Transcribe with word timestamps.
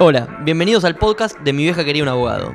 Hola, 0.00 0.28
bienvenidos 0.42 0.84
al 0.84 0.94
podcast 0.94 1.36
de 1.40 1.52
Mi 1.52 1.64
vieja 1.64 1.84
quería 1.84 2.04
un 2.04 2.08
abogado. 2.08 2.54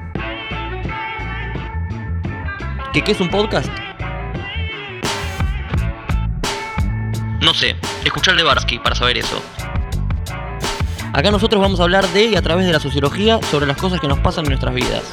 ¿Qué, 2.94 3.01
qué 3.04 3.12
es 3.12 3.19
un 3.19 3.29
podcast? 3.29 3.67
No 7.42 7.53
sé, 7.53 7.76
escuchar 8.06 8.37
de 8.37 8.44
Barsky 8.44 8.79
para 8.79 8.96
saber 8.96 9.17
eso. 9.17 9.42
Acá 11.12 11.31
nosotros 11.31 11.62
vamos 11.62 11.81
a 11.81 11.83
hablar 11.83 12.08
de 12.13 12.28
y 12.28 12.35
a 12.37 12.42
través 12.42 12.65
de 12.65 12.71
la 12.71 12.79
sociología 12.79 13.42
sobre 13.51 13.65
las 13.65 13.75
cosas 13.75 13.99
que 13.99 14.07
nos 14.07 14.19
pasan 14.19 14.46
en 14.46 14.51
nuestras 14.51 14.73
vidas. 14.73 15.03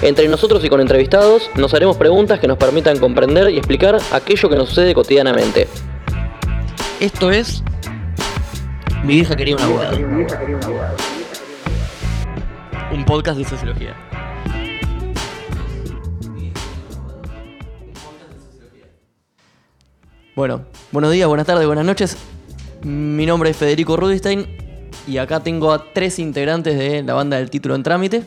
Entre 0.00 0.26
nosotros 0.26 0.64
y 0.64 0.70
con 0.70 0.80
entrevistados 0.80 1.50
nos 1.54 1.74
haremos 1.74 1.98
preguntas 1.98 2.40
que 2.40 2.48
nos 2.48 2.56
permitan 2.56 2.98
comprender 2.98 3.50
y 3.50 3.58
explicar 3.58 3.98
aquello 4.10 4.48
que 4.48 4.56
nos 4.56 4.70
sucede 4.70 4.94
cotidianamente. 4.94 5.68
Esto 6.98 7.30
es 7.30 7.62
Mi 9.04 9.16
vieja 9.16 9.36
quería 9.36 9.54
un 9.54 9.60
abogado. 9.60 9.98
Un 12.90 13.04
podcast 13.04 13.36
de 13.36 13.44
sociología. 13.44 13.94
Bueno, 20.34 20.64
buenos 20.90 21.12
días, 21.12 21.28
buenas 21.28 21.46
tardes, 21.46 21.66
buenas 21.66 21.84
noches. 21.84 22.16
Mi 22.82 23.26
nombre 23.26 23.50
es 23.50 23.58
Federico 23.58 23.98
Rudestein 23.98 24.46
y 25.06 25.18
acá 25.18 25.40
tengo 25.40 25.70
a 25.70 25.92
tres 25.92 26.18
integrantes 26.18 26.78
de 26.78 27.02
la 27.02 27.12
banda 27.12 27.36
del 27.36 27.50
título 27.50 27.74
en 27.74 27.82
trámite. 27.82 28.22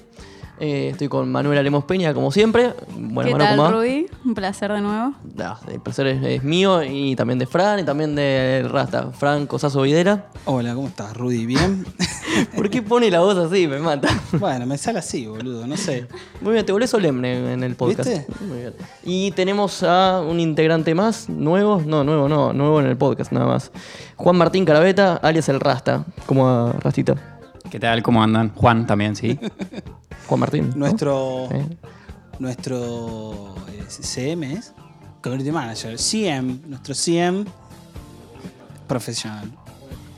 Eh, 0.59 0.89
estoy 0.91 1.07
con 1.07 1.31
Manuela 1.31 1.61
Lemos 1.61 1.84
Peña, 1.84 2.13
como 2.13 2.31
siempre. 2.31 2.73
Bueno, 2.95 3.29
¿Qué 3.29 3.43
Manu, 3.43 3.61
tal. 3.61 3.73
Rudy? 3.73 4.07
Un 4.25 4.34
placer 4.34 4.71
de 4.71 4.81
nuevo. 4.81 5.13
Ah, 5.39 5.59
el 5.71 5.80
placer 5.80 6.07
es, 6.07 6.23
es 6.23 6.43
mío 6.43 6.83
y 6.83 7.16
también 7.16 7.38
de 7.38 7.45
Fran 7.45 7.80
y 7.80 7.83
también 7.83 8.16
de 8.16 8.67
Rasta. 8.67 9.11
Fran 9.11 9.45
Cosazo 9.45 9.83
Videra. 9.83 10.30
Hola, 10.45 10.73
¿cómo 10.73 10.88
estás, 10.88 11.16
Rudy? 11.16 11.45
¿Bien? 11.45 11.85
¿Por 12.55 12.70
qué 12.71 12.81
pone 12.81 13.11
la 13.11 13.19
voz 13.19 13.38
así? 13.38 13.67
Me 13.67 13.80
mata. 13.80 14.09
bueno, 14.33 14.66
me 14.66 14.78
sale 14.78 15.00
así, 15.00 15.28
boludo, 15.28 15.67
no 15.67 15.78
sé. 15.78 16.08
Muy 16.41 16.53
bien, 16.53 16.66
te 16.66 16.72
volvés 16.72 16.89
solemne 16.89 17.53
en 17.53 17.63
el 17.63 17.75
podcast. 17.75 18.09
¿Viste? 18.09 18.25
Muy 18.44 18.58
bien. 18.59 18.73
Y 19.03 19.31
tenemos 19.31 19.83
a 19.83 20.22
un 20.22 20.39
integrante 20.39 20.95
más, 20.95 21.30
nuevo, 21.30 21.83
no, 21.85 22.03
nuevo 22.03 22.28
no, 22.28 22.53
nuevo 22.53 22.80
en 22.80 22.88
el 22.88 22.97
podcast 22.97 23.31
nada 23.31 23.45
más. 23.45 23.72
Juan 24.16 24.35
Martín 24.35 24.66
Carabeta, 24.66 25.17
alias 25.17 25.50
el 25.50 25.59
Rasta. 25.59 26.03
¿Cómo 26.25 26.45
va, 26.45 26.73
Rastita? 26.80 27.36
¿Qué 27.71 27.79
tal? 27.79 28.01
¿Cómo 28.03 28.23
andan? 28.23 28.53
Juan 28.55 28.85
también, 28.87 29.15
sí. 29.15 29.37
Juan 30.27 30.39
Martín. 30.39 30.69
¿no? 30.69 30.75
Nuestro, 30.77 31.49
Eh. 31.51 31.65
nuestro 32.39 33.55
eh, 33.69 33.83
CM 33.87 34.53
es 34.53 34.73
Community 35.21 35.51
Manager, 35.51 35.97
CM, 35.97 36.59
nuestro 36.67 36.93
CM 36.93 37.45
profesional. 38.88 39.51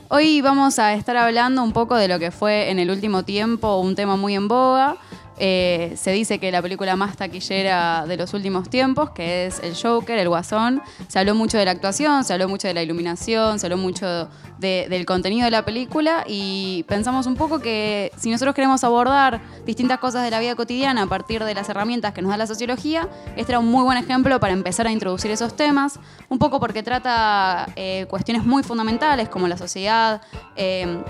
Hoy 0.08 0.40
vamos 0.40 0.78
a 0.78 0.94
estar 0.94 1.16
hablando 1.16 1.62
un 1.62 1.72
poco 1.72 1.96
de 1.96 2.08
lo 2.08 2.18
que 2.18 2.30
fue 2.30 2.70
en 2.70 2.78
el 2.78 2.90
último 2.90 3.22
tiempo 3.24 3.78
un 3.80 3.94
tema 3.94 4.16
muy 4.16 4.34
en 4.34 4.48
boga. 4.48 4.96
Eh, 5.42 5.94
se 5.96 6.12
dice 6.12 6.38
que 6.38 6.52
la 6.52 6.60
película 6.60 6.96
más 6.96 7.16
taquillera 7.16 8.04
de 8.06 8.18
los 8.18 8.34
últimos 8.34 8.68
tiempos, 8.68 9.10
que 9.10 9.46
es 9.46 9.58
El 9.60 9.74
Joker, 9.74 10.18
El 10.18 10.28
Guasón. 10.28 10.82
Se 11.08 11.18
habló 11.18 11.34
mucho 11.34 11.56
de 11.56 11.64
la 11.64 11.70
actuación, 11.70 12.24
se 12.24 12.34
habló 12.34 12.46
mucho 12.46 12.68
de 12.68 12.74
la 12.74 12.82
iluminación, 12.82 13.58
se 13.58 13.64
habló 13.66 13.78
mucho 13.78 14.28
de- 14.58 14.86
del 14.90 15.06
contenido 15.06 15.46
de 15.46 15.50
la 15.50 15.64
película 15.64 16.24
y 16.28 16.84
pensamos 16.88 17.26
un 17.26 17.36
poco 17.36 17.58
que 17.60 18.12
si 18.18 18.30
nosotros 18.30 18.54
queremos 18.54 18.84
abordar 18.84 19.40
distintas 19.64 19.98
cosas 19.98 20.22
de 20.24 20.30
la 20.30 20.40
vida 20.40 20.54
cotidiana 20.56 21.04
a 21.04 21.06
partir 21.06 21.42
de 21.42 21.54
las 21.54 21.70
herramientas 21.70 22.12
que 22.12 22.20
nos 22.20 22.30
da 22.32 22.36
la 22.36 22.46
sociología, 22.46 23.08
este 23.36 23.52
era 23.52 23.60
un 23.60 23.68
muy 23.70 23.82
buen 23.82 23.96
ejemplo 23.96 24.38
para 24.40 24.52
empezar 24.52 24.86
a 24.86 24.92
introducir 24.92 25.30
esos 25.30 25.56
temas, 25.56 25.98
un 26.28 26.38
poco 26.38 26.60
porque 26.60 26.82
trata 26.82 27.66
eh, 27.76 28.04
cuestiones 28.10 28.44
muy 28.44 28.62
fundamentales 28.62 29.30
como 29.30 29.48
la 29.48 29.56
sociedad, 29.56 30.20
eh, 30.54 31.02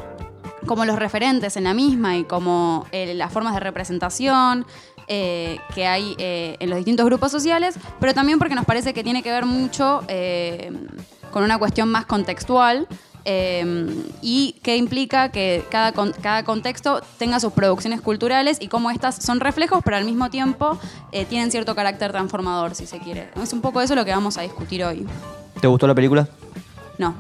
como 0.66 0.84
los 0.84 0.96
referentes 0.98 1.56
en 1.56 1.64
la 1.64 1.74
misma 1.74 2.16
y 2.16 2.24
como 2.24 2.86
eh, 2.92 3.14
las 3.14 3.32
formas 3.32 3.54
de 3.54 3.60
representación 3.60 4.66
eh, 5.08 5.58
que 5.74 5.86
hay 5.86 6.14
eh, 6.18 6.56
en 6.60 6.70
los 6.70 6.76
distintos 6.76 7.04
grupos 7.06 7.32
sociales, 7.32 7.74
pero 7.98 8.14
también 8.14 8.38
porque 8.38 8.54
nos 8.54 8.64
parece 8.64 8.92
que 8.94 9.02
tiene 9.02 9.22
que 9.22 9.32
ver 9.32 9.44
mucho 9.44 10.02
eh, 10.08 10.70
con 11.32 11.42
una 11.42 11.58
cuestión 11.58 11.88
más 11.90 12.06
contextual. 12.06 12.86
eh, 13.24 13.86
y 14.22 14.52
que 14.62 14.76
implica 14.76 15.30
que 15.30 15.62
cada, 15.70 15.92
cada 15.92 16.42
contexto 16.44 17.02
tenga 17.18 17.38
sus 17.38 17.52
producciones 17.52 18.00
culturales 18.00 18.56
y 18.60 18.68
cómo 18.68 18.90
estas 18.90 19.16
son 19.16 19.40
reflejos, 19.40 19.82
pero 19.84 19.96
al 19.98 20.04
mismo 20.04 20.30
tiempo 20.30 20.78
tienen 21.28 21.50
cierto 21.50 21.74
carácter 21.74 22.12
transformador, 22.12 22.74
si 22.74 22.86
se 22.86 22.98
quiere. 22.98 23.30
Es 23.42 23.52
un 23.52 23.60
poco 23.60 23.80
eso 23.82 23.94
lo 23.94 24.04
que 24.06 24.12
vamos 24.12 24.38
a 24.38 24.42
discutir 24.42 24.82
hoy. 24.84 25.06
¿Te 25.60 25.66
gustó 25.66 25.86
la 25.86 25.94
película? 25.94 26.28
No. 26.98 27.14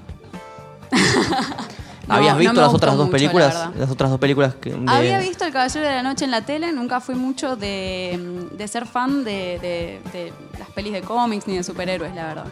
No, 2.10 2.16
¿Habías 2.16 2.32
no 2.34 2.38
visto 2.40 2.60
las 2.60 2.74
otras 2.74 2.96
dos 2.96 3.06
mucho, 3.06 3.12
películas? 3.16 3.70
Las 3.76 3.90
otras 3.90 4.10
dos 4.10 4.18
películas 4.20 4.54
que. 4.56 4.70
de- 4.74 4.90
Había 4.90 5.18
visto 5.20 5.44
El 5.44 5.52
Caballero 5.52 5.86
de 5.86 5.92
la 5.94 6.02
Noche 6.02 6.24
en 6.24 6.30
la 6.32 6.42
tele, 6.42 6.72
nunca 6.72 7.00
fui 7.00 7.14
mucho 7.14 7.56
de, 7.56 8.48
de 8.52 8.68
ser 8.68 8.86
fan 8.86 9.22
de, 9.24 9.58
de- 9.60 10.00
de 10.12 10.32
las 10.58 10.68
pelis 10.70 10.92
de 10.92 11.02
cómics 11.02 11.46
ni 11.46 11.56
de 11.56 11.62
superhéroes, 11.62 12.14
la 12.14 12.26
verdad. 12.26 12.44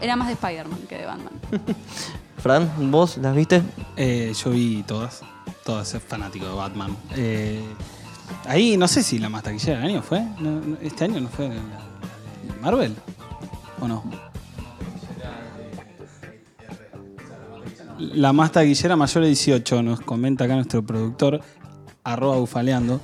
Era 0.00 0.16
más 0.16 0.28
de 0.28 0.34
Spider-Man 0.34 0.78
que 0.88 0.98
de 0.98 1.06
Batman. 1.06 1.32
Fran, 2.38 2.90
¿vos 2.90 3.16
las 3.18 3.34
viste? 3.34 3.62
Eh, 3.96 4.32
yo 4.44 4.50
vi 4.50 4.82
todas, 4.86 5.22
todas, 5.64 5.92
es 5.94 6.02
fanático 6.02 6.46
de 6.46 6.52
Batman. 6.54 6.96
Eh, 7.16 7.62
ahí 8.46 8.76
no 8.76 8.86
sé 8.86 9.02
si 9.02 9.18
la 9.18 9.28
más 9.28 9.42
taquillera 9.42 9.78
del 9.80 9.88
año 9.90 10.02
fue. 10.02 10.20
No, 10.38 10.50
no, 10.60 10.76
¿Este 10.82 11.04
año 11.04 11.20
no 11.20 11.28
fue 11.28 11.48
la, 11.48 11.54
la 11.54 12.54
de 12.54 12.60
Marvel? 12.60 12.94
¿O 13.80 13.88
no? 13.88 14.04
La 17.98 18.32
más 18.32 18.52
taquillera 18.52 18.96
mayor 18.96 19.22
de 19.22 19.28
18, 19.28 19.82
nos 19.82 20.00
comenta 20.00 20.44
acá 20.44 20.54
nuestro 20.54 20.84
productor, 20.84 21.40
arroba 22.02 22.36
bufaleando, 22.36 23.00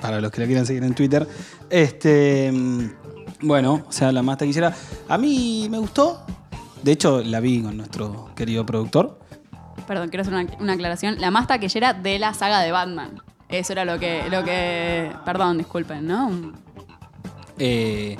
para 0.00 0.20
los 0.20 0.30
que 0.30 0.40
la 0.40 0.46
quieran 0.46 0.66
seguir 0.66 0.84
en 0.84 0.94
Twitter. 0.94 1.26
Este, 1.70 2.50
mm, 2.52 2.90
bueno, 3.42 3.84
o 3.88 3.92
sea, 3.92 4.12
la 4.12 4.22
más 4.22 4.38
taquillera. 4.38 4.74
A 5.08 5.18
mí 5.18 5.68
me 5.70 5.78
gustó. 5.78 6.24
De 6.82 6.92
hecho, 6.92 7.22
la 7.22 7.40
vi 7.40 7.62
con 7.62 7.76
nuestro 7.76 8.30
querido 8.34 8.64
productor. 8.64 9.18
Perdón, 9.86 10.08
quiero 10.08 10.22
hacer 10.22 10.34
una, 10.34 10.46
una 10.60 10.72
aclaración. 10.72 11.20
La 11.20 11.30
más 11.30 11.46
taquillera 11.46 11.92
de 11.92 12.18
la 12.18 12.32
saga 12.32 12.60
de 12.60 12.72
Batman. 12.72 13.20
Eso 13.48 13.72
era 13.72 13.84
lo 13.84 13.98
que. 13.98 14.22
Lo 14.30 14.44
que 14.44 15.12
perdón, 15.24 15.58
disculpen, 15.58 16.06
¿no? 16.06 16.52
Eh, 17.58 18.16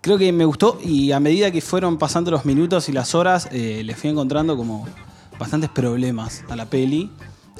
creo 0.00 0.18
que 0.18 0.32
me 0.32 0.44
gustó 0.44 0.78
y 0.82 1.12
a 1.12 1.20
medida 1.20 1.50
que 1.50 1.60
fueron 1.60 1.98
pasando 1.98 2.30
los 2.30 2.44
minutos 2.44 2.88
y 2.88 2.92
las 2.92 3.14
horas, 3.14 3.48
eh, 3.52 3.82
le 3.84 3.94
fui 3.94 4.10
encontrando 4.10 4.56
como 4.56 4.86
bastantes 5.42 5.70
problemas 5.70 6.44
a 6.48 6.56
la 6.56 6.66
peli. 6.66 7.10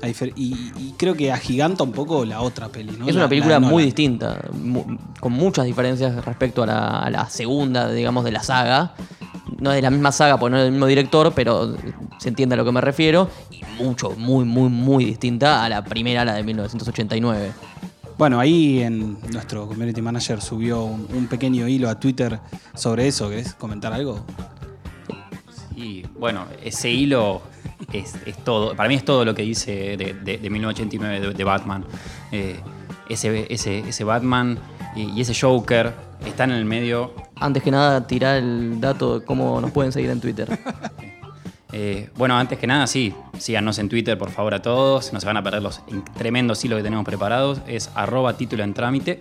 A 0.03 0.09
y, 0.09 0.13
y 0.37 0.95
creo 0.97 1.15
que 1.15 1.31
agiganta 1.31 1.85
un 1.85 1.93
poco 1.93 2.25
la 2.25 2.41
otra 2.41 2.69
peli, 2.69 2.91
¿no? 2.99 3.07
Es 3.07 3.15
una 3.15 3.25
la 3.25 3.29
película 3.29 3.61
muy 3.61 3.85
distinta, 3.85 4.41
mu- 4.53 4.97
con 5.21 5.33
muchas 5.33 5.65
diferencias 5.65 6.25
respecto 6.25 6.65
a 6.65 6.67
la, 6.67 6.99
a 7.01 7.11
la 7.11 7.31
segunda, 7.31 7.89
digamos, 7.93 8.25
de 8.25 8.33
la 8.33 8.43
saga. 8.43 8.95
No 9.61 9.71
es 9.71 9.77
de 9.77 9.83
la 9.83 9.91
misma 9.91 10.11
saga, 10.11 10.39
porque 10.39 10.51
no 10.51 10.57
es 10.59 10.65
del 10.65 10.73
mismo 10.73 10.87
director, 10.87 11.33
pero 11.37 11.77
se 12.19 12.29
entiende 12.31 12.55
a 12.55 12.57
lo 12.57 12.65
que 12.65 12.73
me 12.73 12.81
refiero. 12.81 13.29
Y 13.53 13.61
mucho, 13.81 14.11
muy, 14.17 14.45
muy, 14.45 14.69
muy 14.71 15.05
distinta 15.05 15.65
a 15.65 15.69
la 15.69 15.85
primera, 15.85 16.25
la 16.25 16.35
de 16.35 16.43
1989. 16.43 17.53
Bueno, 18.19 18.41
ahí 18.41 18.81
en 18.81 19.19
nuestro 19.33 19.69
community 19.69 20.03
manager 20.03 20.41
subió 20.41 20.83
un, 20.83 21.07
un 21.15 21.27
pequeño 21.29 21.69
hilo 21.69 21.89
a 21.89 21.99
Twitter 22.01 22.41
sobre 22.75 23.07
eso. 23.07 23.29
¿Querés 23.31 23.55
comentar 23.55 23.93
algo? 23.93 24.25
Y 25.83 26.07
bueno, 26.19 26.47
ese 26.63 26.91
hilo 26.91 27.43
es, 27.93 28.15
es 28.25 28.37
todo. 28.45 28.77
Para 28.77 28.89
mí 28.89 28.95
es 28.95 29.05
todo 29.05 29.25
lo 29.25 29.35
que 29.35 29.43
dice 29.43 29.97
de, 29.97 30.15
de- 30.15 30.39
de 30.39 30.51
1989 30.51 31.21
de, 31.21 31.35
de 31.35 31.45
Batman. 31.45 31.85
Eh, 32.31 32.61
ese, 33.09 33.53
ese, 33.53 33.81
ese 33.81 34.05
Batman 34.05 34.59
y, 34.95 35.11
y 35.11 35.21
ese 35.21 35.35
Joker 35.39 35.93
están 36.25 36.51
en 36.53 36.59
el 36.59 36.65
medio. 36.65 37.13
Antes 37.37 37.63
que 37.63 37.71
nada, 37.73 38.07
tirar 38.07 38.37
el 38.37 38.81
dato 38.81 39.19
de 39.19 39.25
cómo 39.25 39.61
nos 39.61 39.73
pueden 39.73 39.91
seguir 39.93 40.11
en 40.11 40.21
Twitter. 40.21 40.49
Eh, 41.73 42.11
bueno, 42.17 42.37
antes 42.37 42.59
que 42.59 42.67
nada, 42.67 42.87
sí, 42.87 43.15
síganos 43.39 43.79
en 43.79 43.89
Twitter, 43.89 44.19
por 44.19 44.31
favor, 44.31 44.55
a 44.55 44.63
todos. 44.63 45.13
No 45.13 45.21
se 45.21 45.27
van 45.27 45.37
a 45.37 45.43
perder 45.43 45.63
los 45.63 45.81
tremendos 46.17 46.65
hilos 46.65 46.79
que 46.79 46.83
tenemos 46.83 47.05
preparados. 47.05 47.61
Es 47.67 47.91
arroba 47.95 48.37
título 48.37 48.63
en 48.63 48.75
trámite. 48.75 49.21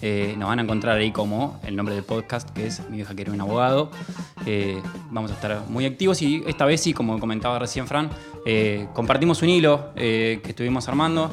Eh, 0.00 0.34
nos 0.36 0.48
van 0.48 0.58
a 0.58 0.62
encontrar 0.62 0.98
ahí 0.98 1.12
como 1.12 1.60
el 1.64 1.76
nombre 1.76 1.94
del 1.94 2.02
podcast, 2.02 2.50
que 2.50 2.66
es 2.66 2.80
Mi 2.90 2.96
vieja 2.96 3.14
quiere 3.14 3.30
un 3.30 3.40
abogado. 3.40 3.90
Eh, 4.46 4.82
vamos 5.10 5.30
a 5.30 5.34
estar 5.34 5.62
muy 5.68 5.86
activos 5.86 6.20
y 6.22 6.42
esta 6.46 6.64
vez 6.64 6.80
sí, 6.80 6.92
como 6.92 7.20
comentaba 7.20 7.60
recién 7.60 7.86
Fran, 7.86 8.10
compartimos 8.92 9.42
un 9.42 9.50
hilo 9.50 9.90
que 9.94 10.42
estuvimos 10.44 10.88
armando, 10.88 11.30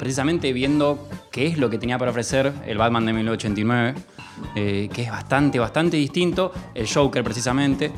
precisamente 0.00 0.52
viendo 0.52 1.08
qué 1.30 1.46
es 1.46 1.58
lo 1.58 1.70
que 1.70 1.78
tenía 1.78 1.96
para 1.96 2.10
ofrecer 2.10 2.52
el 2.66 2.76
Batman 2.76 3.06
de 3.06 3.12
1989, 3.12 3.94
eh, 4.54 4.88
que 4.92 5.02
es 5.02 5.10
bastante, 5.10 5.58
bastante 5.58 5.96
distinto. 5.96 6.52
El 6.74 6.88
Joker, 6.88 7.22
precisamente. 7.22 7.92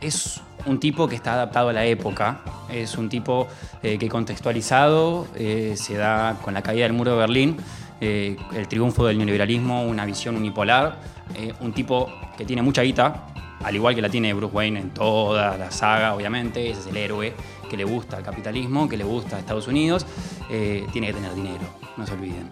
Es 0.00 0.40
un 0.66 0.80
tipo 0.80 1.08
que 1.08 1.16
está 1.16 1.34
adaptado 1.34 1.68
a 1.68 1.72
la 1.72 1.84
época, 1.84 2.40
es 2.70 2.96
un 2.96 3.08
tipo 3.08 3.48
eh, 3.82 3.98
que 3.98 4.08
contextualizado 4.08 5.26
eh, 5.34 5.74
se 5.76 5.94
da 5.94 6.38
con 6.42 6.54
la 6.54 6.62
caída 6.62 6.84
del 6.84 6.92
muro 6.92 7.12
de 7.12 7.18
Berlín, 7.18 7.56
eh, 8.00 8.36
el 8.54 8.68
triunfo 8.68 9.06
del 9.06 9.18
neoliberalismo, 9.18 9.84
una 9.84 10.04
visión 10.04 10.36
unipolar, 10.36 11.20
un 11.60 11.72
tipo 11.72 12.10
que 12.36 12.44
tiene 12.44 12.60
mucha 12.60 12.82
guita, 12.82 13.26
al 13.62 13.76
igual 13.76 13.94
que 13.94 14.02
la 14.02 14.08
tiene 14.08 14.34
Bruce 14.34 14.54
Wayne 14.54 14.80
en 14.80 14.90
toda 14.90 15.56
la 15.56 15.70
saga, 15.70 16.14
obviamente, 16.14 16.70
ese 16.70 16.80
es 16.80 16.86
el 16.88 16.96
héroe 16.96 17.34
que 17.68 17.76
le 17.76 17.84
gusta 17.84 18.18
el 18.18 18.24
capitalismo, 18.24 18.88
que 18.88 18.96
le 18.96 19.04
gusta 19.04 19.38
Estados 19.38 19.68
Unidos, 19.68 20.04
tiene 20.48 21.06
que 21.06 21.12
tener 21.12 21.34
dinero, 21.34 21.62
no 21.96 22.04
se 22.04 22.14
olviden. 22.14 22.50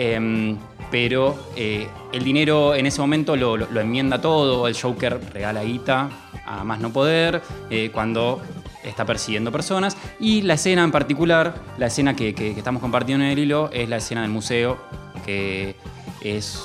Em, 0.00 0.56
pero 0.92 1.36
eh, 1.56 1.88
el 2.12 2.22
dinero 2.22 2.72
en 2.72 2.86
ese 2.86 3.00
momento 3.00 3.34
lo, 3.34 3.80
enmienda 3.80 4.20
todo, 4.20 4.68
el 4.68 4.80
Joker 4.80 5.20
regala 5.32 5.64
guita 5.64 6.08
a 6.46 6.62
más 6.62 6.78
no 6.78 6.92
poder, 6.92 7.42
eh, 7.68 7.90
cuando 7.92 8.40
está 8.84 9.04
persiguiendo 9.04 9.50
personas, 9.50 9.96
y 10.20 10.42
la 10.42 10.54
escena 10.54 10.84
en 10.84 10.92
particular, 10.92 11.56
la 11.78 11.86
escena 11.86 12.14
que 12.14 12.54
estamos 12.56 12.80
compartiendo 12.80 13.24
en 13.24 13.32
el 13.32 13.38
hilo, 13.40 13.70
es 13.72 13.88
la 13.88 13.96
escena 13.96 14.22
del 14.22 14.30
museo, 14.30 14.78
que 15.26 15.74
es 16.22 16.62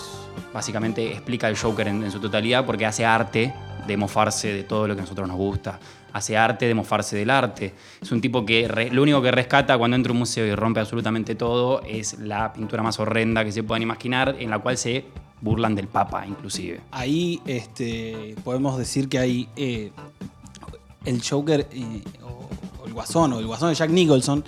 básicamente 0.53 1.11
explica 1.11 1.49
el 1.49 1.57
Joker 1.57 1.87
en, 1.87 2.03
en 2.03 2.11
su 2.11 2.19
totalidad, 2.19 2.67
porque 2.67 2.85
hace 2.85 3.03
arte 3.03 3.51
de 3.87 3.97
mofarse 3.97 4.53
de 4.53 4.63
todo 4.63 4.87
lo 4.87 4.95
que 4.95 5.01
a 5.01 5.03
nosotros 5.03 5.27
nos 5.27 5.37
gusta. 5.37 5.79
Hace 6.13 6.37
arte 6.37 6.67
de 6.67 6.73
mofarse 6.75 7.15
del 7.15 7.29
arte. 7.29 7.73
Es 8.01 8.11
un 8.11 8.21
tipo 8.21 8.45
que 8.45 8.89
lo 8.91 9.01
único 9.01 9.21
que 9.21 9.31
rescata 9.31 9.77
cuando 9.77 9.95
entra 9.95 10.11
a 10.11 10.13
un 10.13 10.19
museo 10.19 10.45
y 10.45 10.53
rompe 10.53 10.79
absolutamente 10.79 11.35
todo 11.35 11.81
es 11.83 12.19
la 12.19 12.53
pintura 12.53 12.83
más 12.83 12.99
horrenda 12.99 13.43
que 13.43 13.51
se 13.51 13.63
puedan 13.63 13.81
imaginar, 13.81 14.35
en 14.39 14.49
la 14.49 14.59
cual 14.59 14.77
se 14.77 15.05
burlan 15.41 15.75
del 15.75 15.87
Papa, 15.87 16.25
inclusive. 16.25 16.81
Ahí 16.91 17.41
este, 17.45 18.35
podemos 18.43 18.77
decir 18.77 19.09
que 19.09 19.19
hay 19.19 19.49
eh, 19.55 19.91
el 21.05 21.21
Joker 21.27 21.67
eh, 21.71 22.01
o, 22.23 22.49
o 22.81 22.85
el 22.85 22.93
Guasón 22.93 23.33
o 23.33 23.39
el 23.39 23.47
Guasón 23.47 23.69
de 23.69 23.75
Jack 23.75 23.89
Nicholson 23.89 24.43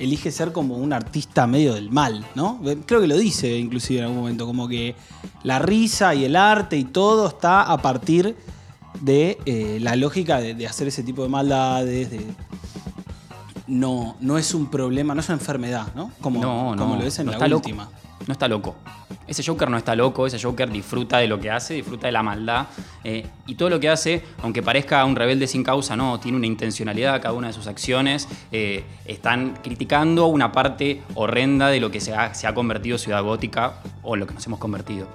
elige 0.00 0.32
ser 0.32 0.52
como 0.52 0.76
un 0.76 0.92
artista 0.92 1.46
medio 1.46 1.74
del 1.74 1.90
mal, 1.90 2.26
¿no? 2.34 2.60
Creo 2.86 3.00
que 3.00 3.06
lo 3.06 3.16
dice 3.16 3.58
inclusive 3.58 4.00
en 4.00 4.06
algún 4.06 4.20
momento, 4.20 4.46
como 4.46 4.66
que 4.66 4.96
la 5.42 5.58
risa 5.58 6.14
y 6.14 6.24
el 6.24 6.36
arte 6.36 6.76
y 6.76 6.84
todo 6.84 7.28
está 7.28 7.62
a 7.62 7.80
partir 7.82 8.34
de 9.00 9.38
eh, 9.46 9.78
la 9.80 9.96
lógica 9.96 10.40
de, 10.40 10.54
de 10.54 10.66
hacer 10.66 10.88
ese 10.88 11.02
tipo 11.02 11.22
de 11.22 11.28
maldades, 11.28 12.10
de... 12.10 12.20
No, 13.66 14.16
no 14.20 14.36
es 14.36 14.52
un 14.52 14.68
problema, 14.68 15.14
no 15.14 15.20
es 15.20 15.28
una 15.28 15.38
enfermedad, 15.38 15.86
¿no? 15.94 16.10
Como, 16.20 16.40
no, 16.40 16.74
no, 16.74 16.82
como 16.82 16.96
lo 16.96 17.02
es 17.04 17.18
en 17.20 17.26
no 17.26 17.32
la 17.32 17.36
está 17.36 17.48
loco. 17.48 17.68
última. 17.68 17.88
No 18.26 18.32
está 18.32 18.48
loco. 18.48 18.74
Ese 19.26 19.44
Joker 19.44 19.70
no 19.70 19.76
está 19.78 19.94
loco, 19.94 20.26
ese 20.26 20.40
Joker 20.42 20.68
disfruta 20.70 21.18
de 21.18 21.28
lo 21.28 21.38
que 21.38 21.50
hace, 21.52 21.74
disfruta 21.74 22.08
de 22.08 22.12
la 22.12 22.22
maldad. 22.22 22.66
eh, 23.04 23.24
y 23.46 23.54
todo 23.54 23.70
lo 23.70 23.78
que 23.78 23.88
hace, 23.88 24.24
aunque 24.42 24.60
parezca 24.60 25.04
un 25.04 25.14
rebelde 25.14 25.46
sin 25.46 25.62
causa, 25.62 25.94
no, 25.94 26.18
tiene 26.18 26.36
una 26.36 26.48
intencionalidad 26.48 27.22
cada 27.22 27.32
una 27.32 27.46
de 27.46 27.52
sus 27.52 27.68
acciones. 27.68 28.26
eh, 28.50 28.84
están 29.04 29.56
criticando 29.62 30.26
una 30.26 30.50
parte 30.50 31.02
horrenda 31.14 31.68
de 31.68 31.78
lo 31.78 31.92
que 31.92 32.00
se 32.00 32.12
ha, 32.12 32.34
se 32.34 32.48
ha 32.48 32.54
convertido 32.54 32.98
Ciudad 32.98 33.22
Gótica 33.22 33.80
o 34.02 34.16
lo 34.16 34.26
que 34.26 34.34
nos 34.34 34.44
hemos 34.46 34.58
convertido. 34.58 35.06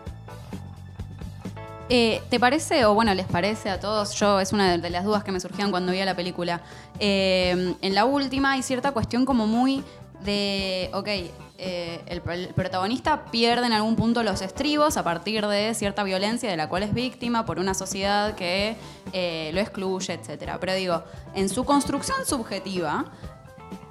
Eh, 1.87 2.23
¿Te 2.29 2.39
parece, 2.39 2.85
o 2.85 2.95
bueno, 2.95 3.13
les 3.13 3.27
parece 3.27 3.69
a 3.69 3.79
todos? 3.79 4.15
Yo, 4.15 4.39
es 4.39 4.53
una 4.53 4.77
de- 4.77 4.89
las 4.89 5.03
dudas 5.03 5.23
que 5.23 5.31
me 5.31 5.39
surgían 5.39 5.69
cuando 5.69 5.91
vi 5.91 6.03
la 6.03 6.15
película. 6.15 6.61
Eh, 6.99 7.75
en 7.79 7.95
la 7.95 8.05
última 8.05 8.53
hay 8.53 8.63
cierta 8.63 8.91
cuestión 8.91 9.23
como 9.23 9.45
muy 9.45 9.83
de, 10.23 10.89
ok, 10.93 11.07
eh, 11.57 12.01
el, 12.07 12.21
protagonista 12.21 13.25
pierde 13.25 13.67
en 13.67 13.73
algún 13.73 13.95
punto 13.95 14.23
los 14.23 14.41
estribos 14.41 14.97
a 14.97 15.03
partir 15.03 15.45
de 15.45 15.75
cierta 15.75 16.03
violencia 16.03 16.49
de 16.49 16.57
la 16.57 16.67
cual 16.69 16.81
es 16.83 16.93
víctima 16.93 17.45
por 17.45 17.59
una 17.59 17.75
sociedad 17.75 18.33
que 18.33 18.75
lo 19.53 19.59
excluye, 19.61 20.13
etc. 20.13 20.53
Pero 20.59 20.73
digo, 20.73 21.03
en 21.35 21.49
su 21.49 21.65
construcción 21.65 22.17
subjetiva, 22.25 23.05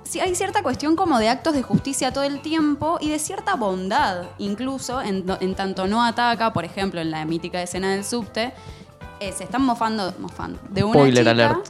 sí 0.05 0.21
hay 0.21 0.35
cierta 0.35 0.63
cuestión 0.63 0.97
como 0.97 1.19
de 1.19 1.29
actos 1.29 1.55
de 1.55 1.63
justicia 1.63 2.13
todo 2.13 2.25
el 2.25 2.41
tiempo 2.41 2.99
y 3.01 3.09
de 3.09 3.19
cierta 3.19 3.55
bondad, 3.57 4.25
incluso 4.39 5.03
en, 5.03 5.25
en 5.41 5.55
tanto 5.55 5.87
no 5.87 6.05
ataca, 6.05 6.53
por 6.53 6.65
ejemplo, 6.65 7.01
en 7.01 7.11
la 7.11 7.25
mítica 7.25 7.61
escena 7.63 7.91
del 7.93 8.05
subte, 8.05 8.53
eh, 9.21 9.33
se 9.33 9.45
están 9.45 9.63
mofando, 9.63 10.15
mofando 10.19 10.59
de 10.71 10.85
una 10.85 10.95
Spoiler 10.95 11.19
chica- 11.25 11.31
alert. 11.31 11.67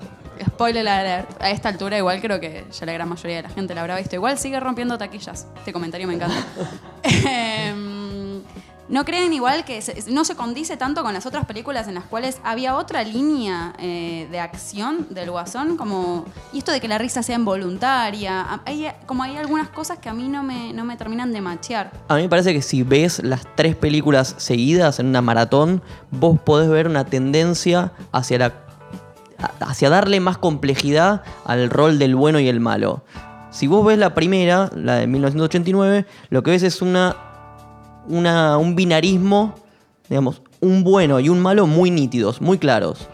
Spoiler 0.49 0.89
alert. 0.89 1.41
A 1.43 1.51
esta 1.51 1.69
altura 1.69 1.97
igual 1.97 2.21
creo 2.21 2.41
que 2.41 2.65
ya 2.73 2.87
la 2.87 2.93
gran 2.93 3.09
mayoría 3.09 3.37
de 3.37 3.43
la 3.45 3.51
gente 3.51 3.73
la 3.75 3.83
habrá 3.83 3.97
visto. 3.97 4.17
Igual 4.17 4.37
sigue 4.37 4.59
rompiendo 4.59 4.99
taquillas. 4.99 5.47
Este 5.57 5.73
comentario 5.73 6.09
me 6.09 6.15
encanta. 6.15 6.35
Em, 7.05 8.41
¿No 8.89 9.05
creen 9.05 9.33
igual 9.33 9.65
que 9.65 9.83
no 10.09 10.25
se 10.25 10.37
condice 10.37 10.77
tanto 10.77 11.03
con 11.03 11.15
las 11.15 11.25
otras 11.25 11.47
películas 11.47 11.89
en 11.89 11.95
las 11.95 12.05
cuales 12.05 12.39
había 12.45 12.77
otra 12.77 13.03
línea 13.03 13.73
eh, 13.79 14.29
de 14.31 14.41
acción 14.41 15.07
del 15.11 15.31
guasón? 15.31 15.77
Como, 15.77 16.27
y 16.53 16.59
esto 16.59 16.71
de 16.71 16.81
que 16.81 16.89
la 16.89 16.99
risa 16.99 17.23
sea 17.23 17.37
involuntaria. 17.37 18.61
Como 19.07 19.23
hay 19.23 19.37
algunas 19.37 19.71
cosas 19.71 19.99
que 19.99 20.09
a 20.09 20.15
mí 20.15 20.29
no 20.29 20.43
me, 20.43 20.73
no 20.75 20.85
me 20.85 20.97
terminan 20.97 21.33
de 21.33 21.41
machear. 21.41 21.93
A 22.09 22.17
mí 22.17 22.23
me 22.23 22.29
parece 22.29 22.53
que 22.53 22.61
si 22.61 22.83
ves 22.83 23.23
las 23.25 23.47
tres 23.57 23.75
películas 23.75 24.35
seguidas 24.37 24.99
en 24.99 25.07
una 25.07 25.23
maratón, 25.23 25.83
vos 26.11 26.39
podés 26.39 26.69
ver 26.69 26.87
una 26.87 27.07
tendencia 27.07 27.93
hacia 28.13 28.39
la 28.39 28.65
hacia 29.61 29.91
darle 29.91 30.21
más 30.21 30.39
complejidad 30.39 31.23
al 31.45 31.69
rol 31.71 31.99
del 31.99 32.15
bueno 32.15 32.41
y 32.41 32.49
el 32.49 32.61
malo. 32.61 33.05
Si 33.51 33.69
vos 33.69 33.87
ves 33.87 33.99
la 33.99 34.15
primera, 34.15 34.69
la 34.75 34.97
de 34.97 35.07
1989, 35.07 36.07
lo 36.31 36.43
que 36.43 36.51
ves 36.51 36.65
es 36.65 36.83
una, 36.83 37.17
una 38.09 38.59
un 38.59 38.75
binarismo, 38.75 39.55
digamos, 40.09 40.43
un 40.61 40.85
bueno 40.85 41.21
y 41.21 41.29
un 41.29 41.41
malo 41.41 41.67
muy 41.67 41.91
nítidos, 41.91 42.41
muy 42.41 42.59
claros. 42.59 43.09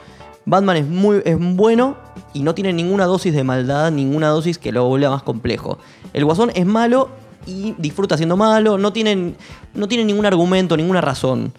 Batman 0.46 0.78
es 0.78 0.86
muy 0.86 1.22
es 1.24 1.38
bueno 1.38 1.96
y 2.32 2.42
no 2.42 2.54
tiene 2.54 2.72
ninguna 2.72 3.04
dosis 3.04 3.32
de 3.34 3.44
maldad, 3.44 3.90
ninguna 3.90 4.28
dosis 4.28 4.58
que 4.58 4.72
lo 4.72 4.86
vuelva 4.88 5.10
más 5.10 5.22
complejo. 5.22 5.78
El 6.12 6.24
Guasón 6.24 6.50
es 6.54 6.66
malo 6.66 7.10
y 7.46 7.74
disfruta 7.78 8.16
siendo 8.16 8.36
malo, 8.36 8.78
no 8.78 8.92
tiene, 8.92 9.34
no 9.74 9.88
tiene 9.88 10.04
ningún 10.04 10.26
argumento, 10.26 10.76
ninguna 10.76 11.00
razón. 11.00 11.52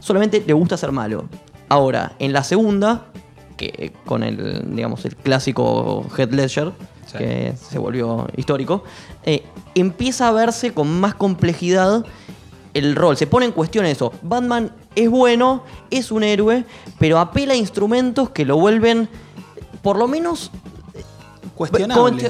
Solamente 0.00 0.42
le 0.46 0.52
gusta 0.52 0.76
ser 0.76 0.92
malo. 0.92 1.24
Ahora, 1.68 2.12
en 2.18 2.32
la 2.32 2.42
segunda, 2.42 3.06
que 3.56 3.92
con 4.06 4.22
el, 4.22 4.74
digamos, 4.74 5.04
el 5.04 5.14
clásico 5.16 6.06
Heath 6.16 6.32
Ledger, 6.32 6.72
Sí. 7.06 7.18
que 7.18 7.54
se 7.56 7.78
volvió 7.80 8.28
histórico, 8.36 8.84
eh, 9.24 9.42
empieza 9.74 10.28
a 10.28 10.32
verse 10.32 10.72
con 10.72 11.00
más 11.00 11.14
complejidad 11.16 12.04
el 12.74 12.94
rol. 12.96 13.16
Se 13.16 13.26
pone 13.26 13.46
en 13.46 13.52
cuestión 13.52 13.84
eso. 13.86 14.12
Batman 14.22 14.70
es 14.94 15.08
bueno, 15.10 15.64
es 15.90 16.10
un 16.12 16.22
héroe, 16.22 16.64
pero 16.98 17.18
apela 17.18 17.54
a 17.54 17.56
instrumentos 17.56 18.30
que 18.30 18.44
lo 18.44 18.56
vuelven, 18.56 19.08
por 19.82 19.96
lo 19.98 20.06
menos, 20.08 20.50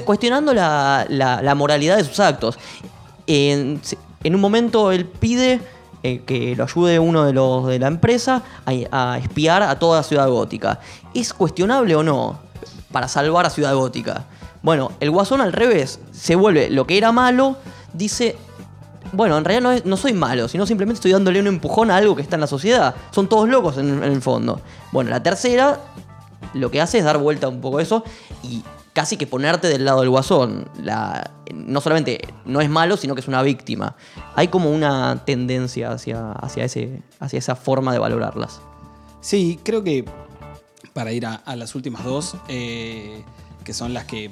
cuestionando 0.05 0.53
la, 0.53 1.05
la- 1.09 1.41
la 1.41 1.55
moralidad 1.55 1.97
de 1.97 2.03
sus 2.03 2.19
actos. 2.19 2.57
En, 3.27 3.81
en 4.23 4.35
un 4.35 4.41
momento 4.41 4.91
él 4.91 5.05
pide 5.05 5.61
eh, 6.03 6.21
que 6.25 6.55
lo 6.55 6.63
ayude 6.63 6.99
uno 6.99 7.23
de 7.25 7.33
los 7.33 7.67
de 7.67 7.79
la 7.79 7.87
empresa 7.87 8.43
a, 8.65 8.71
a 9.13 9.17
espiar 9.19 9.63
a 9.63 9.77
toda 9.79 10.03
Ciudad 10.03 10.27
Gótica. 10.27 10.79
¿Es 11.13 11.33
cuestionable 11.33 11.95
o 11.95 12.03
no 12.03 12.39
para 12.91 13.07
salvar 13.07 13.45
a 13.45 13.49
Ciudad 13.49 13.75
Gótica? 13.75 14.25
Bueno, 14.63 14.91
el 14.99 15.09
guasón 15.11 15.41
al 15.41 15.53
revés, 15.53 15.99
se 16.11 16.35
vuelve 16.35 16.69
lo 16.69 16.85
que 16.85 16.97
era 16.97 17.11
malo, 17.11 17.57
dice, 17.93 18.35
bueno, 19.13 19.37
en 19.37 19.45
realidad 19.45 19.83
no, 19.83 19.97
soy 19.97 20.13
malo, 20.13 20.47
sino 20.47 20.65
simplemente 20.65 20.97
estoy 20.97 21.11
dándole 21.11 21.39
un 21.39 21.47
empujón 21.47 21.91
a 21.91 21.97
algo 21.97 22.15
que 22.15 22.21
está 22.21 22.35
en 22.35 22.41
la 22.41 22.47
sociedad. 22.47 22.95
Son 23.11 23.27
todos 23.27 23.49
locos 23.49 23.77
en, 23.77 24.03
el 24.03 24.21
fondo. 24.21 24.61
Bueno, 24.91 25.09
la 25.09 25.21
tercera 25.21 25.79
lo 26.53 26.71
que 26.71 26.81
hace 26.81 26.99
es 26.99 27.03
dar 27.03 27.17
vuelta 27.17 27.47
un 27.47 27.61
poco 27.61 27.79
eso 27.79 28.03
y 28.43 28.63
casi 28.93 29.17
que 29.17 29.27
ponerte 29.27 29.67
del 29.67 29.85
lado 29.85 30.01
del 30.01 30.09
guasón. 30.09 30.69
La, 30.81 31.31
no 31.53 31.81
solamente 31.81 32.19
no 32.45 32.61
es 32.61 32.69
malo, 32.69 32.97
sino 32.97 33.15
que 33.15 33.21
es 33.21 33.27
una 33.27 33.41
víctima. 33.41 33.95
Hay 34.35 34.47
como 34.47 34.71
una 34.71 35.23
tendencia 35.25 35.91
hacia, 35.91 36.31
hacia, 36.33 36.63
ese, 36.63 37.01
hacia 37.19 37.39
esa 37.39 37.55
forma 37.55 37.93
de 37.93 37.99
valorarlas. 37.99 38.61
Sí, 39.19 39.59
creo 39.63 39.83
que 39.83 40.05
para 40.93 41.11
ir 41.11 41.25
a, 41.25 41.35
a 41.35 41.55
las 41.55 41.75
últimas 41.75 42.03
dos, 42.03 42.35
eh, 42.47 43.23
que 43.63 43.73
son 43.73 43.93
las 43.93 44.05
que 44.05 44.31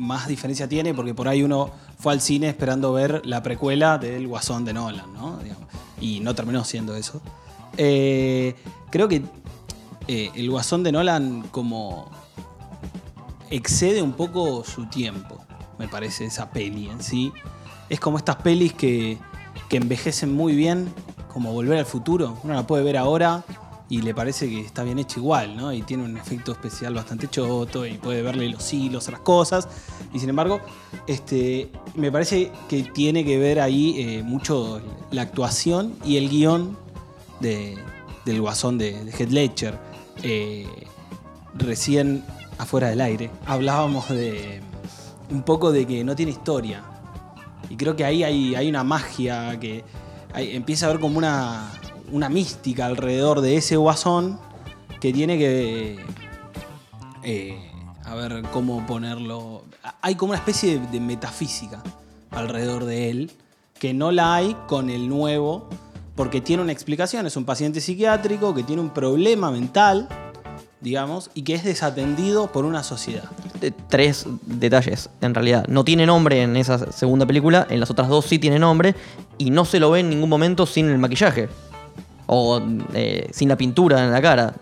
más 0.00 0.26
diferencia 0.26 0.66
tiene, 0.66 0.94
porque 0.94 1.14
por 1.14 1.28
ahí 1.28 1.42
uno 1.42 1.70
fue 1.98 2.14
al 2.14 2.22
cine 2.22 2.48
esperando 2.48 2.92
ver 2.92 3.20
la 3.26 3.42
precuela 3.42 3.98
del 3.98 4.26
Guasón 4.26 4.64
de 4.64 4.72
Nolan, 4.72 5.12
¿no? 5.12 5.38
Y 6.00 6.20
no 6.20 6.34
terminó 6.34 6.64
siendo 6.64 6.96
eso. 6.96 7.20
Eh, 7.76 8.54
creo 8.90 9.08
que 9.08 9.22
eh, 10.08 10.30
el 10.34 10.50
Guasón 10.50 10.82
de 10.82 10.92
Nolan 10.92 11.42
como 11.50 12.10
excede 13.50 14.00
un 14.00 14.14
poco 14.14 14.64
su 14.64 14.86
tiempo, 14.86 15.44
me 15.78 15.86
parece, 15.86 16.24
esa 16.24 16.50
peli 16.50 16.88
en 16.88 17.02
sí. 17.02 17.30
Es 17.90 18.00
como 18.00 18.16
estas 18.16 18.36
pelis 18.36 18.72
que, 18.72 19.18
que 19.68 19.76
envejecen 19.76 20.34
muy 20.34 20.54
bien, 20.54 20.92
como 21.30 21.52
Volver 21.52 21.78
al 21.78 21.86
Futuro. 21.86 22.38
Uno 22.42 22.54
la 22.54 22.66
puede 22.66 22.84
ver 22.84 22.96
ahora 22.96 23.44
y 23.90 24.00
le 24.02 24.14
parece 24.14 24.48
que 24.48 24.60
está 24.60 24.84
bien 24.84 24.98
hecho 25.00 25.18
igual, 25.20 25.56
¿no? 25.56 25.72
Y 25.72 25.82
tiene 25.82 26.04
un 26.04 26.16
efecto 26.16 26.52
especial 26.52 26.94
bastante 26.94 27.28
choto 27.28 27.84
y 27.84 27.94
puede 27.94 28.22
verle 28.22 28.48
los 28.48 28.72
hilos 28.72 29.08
a 29.08 29.10
las 29.10 29.20
cosas. 29.20 29.68
Y 30.14 30.20
sin 30.20 30.28
embargo, 30.30 30.60
este, 31.08 31.70
me 31.96 32.10
parece 32.12 32.52
que 32.68 32.84
tiene 32.84 33.24
que 33.24 33.36
ver 33.36 33.60
ahí 33.60 33.96
eh, 33.98 34.22
mucho 34.22 34.80
la 35.10 35.22
actuación 35.22 35.94
y 36.04 36.16
el 36.18 36.28
guion 36.30 36.78
de- 37.40 37.76
del 38.24 38.40
guasón 38.40 38.78
de, 38.78 39.04
de 39.04 39.10
Heath 39.10 39.30
Ledger. 39.30 39.78
Eh, 40.22 40.66
recién 41.54 42.24
afuera 42.58 42.90
del 42.90 43.00
aire 43.00 43.30
hablábamos 43.46 44.08
de 44.10 44.60
un 45.30 45.42
poco 45.42 45.72
de 45.72 45.84
que 45.86 46.04
no 46.04 46.14
tiene 46.14 46.30
historia. 46.32 46.84
Y 47.68 47.76
creo 47.76 47.96
que 47.96 48.04
ahí 48.04 48.22
hay, 48.22 48.54
hay 48.54 48.68
una 48.68 48.84
magia 48.84 49.58
que 49.58 49.82
empieza 50.34 50.86
a 50.86 50.90
haber 50.90 51.00
como 51.00 51.18
una, 51.18 51.72
una 52.12 52.28
mística 52.28 52.86
alrededor 52.86 53.40
de 53.40 53.56
ese 53.56 53.76
guasón 53.76 54.38
que 55.00 55.12
tiene 55.12 55.38
que. 55.38 55.98
eh, 57.22 57.70
a 58.10 58.14
ver 58.14 58.42
cómo 58.52 58.84
ponerlo. 58.86 59.62
Hay 60.02 60.16
como 60.16 60.32
una 60.32 60.38
especie 60.38 60.80
de, 60.80 61.00
metafísica 61.00 61.82
alrededor 62.30 62.84
de 62.84 63.10
él, 63.10 63.32
que 63.78 63.94
no 63.94 64.10
la 64.10 64.34
hay 64.34 64.56
con 64.66 64.90
el 64.90 65.08
nuevo, 65.08 65.68
porque 66.16 66.40
tiene 66.40 66.62
una 66.62 66.72
explicación. 66.72 67.26
Es 67.26 67.36
un 67.36 67.44
paciente 67.44 67.80
psiquiátrico 67.80 68.52
que 68.52 68.64
tiene 68.64 68.82
un 68.82 68.90
problema 68.90 69.52
mental, 69.52 70.08
digamos, 70.80 71.30
y 71.34 71.42
que 71.42 71.54
es 71.54 71.62
desatendido 71.62 72.50
por 72.50 72.64
una 72.64 72.82
sociedad. 72.82 73.30
Tres 73.88 74.26
detalles, 74.42 75.08
en 75.20 75.34
realidad. 75.34 75.66
No 75.68 75.84
tiene 75.84 76.04
nombre 76.04 76.42
en 76.42 76.56
esa 76.56 76.90
segunda 76.90 77.26
película, 77.26 77.66
en 77.70 77.78
las 77.78 77.90
otras 77.90 78.08
dos 78.08 78.26
sí 78.26 78.40
tiene 78.40 78.58
nombre, 78.58 78.96
y 79.38 79.50
no 79.50 79.64
se 79.64 79.78
lo 79.78 79.90
ve 79.92 80.00
en 80.00 80.10
ningún 80.10 80.28
momento 80.28 80.66
sin 80.66 80.88
el 80.88 80.98
maquillaje. 80.98 81.48
O 82.32 82.60
eh, 82.94 83.28
sin 83.32 83.48
la 83.48 83.56
pintura 83.56 84.04
en 84.04 84.12
la 84.12 84.22
cara. 84.22 84.54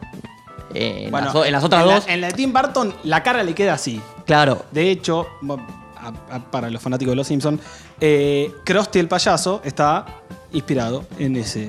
Eh, 0.75 1.05
en, 1.07 1.13
las, 1.13 1.35
o- 1.35 1.45
en 1.45 1.53
las 1.53 1.65
otras 1.65 1.83
en 1.83 1.89
la- 1.89 1.95
dos, 1.95 2.05
en 2.09 2.21
la 2.23 2.27
de 2.29 2.33
Tim 2.35 2.53
Burton, 2.53 2.95
la 3.05 3.23
cara 3.23 3.43
le 3.43 3.55
queda 3.55 3.75
así. 3.75 4.01
claro. 4.27 4.65
De 4.71 4.91
hecho, 4.91 5.27
mo- 5.43 5.59
a- 5.97 6.37
a- 6.37 6.51
para 6.51 6.71
los 6.71 6.81
fanáticos 6.81 7.13
de 7.13 7.17
Los 7.17 7.27
Simpsons, 7.27 7.61
eh, 8.01 8.53
Krusty 8.65 8.99
el 9.01 9.09
payaso 9.09 9.61
está 9.65 10.07
inspirado 10.53 11.05
en 11.19 11.37
ese 11.37 11.69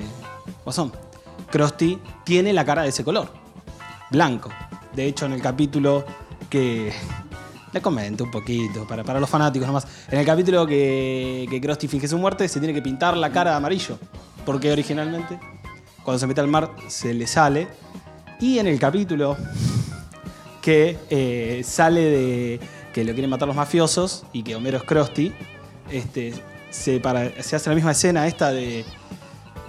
guasón. 0.64 0.92
Krusty 1.50 1.98
tiene 2.24 2.52
la 2.52 2.64
cara 2.64 2.82
de 2.82 2.88
ese 2.90 3.02
color, 3.04 3.28
blanco. 4.10 4.48
De 4.94 5.04
hecho, 5.06 5.26
en 5.26 5.32
el 5.32 5.42
capítulo 5.42 6.04
que... 6.48 6.92
Le 7.72 7.80
comento 7.80 8.24
un 8.24 8.30
poquito, 8.32 8.84
para, 8.86 9.04
para 9.04 9.20
los 9.20 9.30
fanáticos 9.30 9.66
nomás. 9.68 9.86
En 10.10 10.18
el 10.18 10.26
capítulo 10.26 10.66
que, 10.66 11.46
que 11.48 11.60
Krusty 11.60 11.86
finge 11.88 12.08
su 12.08 12.18
muerte, 12.18 12.48
se 12.48 12.58
tiene 12.58 12.74
que 12.74 12.82
pintar 12.82 13.16
la 13.16 13.30
cara 13.30 13.50
de 13.52 13.56
amarillo. 13.58 13.96
Porque 14.44 14.72
originalmente, 14.72 15.38
cuando 16.10 16.18
se 16.18 16.26
mete 16.26 16.40
al 16.40 16.48
mar, 16.48 16.70
se 16.88 17.14
le 17.14 17.26
sale. 17.26 17.68
Y 18.40 18.58
en 18.58 18.66
el 18.66 18.78
capítulo 18.80 19.36
que 20.60 20.98
eh, 21.08 21.62
sale 21.64 22.00
de 22.00 22.60
que 22.92 23.04
lo 23.04 23.12
quieren 23.12 23.30
matar 23.30 23.46
los 23.46 23.56
mafiosos 23.56 24.24
y 24.32 24.42
que 24.42 24.56
Homero 24.56 24.76
es 24.78 24.82
Krusty, 24.82 25.32
este, 25.90 26.34
se, 26.70 26.98
para- 27.00 27.30
se 27.42 27.54
hace 27.56 27.68
la 27.70 27.76
misma 27.76 27.92
escena 27.92 28.26
esta 28.26 28.50
de 28.50 28.84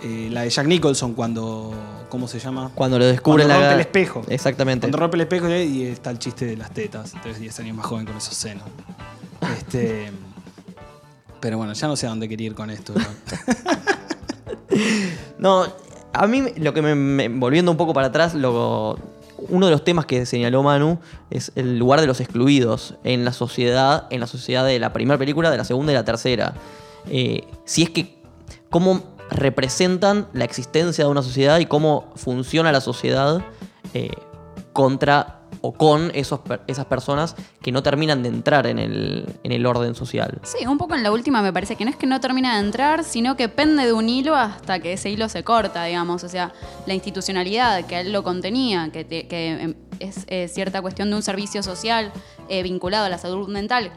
eh, 0.01 0.29
la 0.31 0.41
de 0.41 0.49
Jack 0.49 0.65
Nicholson 0.65 1.13
cuando, 1.13 1.73
¿cómo 2.09 2.27
se 2.27 2.39
llama? 2.39 2.71
Cuando 2.73 2.97
lo 2.97 3.05
descubren 3.05 3.45
Cuando 3.47 3.61
la 3.61 3.67
rompe 3.69 3.75
el 3.75 3.81
espejo. 3.81 4.23
Exactamente. 4.27 4.81
Cuando 4.85 4.97
rompe 4.97 5.17
el 5.17 5.21
espejo 5.21 5.47
y 5.49 5.83
está 5.83 6.09
el 6.09 6.17
chiste 6.17 6.45
de 6.45 6.57
las 6.57 6.71
tetas, 6.71 7.13
entonces 7.13 7.39
10 7.39 7.59
años 7.59 7.77
más 7.77 7.85
joven 7.85 8.05
con 8.07 8.17
esos 8.17 8.33
senos. 8.35 8.63
Este, 9.57 10.11
pero 11.39 11.57
bueno, 11.57 11.73
ya 11.73 11.87
no 11.87 11.95
sé 11.95 12.07
a 12.07 12.09
dónde 12.09 12.27
quería 12.27 12.47
ir 12.47 12.55
con 12.55 12.71
esto. 12.71 12.93
¿no? 15.37 15.65
A 16.13 16.27
mí 16.27 16.43
lo 16.57 16.73
que 16.73 16.81
me, 16.81 17.29
volviendo 17.29 17.71
un 17.71 17.77
poco 17.77 17.93
para 17.93 18.07
atrás, 18.07 18.33
uno 18.35 19.65
de 19.65 19.71
los 19.71 19.83
temas 19.83 20.05
que 20.05 20.25
señaló 20.25 20.61
Manu 20.63 20.99
es 21.29 21.51
el 21.55 21.79
lugar 21.79 22.01
de 22.01 22.07
los 22.07 22.19
excluidos 22.19 22.95
en 23.03 23.25
la 23.25 23.33
sociedad, 23.33 24.07
en 24.09 24.19
la 24.19 24.27
sociedad 24.27 24.65
de 24.65 24.79
la 24.79 24.93
primera 24.93 25.17
película, 25.17 25.49
de 25.49 25.57
la 25.57 25.63
segunda 25.63 25.91
y 25.91 25.95
la 25.95 26.05
tercera. 26.05 26.53
Eh, 27.09 27.47
si 27.65 27.83
es 27.83 27.89
que 27.89 28.21
cómo 28.69 29.03
representan 29.29 30.27
la 30.33 30.43
existencia 30.43 31.05
de 31.05 31.09
una 31.09 31.21
sociedad 31.21 31.59
y 31.59 31.65
cómo 31.65 32.11
funciona 32.15 32.71
la 32.71 32.81
sociedad 32.81 33.41
eh, 33.93 34.11
contra 34.73 35.40
o 35.61 35.73
con 35.73 36.11
esos, 36.15 36.39
esas 36.67 36.85
personas 36.85 37.35
que 37.61 37.71
no 37.71 37.83
terminan 37.83 38.23
de 38.23 38.29
entrar 38.29 38.65
en 38.67 38.79
el, 38.79 39.25
en 39.43 39.51
el 39.51 39.65
orden 39.65 39.93
social. 39.95 40.39
Sí, 40.43 40.65
un 40.65 40.77
poco 40.77 40.95
en 40.95 41.03
la 41.03 41.11
última 41.11 41.41
me 41.41 41.53
parece 41.53 41.75
que 41.75 41.85
no 41.85 41.91
es 41.91 41.95
que 41.97 42.07
no 42.07 42.19
termina 42.19 42.55
de 42.55 42.65
entrar, 42.65 43.03
sino 43.03 43.37
que 43.37 43.47
pende 43.49 43.85
de 43.85 43.93
un 43.93 44.09
hilo 44.09 44.35
hasta 44.35 44.79
que 44.79 44.93
ese 44.93 45.09
hilo 45.09 45.29
se 45.29 45.43
corta, 45.43 45.83
digamos. 45.85 46.23
O 46.23 46.29
sea, 46.29 46.51
la 46.87 46.93
institucionalidad 46.93 47.85
que 47.85 47.99
él 47.99 48.11
lo 48.11 48.23
contenía, 48.23 48.89
que, 48.91 49.03
te- 49.05 49.27
que, 49.27 49.49
em, 49.51 49.75
es 49.99 50.25
eh, 50.27 50.47
cierta 50.47 50.81
cuestión 50.81 51.09
de 51.11 51.15
un 51.15 51.21
servicio 51.21 51.61
social 51.61 52.11
eh, 52.49 52.63
vinculado 52.63 53.05
a 53.05 53.09
la 53.09 53.19
salud 53.19 53.47
mental. 53.47 53.91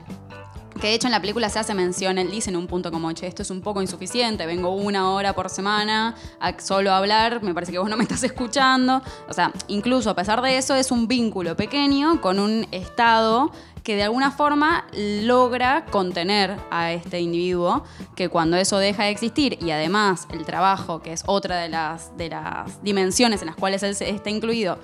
Que 0.84 0.90
de 0.90 0.96
hecho 0.96 1.06
en 1.06 1.12
la 1.12 1.20
película 1.22 1.48
se 1.48 1.58
hace 1.58 1.72
mención, 1.72 2.18
él 2.18 2.30
dice 2.30 2.50
en 2.50 2.56
un 2.56 2.66
punto 2.66 2.92
como, 2.92 3.10
che, 3.12 3.26
esto 3.26 3.40
es 3.40 3.48
un 3.48 3.62
poco 3.62 3.80
insuficiente, 3.80 4.44
vengo 4.44 4.68
una 4.74 5.12
hora 5.12 5.32
por 5.32 5.48
semana 5.48 6.14
a 6.38 6.60
solo 6.60 6.92
hablar, 6.92 7.42
me 7.42 7.54
parece 7.54 7.72
que 7.72 7.78
vos 7.78 7.88
no 7.88 7.96
me 7.96 8.02
estás 8.02 8.22
escuchando. 8.22 9.00
O 9.26 9.32
sea, 9.32 9.50
incluso 9.68 10.10
a 10.10 10.14
pesar 10.14 10.42
de 10.42 10.58
eso 10.58 10.74
es 10.74 10.90
un 10.90 11.08
vínculo 11.08 11.56
pequeño 11.56 12.20
con 12.20 12.38
un 12.38 12.66
Estado 12.70 13.50
que 13.82 13.96
de 13.96 14.02
alguna 14.02 14.30
forma 14.30 14.86
logra 14.92 15.86
contener 15.86 16.54
a 16.70 16.92
este 16.92 17.18
individuo, 17.18 17.84
que 18.14 18.28
cuando 18.28 18.58
eso 18.58 18.76
deja 18.76 19.04
de 19.04 19.10
existir 19.10 19.56
y 19.62 19.70
además 19.70 20.28
el 20.34 20.44
trabajo, 20.44 21.00
que 21.00 21.14
es 21.14 21.22
otra 21.24 21.56
de 21.60 21.70
las, 21.70 22.14
de 22.18 22.28
las 22.28 22.84
dimensiones 22.84 23.40
en 23.40 23.46
las 23.46 23.56
cuales 23.56 23.82
él 23.82 23.96
está 23.98 24.28
incluido, 24.28 24.78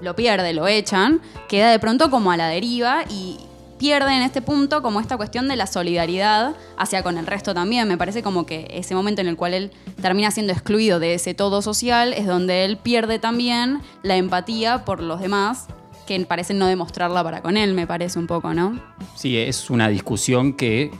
lo 0.00 0.14
pierde, 0.14 0.52
lo 0.52 0.68
echan, 0.68 1.20
queda 1.48 1.72
de 1.72 1.80
pronto 1.80 2.12
como 2.12 2.30
a 2.30 2.36
la 2.36 2.46
deriva 2.46 3.02
y 3.10 3.49
pierde 3.80 4.14
en 4.14 4.20
este 4.20 4.42
punto 4.42 4.82
como 4.82 5.00
esta 5.00 5.16
cuestión 5.16 5.48
de 5.48 5.56
la 5.56 5.66
solidaridad 5.66 6.54
hacia 6.76 7.02
con 7.02 7.16
el 7.16 7.26
resto 7.26 7.54
también. 7.54 7.88
Me 7.88 7.96
parece 7.96 8.22
como 8.22 8.44
que 8.44 8.68
ese 8.70 8.94
momento 8.94 9.22
en 9.22 9.26
el 9.26 9.36
cual 9.36 9.54
él 9.54 9.72
termina 10.02 10.30
siendo 10.30 10.52
excluido 10.52 11.00
de 11.00 11.14
ese 11.14 11.32
todo 11.32 11.62
social 11.62 12.12
es 12.12 12.26
donde 12.26 12.66
él 12.66 12.76
pierde 12.76 13.18
también 13.18 13.80
la 14.02 14.16
empatía 14.16 14.84
por 14.84 15.02
los 15.02 15.22
demás 15.22 15.66
que 16.06 16.20
parecen 16.26 16.58
no 16.58 16.66
demostrarla 16.66 17.24
para 17.24 17.40
con 17.40 17.56
él, 17.56 17.72
me 17.72 17.86
parece 17.86 18.18
un 18.18 18.26
poco, 18.26 18.52
¿no? 18.52 18.78
Sí, 19.16 19.38
es 19.38 19.70
una 19.70 19.88
discusión 19.88 20.52
que 20.52 20.90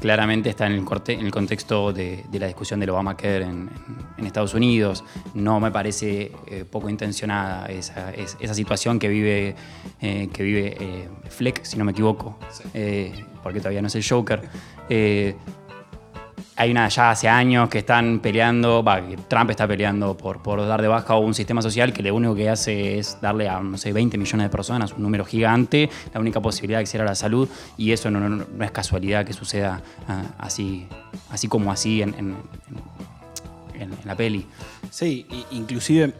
claramente 0.00 0.48
está 0.50 0.66
en 0.66 0.72
el, 0.72 0.84
corte, 0.84 1.12
en 1.12 1.26
el 1.26 1.30
contexto 1.30 1.92
de, 1.92 2.24
de 2.30 2.38
la 2.38 2.46
discusión 2.46 2.80
del 2.80 2.90
Obamacare 2.90 3.44
en, 3.44 3.70
en- 4.18 4.26
Estados 4.26 4.54
Unidos. 4.54 5.04
No 5.34 5.60
me 5.60 5.70
parece 5.70 6.32
eh, 6.46 6.64
poco 6.70 6.88
intencionada 6.88 7.66
esa, 7.66 8.12
es- 8.14 8.36
esa 8.40 8.54
situación 8.54 8.98
que 8.98 9.08
vive, 9.08 9.54
eh, 10.00 10.28
que 10.32 10.42
vive 10.42 10.76
eh, 10.80 11.08
Fleck, 11.28 11.64
si 11.64 11.76
no 11.76 11.84
me 11.84 11.92
equivoco, 11.92 12.38
porque 13.42 13.58
todavía 13.60 13.80
no 13.82 13.88
es 13.88 13.94
el 13.94 14.04
Joker. 14.08 14.42
Hay 16.60 16.70
una 16.72 16.86
ya 16.90 17.10
hace 17.12 17.26
años 17.26 17.70
que 17.70 17.78
están 17.78 18.20
peleando, 18.20 18.84
que 19.08 19.16
Trump 19.28 19.48
está 19.48 19.66
peleando 19.66 20.14
por, 20.14 20.42
por 20.42 20.60
dar 20.66 20.82
de 20.82 20.88
baja 20.88 21.16
un 21.16 21.32
sistema 21.32 21.62
social 21.62 21.90
que 21.94 22.02
lo 22.02 22.14
único 22.14 22.34
que 22.34 22.50
hace 22.50 22.98
es 22.98 23.16
darle 23.22 23.48
a, 23.48 23.60
no 23.60 23.78
sé, 23.78 23.94
20 23.94 24.18
millones 24.18 24.44
de 24.44 24.50
personas, 24.50 24.92
un 24.92 25.02
número 25.02 25.24
gigante, 25.24 25.88
la 26.12 26.20
única 26.20 26.38
posibilidad 26.42 26.76
de 26.80 26.82
acceder 26.82 27.06
a 27.06 27.08
la 27.08 27.14
salud, 27.14 27.48
y 27.78 27.92
eso 27.92 28.10
no, 28.10 28.20
no- 28.20 28.44
no 28.44 28.62
es 28.64 28.70
casualidad 28.72 29.24
que 29.24 29.32
suceda 29.32 29.80
ah, 30.06 30.22
así, 30.36 30.86
así 31.30 31.48
como 31.48 31.72
así 31.72 32.02
en, 32.02 32.10
en- 32.18 32.36
en- 33.80 33.92
en 33.94 33.98
la 34.04 34.14
peli. 34.14 34.46
Sí, 34.90 35.26
inclusive 35.52 36.12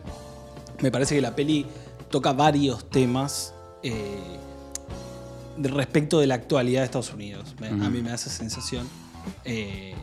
me 0.80 0.90
parece 0.90 1.16
que 1.16 1.20
la 1.20 1.37
peli 1.37 1.66
toca 2.11 2.32
varios 2.32 2.88
temas 2.88 3.52
eh, 3.82 4.38
respecto 5.59 6.18
de 6.18 6.26
la 6.28 6.37
actualidad 6.37 6.80
de 6.80 6.85
Estados 6.87 7.12
Unidos. 7.12 7.54
Me- 7.61 7.68
A 7.68 7.90
mí 7.90 8.00
me 8.00 8.09
da 8.09 8.14
esa 8.14 8.30
sensación. 8.30 8.88
Eh, 9.44 9.94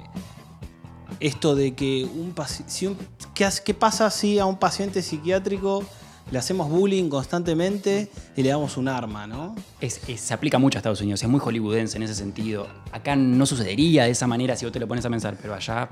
esto 1.19 1.55
de 1.55 1.73
que 1.73 2.05
un 2.05 2.31
paciente... 2.33 3.03
¿qué, 3.33 3.45
hace- 3.45 3.63
¿Qué 3.63 3.73
pasa 3.73 4.09
si 4.09 4.39
a 4.39 4.45
un 4.45 4.57
paciente 4.57 5.01
psiquiátrico 5.01 5.83
le 6.29 6.37
hacemos 6.39 6.69
bullying 6.69 7.09
constantemente 7.09 8.11
y 8.35 8.43
le 8.43 8.49
damos 8.49 8.77
un 8.77 8.87
arma, 8.87 9.25
no? 9.25 9.55
Es- 9.79 10.01
es- 10.07 10.21
se 10.21 10.33
aplica 10.33 10.59
mucho 10.59 10.77
a 10.77 10.79
Estados 10.79 11.01
Unidos, 11.01 11.23
es 11.23 11.29
muy 11.29 11.39
hollywoodense 11.39 11.97
en 11.97 12.03
ese 12.03 12.13
sentido. 12.15 12.67
Acá 12.91 13.15
no 13.15 13.45
sucedería 13.45 14.03
de 14.03 14.11
esa 14.11 14.27
manera 14.27 14.55
si 14.55 14.65
vos 14.65 14.71
te 14.73 14.79
lo 14.79 14.87
pones 14.87 15.05
a 15.05 15.09
pensar, 15.09 15.37
pero 15.41 15.53
allá 15.55 15.89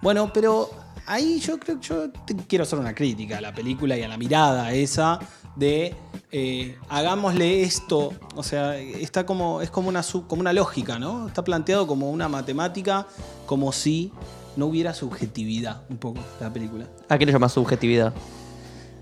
Bueno, 0.00 0.32
pero 0.32 0.70
ahí 1.06 1.40
yo 1.40 1.58
creo 1.58 1.80
que 1.80 1.86
yo 1.88 2.10
te- 2.10 2.36
quiero 2.36 2.62
hacer 2.62 2.78
una 2.78 2.94
crítica 2.94 3.38
a 3.38 3.40
la 3.40 3.52
película 3.52 3.96
y 3.98 4.02
a 4.02 4.08
la 4.08 4.16
mirada 4.16 4.72
esa 4.72 5.18
de 5.58 5.94
eh, 6.30 6.76
hagámosle 6.88 7.62
esto. 7.62 8.12
O 8.34 8.42
sea, 8.42 8.78
está 8.78 9.26
como, 9.26 9.60
es 9.60 9.70
como 9.70 9.88
una, 9.88 10.02
como 10.26 10.40
una 10.40 10.52
lógica, 10.52 10.98
¿no? 10.98 11.28
Está 11.28 11.42
planteado 11.42 11.86
como 11.86 12.10
una 12.10 12.28
matemática, 12.28 13.06
como 13.46 13.72
si 13.72 14.12
no 14.56 14.66
hubiera 14.66 14.94
subjetividad 14.94 15.82
un 15.88 15.98
poco 15.98 16.20
la 16.40 16.52
película. 16.52 16.86
¿A 17.08 17.18
qué 17.18 17.26
le 17.26 17.32
llamas 17.32 17.52
subjetividad? 17.52 18.12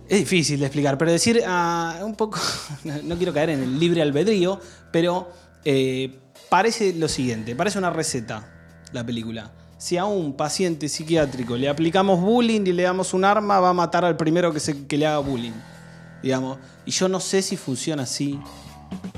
Es 0.08 0.20
difícil 0.20 0.60
de 0.60 0.66
explicar, 0.66 0.96
pero 0.98 1.10
decir 1.10 1.42
ah, 1.46 2.00
un 2.04 2.14
poco, 2.14 2.38
no 3.02 3.16
quiero 3.16 3.32
caer 3.32 3.50
en 3.50 3.62
el 3.62 3.78
libre 3.80 4.02
albedrío, 4.02 4.60
pero 4.92 5.28
eh, 5.64 6.16
parece 6.48 6.92
lo 6.94 7.08
siguiente, 7.08 7.56
parece 7.56 7.78
una 7.78 7.90
receta 7.90 8.52
la 8.92 9.04
película. 9.04 9.50
Si 9.78 9.96
a 9.96 10.04
un 10.04 10.34
paciente 10.34 10.88
psiquiátrico 10.88 11.56
le 11.56 11.68
aplicamos 11.68 12.20
bullying 12.20 12.62
y 12.66 12.72
le 12.72 12.84
damos 12.84 13.12
un 13.14 13.24
arma, 13.24 13.58
va 13.58 13.70
a 13.70 13.74
matar 13.74 14.04
al 14.04 14.16
primero 14.16 14.52
que, 14.52 14.60
se, 14.60 14.86
que 14.86 14.96
le 14.96 15.06
haga 15.06 15.18
bullying. 15.18 15.52
Digamos. 16.26 16.58
Y 16.84 16.90
yo 16.90 17.08
no 17.08 17.20
sé 17.20 17.40
si 17.40 17.56
funciona 17.56 18.02
así 18.02 18.40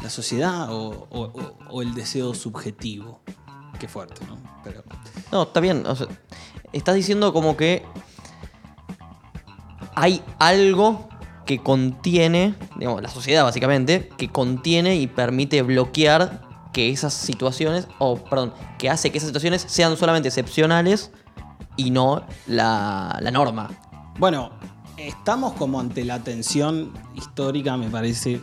la 0.03 0.11
sociedad 0.11 0.71
o, 0.71 1.07
o- 1.11 1.23
o- 1.23 1.59
o 1.71 1.81
el 1.83 1.95
deseo 1.95 2.35
subjetivo. 2.35 3.23
Qué 3.81 3.89
fuerte, 3.89 4.21
¿no? 4.27 4.37
Pero, 4.63 4.83
No, 5.33 5.45
está 5.45 5.61
bien. 5.61 5.87
o 5.87 5.97
sea, 5.97 6.07
estás 6.73 6.95
diciendo 6.97 7.33
como 7.33 7.57
que 7.57 7.83
hay 9.95 10.23
algo 10.39 11.09
que 11.47 11.59
contiene, 11.63 12.55
digamos, 12.77 13.01
la 13.03 13.09
sociedad 13.09 13.43
básicamente, 13.45 14.11
que 14.19 14.29
contiene 14.29 14.97
y 14.97 15.07
permite 15.07 15.63
bloquear 15.63 16.43
que 16.73 16.91
esas 16.91 17.15
situaciones, 17.15 17.89
o 17.99 18.17
perdón, 18.19 18.53
que 18.79 18.91
hace 18.91 19.11
que 19.11 19.17
esas 19.19 19.29
situaciones 19.29 19.63
sean 19.67 19.97
solamente 19.97 20.29
excepcionales 20.29 21.11
y 21.77 21.91
no 21.91 22.27
la, 22.47 23.17
la 23.23 23.31
norma. 23.31 23.71
Bueno, 24.19 24.51
estamos 24.99 25.55
como 25.55 25.81
ante 25.81 26.05
la 26.05 26.23
tensión 26.23 26.93
histórica, 27.15 27.77
me 27.77 27.89
parece, 27.89 28.41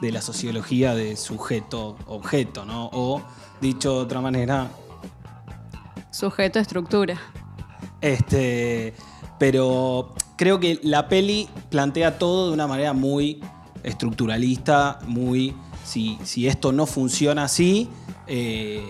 de 0.00 0.12
la 0.12 0.22
sociología 0.22 0.94
de 0.94 1.16
sujeto-objeto, 1.16 2.64
¿no? 2.64 2.90
O, 2.92 3.22
dicho 3.60 3.94
de 3.94 3.98
otra 4.00 4.20
manera, 4.20 4.70
Sujeto, 6.18 6.58
estructura. 6.58 7.16
Este, 8.00 8.92
pero 9.38 10.14
creo 10.36 10.58
que 10.58 10.80
la 10.82 11.08
peli 11.08 11.48
plantea 11.70 12.18
todo 12.18 12.48
de 12.48 12.54
una 12.54 12.66
manera 12.66 12.92
muy 12.92 13.40
estructuralista, 13.84 14.98
muy 15.06 15.54
si, 15.84 16.18
si 16.24 16.48
esto 16.48 16.72
no 16.72 16.86
funciona 16.86 17.44
así, 17.44 17.88
eh, 18.26 18.82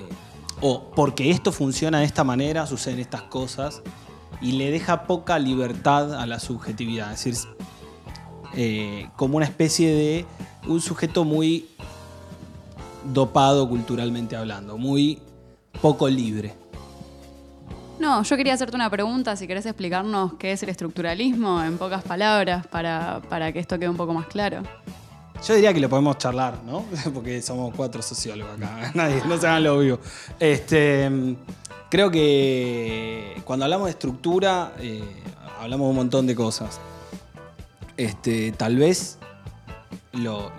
o 0.63 0.91
porque 0.91 1.31
esto 1.31 1.53
funciona 1.53 1.99
de 1.99 2.07
esta 2.07 2.25
manera, 2.25 2.67
suceden 2.67 2.99
estas 2.99 3.23
cosas, 3.25 3.83
y 4.41 4.53
le 4.53 4.71
deja 4.71 5.05
poca 5.05 5.39
libertad 5.39 6.15
a 6.15 6.27
la 6.27 6.39
subjetividad, 6.39 7.13
es 7.13 7.25
decir, 7.25 7.49
eh, 8.55 9.09
como 9.17 9.37
una 9.37 9.47
especie 9.47 9.93
de 9.93 10.27
un 10.67 10.81
sujeto 10.81 11.25
muy 11.25 11.69
dopado 13.13 13.69
culturalmente 13.69 14.37
hablando, 14.37 14.79
muy 14.79 15.21
poco 15.81 16.09
libre. 16.09 16.55
No, 17.99 18.23
yo 18.23 18.37
quería 18.37 18.55
hacerte 18.55 18.77
una 18.77 18.91
pregunta, 18.91 19.35
si 19.35 19.49
querés 19.49 19.67
explicarnos 19.67 20.35
qué 20.35 20.53
es 20.53 20.63
el 20.63 20.69
estructuralismo 20.69 21.63
en 21.63 21.79
pocas 21.79 22.05
palabras 22.05 22.67
para, 22.69 23.21
para 23.29 23.53
que 23.53 23.59
esto 23.59 23.77
quede 23.79 23.89
un 23.89 23.97
poco 23.97 24.15
más 24.15 24.27
claro. 24.27 24.63
Yo 25.47 25.55
diría 25.55 25.73
que 25.73 25.81
lo 25.81 25.89
podemos 25.89 26.19
charlar, 26.19 26.63
¿no? 26.65 26.85
Porque 27.15 27.41
somos 27.43 27.73
cuatro 27.75 28.03
sociólogos 28.03 28.57
acá. 28.57 28.93
Nadie, 28.95 29.23
no 29.27 29.39
se 29.39 29.47
hagan 29.47 29.65
lo 29.65 29.79
obvio. 29.79 30.01
Este, 30.39 31.37
creo 31.91 32.11
que 32.11 33.41
cuando 33.45 33.65
hablamos 33.65 33.87
de 33.87 33.93
estructura, 33.93 34.75
eh, 34.79 35.03
hablamos 35.61 35.87
de 35.87 35.91
un 35.91 35.97
montón 35.97 36.27
de 36.27 36.35
cosas. 36.35 36.81
Este, 37.97 38.53
tal 38.53 38.77
vez 38.77 39.19
lo, 40.13 40.51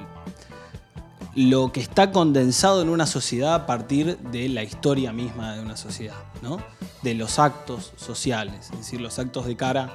lo 1.36 1.72
que 1.72 1.82
está 1.82 2.12
condensado 2.12 2.82
en 2.82 2.90
una 2.90 3.06
sociedad 3.06 3.54
a 3.54 3.66
partir 3.66 4.18
de 4.18 4.50
la 4.50 4.64
historia 4.64 5.14
misma 5.14 5.56
de 5.56 5.62
una 5.62 5.78
sociedad, 5.78 6.18
¿no? 6.42 6.60
De 7.02 7.14
los 7.14 7.40
actos 7.40 7.94
sociales, 7.96 8.70
es 8.72 8.78
decir, 8.78 9.00
los 9.00 9.20
actos 9.20 9.46
de 9.46 9.56
cara 9.56 9.90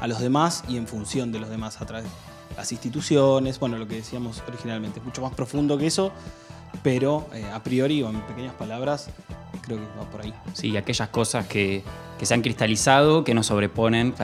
a 0.00 0.06
los 0.06 0.20
demás 0.20 0.64
y 0.68 0.76
en 0.76 0.86
función 0.86 1.32
de 1.32 1.38
los 1.38 1.50
demás 1.50 1.80
a 1.80 1.86
través 1.86 2.04
las 2.56 2.72
instituciones, 2.72 3.58
bueno, 3.58 3.78
lo 3.78 3.86
que 3.86 3.96
decíamos 3.96 4.42
originalmente, 4.46 4.98
es 5.00 5.04
mucho 5.04 5.22
más 5.22 5.34
profundo 5.34 5.78
que 5.78 5.86
eso, 5.86 6.12
pero 6.82 7.28
eh, 7.34 7.44
a 7.52 7.62
priori 7.62 8.02
o 8.02 8.10
en 8.10 8.20
pequeñas 8.22 8.54
palabras, 8.54 9.10
creo 9.62 9.78
que 9.78 9.84
va 9.98 10.08
por 10.10 10.22
ahí. 10.22 10.34
Sí, 10.54 10.76
aquellas 10.76 11.08
cosas 11.08 11.46
que, 11.46 11.82
que 12.18 12.26
se 12.26 12.34
han 12.34 12.42
cristalizado, 12.42 13.24
que 13.24 13.34
nos 13.34 13.46
sobreponen, 13.46 14.14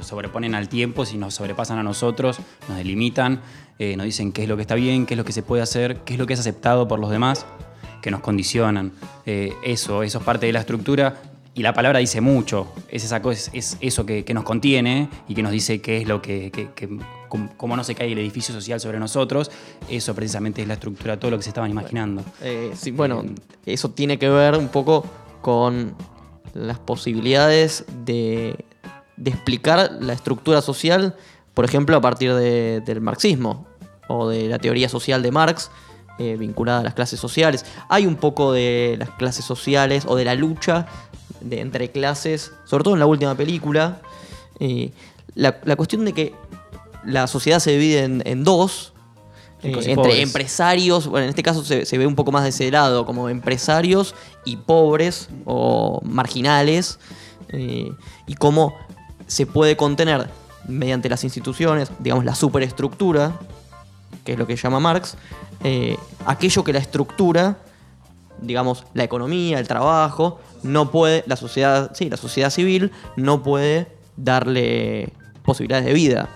sobreponen 0.00 0.54
al 0.54 0.68
tiempo, 0.68 1.06
si 1.06 1.18
nos 1.18 1.34
sobrepasan 1.34 1.78
a 1.78 1.82
nosotros, 1.82 2.38
nos 2.68 2.76
delimitan, 2.78 3.40
eh, 3.78 3.96
nos 3.96 4.06
dicen 4.06 4.32
qué 4.32 4.42
es 4.44 4.48
lo 4.48 4.56
que 4.56 4.62
está 4.62 4.74
bien, 4.74 5.06
qué 5.06 5.14
es 5.14 5.18
lo 5.18 5.24
que 5.24 5.32
se 5.32 5.42
puede 5.42 5.62
hacer, 5.62 5.98
qué 6.04 6.14
es 6.14 6.18
lo 6.18 6.26
que 6.26 6.34
es 6.34 6.40
aceptado 6.40 6.88
por 6.88 6.98
los 6.98 7.10
demás, 7.10 7.46
que 8.00 8.10
nos 8.10 8.20
condicionan. 8.20 8.92
Eh, 9.26 9.52
eso, 9.64 10.02
eso 10.02 10.18
es 10.18 10.24
parte 10.24 10.46
de 10.46 10.52
la 10.52 10.60
estructura. 10.60 11.22
Y 11.54 11.62
la 11.62 11.74
palabra 11.74 11.98
dice 11.98 12.20
mucho, 12.20 12.72
es, 12.88 13.04
esa 13.04 13.20
cosa, 13.20 13.50
es 13.52 13.76
eso 13.80 14.06
que, 14.06 14.24
nos 14.32 14.44
contiene 14.44 15.08
y 15.28 15.34
que 15.34 15.42
nos 15.42 15.52
dice 15.52 15.82
qué 15.82 15.98
es 15.98 16.08
lo 16.08 16.22
que- 16.22 16.50
cómo 17.56 17.76
no 17.76 17.84
se 17.84 17.94
cae 17.94 18.12
el 18.12 18.18
edificio 18.18 18.54
social 18.54 18.80
sobre 18.80 18.98
nosotros. 18.98 19.50
Eso 19.88 20.14
precisamente 20.14 20.62
es 20.62 20.68
la 20.68 20.74
estructura, 20.74 21.18
todo 21.18 21.30
lo 21.30 21.36
que 21.38 21.42
se 21.44 21.50
estaban 21.50 21.70
imaginando. 21.70 22.22
Eh, 22.42 22.72
sí, 22.74 22.90
bueno, 22.90 23.24
eso 23.66 23.90
tiene 23.90 24.18
que 24.18 24.28
ver 24.28 24.56
un 24.56 24.68
poco 24.68 25.04
con 25.40 25.94
las 26.54 26.78
posibilidades 26.78 27.84
de, 28.04 28.64
de 29.16 29.30
explicar 29.30 29.90
la 30.00 30.12
estructura 30.12 30.60
social, 30.62 31.14
por 31.54 31.64
ejemplo, 31.64 31.96
a 31.96 32.00
partir 32.00 32.34
de- 32.34 32.80
del 32.80 33.00
marxismo 33.00 33.66
o 34.08 34.28
de 34.28 34.48
la 34.48 34.58
teoría 34.58 34.88
social 34.88 35.22
de 35.22 35.30
Marx, 35.30 35.70
eh, 36.18 36.36
vinculada 36.38 36.80
a 36.80 36.82
las 36.82 36.94
clases 36.94 37.18
sociales. 37.18 37.64
Hay 37.88 38.06
un 38.06 38.16
poco 38.16 38.52
de 38.52 38.96
las 38.98 39.10
clases 39.10 39.44
sociales 39.44 40.04
o 40.06 40.14
de 40.16 40.24
la 40.26 40.34
lucha 40.34 40.86
de, 41.40 41.60
entre 41.60 41.90
clases, 41.90 42.52
sobre 42.64 42.84
todo 42.84 42.94
en 42.94 43.00
la 43.00 43.06
última 43.06 43.34
película. 43.34 44.00
Eh, 44.60 44.92
la, 45.34 45.58
la 45.64 45.76
cuestión 45.76 46.04
de 46.04 46.12
que 46.12 46.34
la 47.04 47.26
sociedad 47.26 47.58
se 47.60 47.72
divide 47.72 48.04
en, 48.04 48.22
en 48.24 48.44
dos, 48.44 48.92
eh, 49.62 49.68
Ricos 49.68 49.86
entre 49.86 49.94
pobres. 49.94 50.22
empresarios, 50.22 51.06
bueno, 51.06 51.24
en 51.24 51.30
este 51.30 51.42
caso 51.42 51.64
se, 51.64 51.86
se 51.86 51.98
ve 51.98 52.06
un 52.06 52.16
poco 52.16 52.32
más 52.32 52.42
de 52.42 52.48
ese 52.48 52.70
lado, 52.70 53.06
como 53.06 53.28
empresarios 53.28 54.14
y 54.44 54.56
pobres 54.56 55.28
o 55.44 56.00
marginales, 56.04 56.98
eh, 57.50 57.92
y 58.26 58.34
cómo 58.34 58.74
se 59.26 59.46
puede 59.46 59.76
contener 59.76 60.28
mediante 60.66 61.08
las 61.08 61.22
instituciones, 61.24 61.90
digamos, 61.98 62.24
la 62.24 62.34
superestructura, 62.34 63.38
que 64.24 64.32
es 64.32 64.38
lo 64.38 64.46
que 64.46 64.56
llama 64.56 64.80
Marx, 64.80 65.16
eh, 65.64 65.96
aquello 66.26 66.64
que 66.64 66.72
la 66.72 66.78
estructura, 66.78 67.58
digamos, 68.40 68.84
la 68.94 69.04
economía, 69.04 69.58
el 69.58 69.68
trabajo, 69.68 70.40
no 70.62 70.90
puede, 70.90 71.24
la 71.26 71.36
sociedad, 71.36 71.92
sí, 71.94 72.08
la 72.08 72.16
sociedad 72.16 72.50
civil 72.50 72.90
no 73.16 73.42
puede 73.42 73.86
darle 74.16 75.12
posibilidades 75.44 75.86
de 75.86 75.92
vida. 75.92 76.28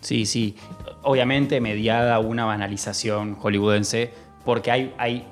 Sí, 0.00 0.26
sí. 0.26 0.56
Obviamente 1.02 1.60
mediada 1.60 2.18
una 2.18 2.44
banalización 2.44 3.34
hollywoodense, 3.36 4.12
porque 4.44 4.70
hay, 4.70 4.94
hay 4.98 5.26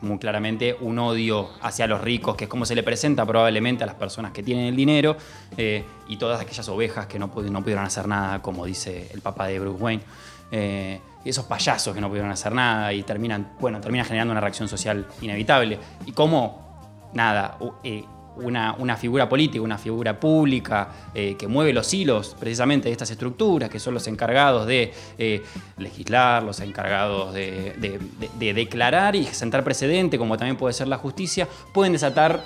muy 0.00 0.18
claramente 0.18 0.76
un 0.80 0.98
odio 0.98 1.50
hacia 1.60 1.86
los 1.86 2.00
ricos, 2.00 2.34
que 2.36 2.44
es 2.44 2.50
como 2.50 2.66
se 2.66 2.74
le 2.74 2.82
presenta 2.82 3.24
probablemente 3.24 3.84
a 3.84 3.86
las 3.86 3.94
personas 3.94 4.32
que 4.32 4.42
tienen 4.42 4.66
el 4.66 4.76
dinero, 4.76 5.16
eh, 5.56 5.84
y 6.08 6.16
todas 6.16 6.40
aquellas 6.40 6.68
ovejas 6.68 7.06
que 7.06 7.18
no, 7.18 7.32
pudi- 7.32 7.50
no 7.50 7.62
pudieron 7.62 7.84
hacer 7.84 8.08
nada, 8.08 8.42
como 8.42 8.66
dice 8.66 9.08
el 9.14 9.20
papá 9.20 9.46
de 9.46 9.60
Bruce 9.60 9.82
Wayne. 9.82 10.02
Eh, 10.50 11.00
y 11.24 11.30
esos 11.30 11.44
payasos 11.44 11.94
que 11.94 12.00
no 12.00 12.08
pudieron 12.08 12.30
hacer 12.32 12.52
nada 12.52 12.92
y 12.92 13.04
terminan, 13.04 13.52
bueno, 13.60 13.80
termina 13.80 14.04
generando 14.04 14.32
una 14.32 14.40
reacción 14.40 14.68
social 14.68 15.06
inevitable. 15.20 15.78
Y 16.04 16.12
cómo, 16.12 17.08
nada, 17.14 17.58
eh, 17.84 18.04
una, 18.36 18.74
una 18.78 18.96
figura 18.96 19.28
política, 19.28 19.62
una 19.62 19.78
figura 19.78 20.18
pública 20.18 20.88
eh, 21.14 21.36
que 21.38 21.46
mueve 21.48 21.72
los 21.72 21.92
hilos 21.92 22.34
precisamente 22.38 22.88
de 22.88 22.92
estas 22.92 23.10
estructuras, 23.10 23.68
que 23.68 23.78
son 23.78 23.94
los 23.94 24.06
encargados 24.06 24.66
de 24.66 24.92
eh, 25.18 25.42
legislar, 25.78 26.42
los 26.42 26.60
encargados 26.60 27.34
de, 27.34 27.74
de- 27.78 27.98
de- 27.98 28.30
de 28.38 28.54
declarar 28.54 29.16
y 29.16 29.24
sentar 29.26 29.62
precedente, 29.64 30.18
como 30.18 30.36
también 30.36 30.56
puede 30.56 30.72
ser 30.72 30.88
la 30.88 30.98
justicia, 30.98 31.46
pueden 31.74 31.92
desatar 31.92 32.42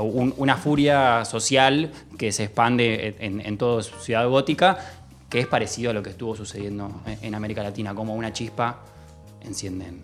un- 0.00 0.34
una 0.36 0.56
furia 0.56 1.24
social 1.24 1.90
que 2.18 2.32
se 2.32 2.44
expande 2.44 3.16
en, 3.20 3.40
en 3.40 3.58
toda 3.58 3.82
Ciudad 3.82 4.28
Gótica, 4.28 4.78
que 5.28 5.40
es 5.40 5.46
parecido 5.46 5.90
a 5.90 5.94
lo 5.94 6.02
que 6.02 6.10
estuvo 6.10 6.36
sucediendo 6.36 7.02
en- 7.06 7.18
en 7.22 7.34
América 7.34 7.62
Latina, 7.62 7.94
como 7.94 8.14
una 8.14 8.32
chispa 8.32 8.78
encienden 9.42 10.00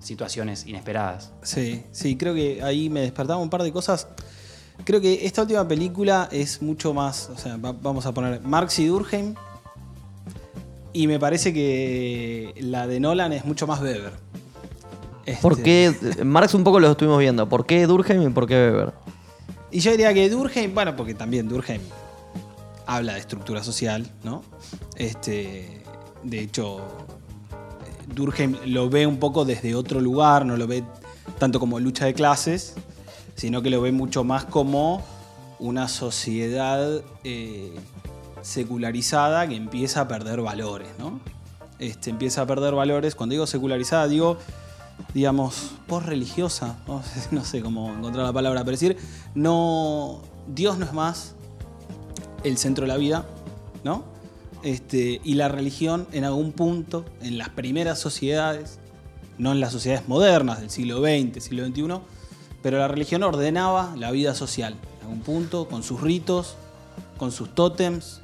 situaciones 0.00 0.66
inesperadas. 0.66 1.32
Sí, 1.42 1.82
sí, 1.92 2.16
creo 2.16 2.34
que 2.34 2.62
ahí 2.62 2.88
me 2.90 3.00
despertaba 3.00 3.40
un 3.40 3.50
par 3.50 3.62
de 3.62 3.72
cosas. 3.72 4.06
Creo 4.84 5.00
que 5.00 5.26
esta 5.26 5.42
última 5.42 5.66
película 5.66 6.28
es 6.30 6.62
mucho 6.62 6.94
más, 6.94 7.30
o 7.34 7.36
sea, 7.38 7.56
va- 7.56 7.72
vamos 7.72 8.06
a 8.06 8.12
poner 8.12 8.40
Marx 8.42 8.78
y 8.78 8.86
Durkheim. 8.86 9.34
Y 10.92 11.06
me 11.06 11.18
parece 11.18 11.52
que 11.52 12.54
la 12.60 12.86
de 12.86 12.98
Nolan 13.00 13.32
es 13.32 13.44
mucho 13.44 13.66
más 13.66 13.80
Weber. 13.80 14.12
Este, 15.26 15.42
¿Por 15.42 15.62
qué? 15.62 15.94
Marx 16.24 16.54
un 16.54 16.64
poco 16.64 16.80
lo 16.80 16.90
estuvimos 16.90 17.18
viendo. 17.18 17.48
¿Por 17.48 17.66
qué 17.66 17.86
Durkheim 17.86 18.22
y 18.22 18.30
por 18.30 18.46
qué 18.46 18.54
Weber? 18.54 18.92
Y 19.70 19.80
yo 19.80 19.90
diría 19.90 20.14
que 20.14 20.30
Durkheim, 20.30 20.74
bueno, 20.74 20.96
porque 20.96 21.12
también 21.14 21.48
Durkheim 21.48 21.82
habla 22.86 23.12
de 23.14 23.20
estructura 23.20 23.62
social, 23.62 24.10
¿no? 24.24 24.42
Este, 24.96 25.82
de 26.24 26.40
hecho, 26.40 26.80
Durkheim 28.14 28.56
lo 28.66 28.88
ve 28.90 29.06
un 29.06 29.18
poco 29.18 29.44
desde 29.44 29.74
otro 29.74 30.00
lugar, 30.00 30.44
no 30.46 30.56
lo 30.56 30.66
ve 30.66 30.84
tanto 31.38 31.60
como 31.60 31.78
lucha 31.80 32.06
de 32.06 32.14
clases, 32.14 32.74
sino 33.34 33.62
que 33.62 33.70
lo 33.70 33.80
ve 33.80 33.92
mucho 33.92 34.24
más 34.24 34.44
como 34.44 35.02
una 35.58 35.88
sociedad 35.88 37.02
eh, 37.24 37.74
secularizada 38.42 39.46
que 39.48 39.56
empieza 39.56 40.02
a 40.02 40.08
perder 40.08 40.40
valores, 40.40 40.88
¿no? 40.98 41.20
Este, 41.78 42.10
empieza 42.10 42.42
a 42.42 42.46
perder 42.46 42.74
valores. 42.74 43.14
Cuando 43.14 43.32
digo 43.34 43.46
secularizada, 43.46 44.08
digo 44.08 44.38
digamos, 45.14 45.70
post-religiosa, 45.86 46.76
no 46.88 47.02
sé- 47.04 47.28
no 47.30 47.44
sé 47.44 47.62
cómo 47.62 47.92
encontrar 47.94 48.24
la 48.26 48.32
palabra, 48.32 48.60
pero 48.64 48.72
decir, 48.72 48.96
no, 49.34 50.20
Dios 50.48 50.76
no 50.78 50.84
es 50.86 50.92
más 50.92 51.34
el 52.42 52.58
centro 52.58 52.82
de 52.84 52.88
la 52.88 52.96
vida, 52.96 53.24
¿no? 53.84 54.02
Este, 54.62 55.20
y 55.22 55.34
la 55.34 55.48
religión 55.48 56.06
en 56.12 56.24
algún 56.24 56.52
punto, 56.52 57.04
en 57.22 57.38
las 57.38 57.48
primeras 57.50 57.98
sociedades, 57.98 58.78
no 59.38 59.52
en 59.52 59.60
las 59.60 59.72
sociedades 59.72 60.08
modernas 60.08 60.60
del 60.60 60.70
siglo 60.70 61.00
XX, 61.00 61.42
siglo 61.42 61.64
XXI, 61.66 62.00
pero 62.62 62.78
la 62.78 62.88
religión 62.88 63.22
ordenaba 63.22 63.94
la 63.96 64.10
vida 64.10 64.34
social, 64.34 64.74
en 64.98 65.02
algún 65.02 65.20
punto, 65.20 65.68
con 65.68 65.82
sus 65.82 66.00
ritos, 66.00 66.56
con 67.18 67.30
sus 67.30 67.54
tótems, 67.54 68.20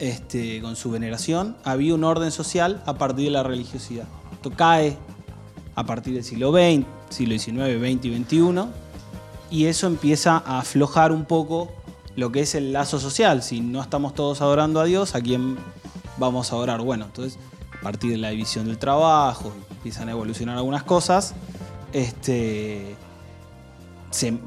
este, 0.00 0.60
con 0.60 0.76
su 0.76 0.90
veneración, 0.90 1.56
había 1.62 1.94
un 1.94 2.04
orden 2.04 2.32
social 2.32 2.82
a 2.86 2.94
partir 2.94 3.26
de 3.26 3.30
la 3.30 3.42
religiosidad. 3.42 4.06
Esto 4.32 4.50
cae 4.50 4.96
a 5.74 5.84
partir 5.84 6.14
del 6.14 6.24
siglo 6.24 6.52
XX, 6.52 6.86
siglo 7.10 7.38
XIX, 7.38 7.78
XX 7.78 8.04
y 8.06 8.24
XXI, 8.24 8.64
y 9.50 9.66
eso 9.66 9.86
empieza 9.86 10.42
a 10.44 10.60
aflojar 10.60 11.12
un 11.12 11.24
poco 11.24 11.70
lo 12.16 12.32
que 12.32 12.40
es 12.40 12.54
el 12.54 12.72
lazo 12.72 12.98
social. 12.98 13.42
Si 13.42 13.60
no 13.60 13.80
estamos 13.82 14.14
todos 14.14 14.40
adorando 14.40 14.80
a 14.80 14.84
Dios, 14.84 15.14
¿a 15.14 15.20
quién 15.20 15.56
vamos 16.18 16.52
a 16.52 16.56
adorar? 16.56 16.80
Bueno, 16.80 17.06
entonces, 17.06 17.38
a 17.78 17.82
partir 17.82 18.10
de 18.10 18.16
la 18.18 18.30
división 18.30 18.66
del 18.66 18.78
trabajo, 18.78 19.52
empiezan 19.70 20.08
a 20.08 20.12
evolucionar 20.12 20.56
algunas 20.56 20.82
cosas. 20.82 21.34
Este, 21.92 22.94
se- 24.10 24.38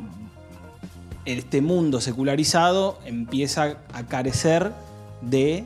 este 1.25 1.61
mundo 1.61 2.01
secularizado 2.01 2.99
empieza 3.05 3.77
a 3.93 4.03
carecer 4.03 4.73
de 5.21 5.65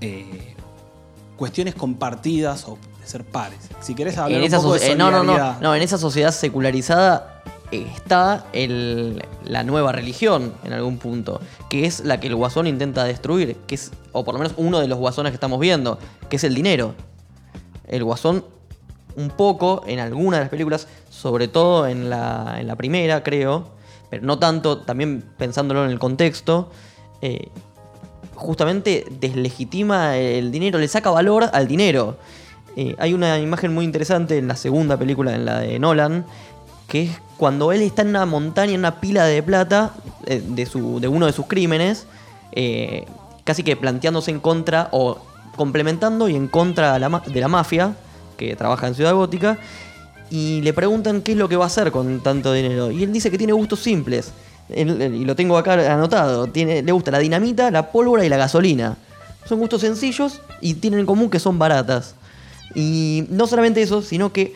eh, 0.00 0.54
cuestiones 1.36 1.74
compartidas 1.74 2.64
o 2.66 2.78
de 3.00 3.06
ser 3.06 3.24
pares. 3.24 3.58
Si 3.80 3.94
querés 3.94 4.16
hablar 4.16 4.38
En 4.40 4.44
un 4.54 4.72
de 4.72 4.86
eh, 4.92 4.96
no, 4.96 5.10
no, 5.10 5.22
no, 5.60 5.74
en 5.74 5.82
esa 5.82 5.98
sociedad 5.98 6.32
secularizada 6.32 7.39
está 7.70 8.46
la 9.44 9.62
nueva 9.62 9.92
religión 9.92 10.52
en 10.64 10.72
algún 10.72 10.98
punto, 10.98 11.40
que 11.68 11.86
es 11.86 12.04
la 12.04 12.20
que 12.20 12.28
el 12.28 12.34
guasón 12.34 12.66
intenta 12.66 13.04
destruir, 13.04 13.56
que 13.66 13.76
es, 13.76 13.92
o 14.12 14.24
por 14.24 14.34
lo 14.34 14.40
menos 14.40 14.54
uno 14.56 14.80
de 14.80 14.88
los 14.88 14.98
guasones 14.98 15.30
que 15.30 15.36
estamos 15.36 15.60
viendo, 15.60 15.98
que 16.28 16.36
es 16.36 16.44
el 16.44 16.54
dinero. 16.54 16.94
El 17.86 18.04
guasón, 18.04 18.44
un 19.16 19.30
poco 19.30 19.82
en 19.86 19.98
alguna 19.98 20.38
de 20.38 20.44
las 20.44 20.50
películas, 20.50 20.88
sobre 21.10 21.48
todo 21.48 21.86
en 21.86 22.10
la, 22.10 22.56
en 22.58 22.66
la 22.66 22.76
primera, 22.76 23.22
creo, 23.22 23.68
pero 24.08 24.24
no 24.24 24.38
tanto, 24.38 24.78
también 24.78 25.24
pensándolo 25.38 25.84
en 25.84 25.90
el 25.90 25.98
contexto, 25.98 26.70
eh, 27.22 27.48
justamente 28.34 29.06
deslegitima 29.20 30.16
el 30.16 30.50
dinero, 30.50 30.78
le 30.78 30.88
saca 30.88 31.10
valor 31.10 31.50
al 31.52 31.68
dinero. 31.68 32.16
Eh, 32.76 32.94
hay 32.98 33.14
una 33.14 33.38
imagen 33.38 33.74
muy 33.74 33.84
interesante 33.84 34.38
en 34.38 34.48
la 34.48 34.56
segunda 34.56 34.96
película, 34.96 35.34
en 35.34 35.44
la 35.44 35.60
de 35.60 35.78
Nolan, 35.78 36.24
que 36.90 37.04
es 37.04 37.10
cuando 37.38 37.72
él 37.72 37.80
está 37.80 38.02
en 38.02 38.08
una 38.08 38.26
montaña, 38.26 38.72
en 38.72 38.80
una 38.80 39.00
pila 39.00 39.24
de 39.24 39.42
plata 39.42 39.94
eh, 40.26 40.42
de, 40.46 40.66
su, 40.66 41.00
de 41.00 41.08
uno 41.08 41.24
de 41.24 41.32
sus 41.32 41.46
crímenes, 41.46 42.06
eh, 42.52 43.06
casi 43.44 43.62
que 43.62 43.76
planteándose 43.76 44.30
en 44.30 44.40
contra 44.40 44.88
o 44.92 45.18
complementando 45.56 46.28
y 46.28 46.36
en 46.36 46.48
contra 46.48 46.94
de 46.94 46.98
la, 47.40 47.48
mafia 47.48 47.94
que 48.36 48.56
trabaja 48.56 48.88
en 48.88 48.94
Ciudad 48.94 49.14
Gótica. 49.14 49.56
Y 50.30 50.60
le 50.62 50.72
preguntan 50.72 51.22
qué 51.22 51.32
es 51.32 51.38
lo 51.38 51.48
que 51.48 51.56
va 51.56 51.64
a 51.64 51.66
hacer 51.68 51.90
con 51.92 52.20
tanto 52.20 52.52
dinero. 52.52 52.90
Y 52.90 53.04
él 53.04 53.12
dice 53.12 53.30
que 53.30 53.38
tiene 53.38 53.52
gustos 53.52 53.80
simples. 53.80 54.32
Y 54.68 55.24
lo 55.24 55.34
tengo 55.34 55.56
acá 55.56 55.74
anotado. 55.92 56.46
Tiene, 56.46 56.82
le 56.82 56.92
gusta 56.92 57.10
la 57.10 57.18
dinamita, 57.18 57.70
la 57.70 57.90
pólvora 57.90 58.24
y 58.24 58.28
la 58.28 58.36
gasolina. 58.36 58.96
Son 59.46 59.58
gustos 59.58 59.80
sencillos 59.80 60.40
y 60.60 60.74
tienen 60.74 61.00
en 61.00 61.06
común 61.06 61.30
que 61.30 61.40
son 61.40 61.58
baratas. 61.58 62.14
Y 62.74 63.24
no 63.30 63.46
solamente 63.46 63.82
eso, 63.82 64.02
sino 64.02 64.32
que 64.32 64.54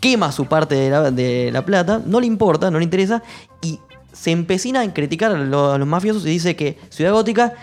quema 0.00 0.32
su 0.32 0.46
parte 0.46 0.74
de 1.10 1.50
la, 1.52 1.64
plata, 1.64 2.00
no 2.04 2.20
le 2.20 2.26
importa, 2.26 2.70
no 2.70 2.78
le 2.78 2.84
interesa, 2.84 3.22
y 3.62 3.78
se 4.12 4.30
empecina 4.30 4.84
en 4.84 4.90
criticar 4.92 5.32
a 5.32 5.38
lo- 5.38 5.72
a 5.72 5.78
los, 5.78 5.86
mafiosos 5.88 6.24
y 6.26 6.30
dice 6.30 6.56
que 6.56 6.78
Ciudad 6.90 7.12
Gótica 7.12 7.54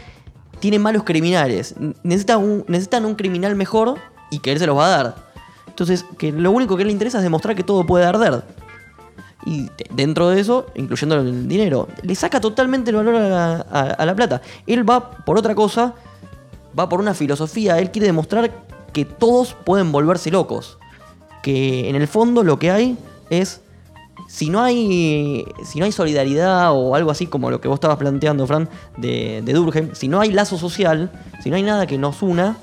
tiene 0.59 0.79
malos 0.79 1.03
criminales. 1.03 1.75
Necesita 2.03 2.37
un- 2.37 2.63
necesitan 2.67 3.05
un 3.05 3.15
criminal 3.15 3.55
mejor 3.55 3.95
y 4.31 4.39
que 4.39 4.51
él 4.51 4.59
se 4.59 4.67
los 4.67 4.77
va 4.77 4.85
a 4.85 4.89
dar. 4.89 5.15
Entonces, 5.67 6.05
que 6.17 6.31
lo 6.31 6.51
único 6.51 6.77
que 6.77 6.85
le 6.85 6.91
interesa 6.91 7.17
es 7.17 7.23
demostrar 7.23 7.55
que 7.55 7.63
todo 7.63 7.85
puede 7.85 8.05
arder. 8.05 8.43
Y 9.45 9.63
de- 9.63 9.87
dentro 9.93 10.29
de 10.29 10.39
eso, 10.39 10.65
incluyendo 10.75 11.15
el 11.17 11.47
dinero, 11.47 11.87
le 12.01 12.15
saca 12.15 12.39
totalmente 12.39 12.89
el 12.91 12.95
valor 12.95 13.15
a 13.15 13.29
la, 13.29 13.55
a 13.91 14.05
la 14.05 14.15
plata. 14.15 14.41
Él 14.65 14.89
va 14.89 15.11
por 15.11 15.37
otra 15.37 15.53
cosa, 15.53 15.93
va 16.77 16.89
por 16.89 16.99
una 16.99 17.13
filosofía. 17.13 17.77
Él 17.79 17.91
quiere 17.91 18.07
demostrar 18.07 18.51
que 18.93 19.05
todos 19.05 19.53
pueden 19.65 19.91
volverse 19.91 20.31
locos. 20.31 20.77
Que 21.45 21.87
en 21.87 21.95
el 21.95 22.07
fondo 22.07 22.41
lo 22.41 22.57
que 22.57 22.71
hay 22.71 22.97
es. 23.29 23.61
Si 24.27 24.49
no 24.49 24.63
hay. 24.63 25.45
Si 25.63 25.77
no 25.77 25.85
hay 25.85 25.91
solidaridad 25.91 26.71
o 26.73 26.95
algo 26.95 27.11
así 27.11 27.27
como 27.27 27.51
lo 27.51 27.61
que 27.61 27.67
vos 27.67 27.75
estabas 27.75 27.97
planteando, 27.97 28.47
Fran, 28.47 28.67
de, 28.97 29.43
de 29.45 29.91
si 29.93 30.07
no 30.07 30.21
hay 30.21 30.31
lazo 30.31 30.57
social, 30.57 31.11
si 31.43 31.51
no 31.51 31.55
hay 31.55 31.61
nada 31.61 31.85
que 31.85 31.99
nos 31.99 32.23
una, 32.23 32.57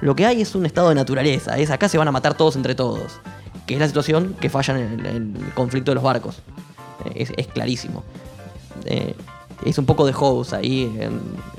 lo 0.00 0.16
que 0.16 0.26
hay 0.26 0.42
es 0.42 0.56
un 0.56 0.66
estado 0.66 0.88
de 0.88 0.96
naturaleza. 0.96 1.56
Es 1.56 1.70
acá 1.70 1.88
se 1.88 1.98
van 1.98 2.08
a 2.08 2.10
matar 2.10 2.36
todos 2.36 2.56
entre 2.56 2.74
todos. 2.74 3.20
Que 3.64 3.74
es 3.74 3.80
la 3.80 3.86
situación 3.86 4.34
que 4.40 4.50
falla 4.50 4.76
en 4.76 5.06
el, 5.06 5.52
conflicto 5.54 5.92
de 5.92 5.94
los 5.94 6.02
barcos. 6.02 6.42
Eh, 7.14 7.28
Es, 7.36 7.46
clarísimo. 7.46 8.02
Eh, 8.86 9.14
es 9.64 9.78
un 9.78 9.86
poco 9.86 10.04
de 10.04 10.12
House 10.14 10.52
ahí. 10.52 10.92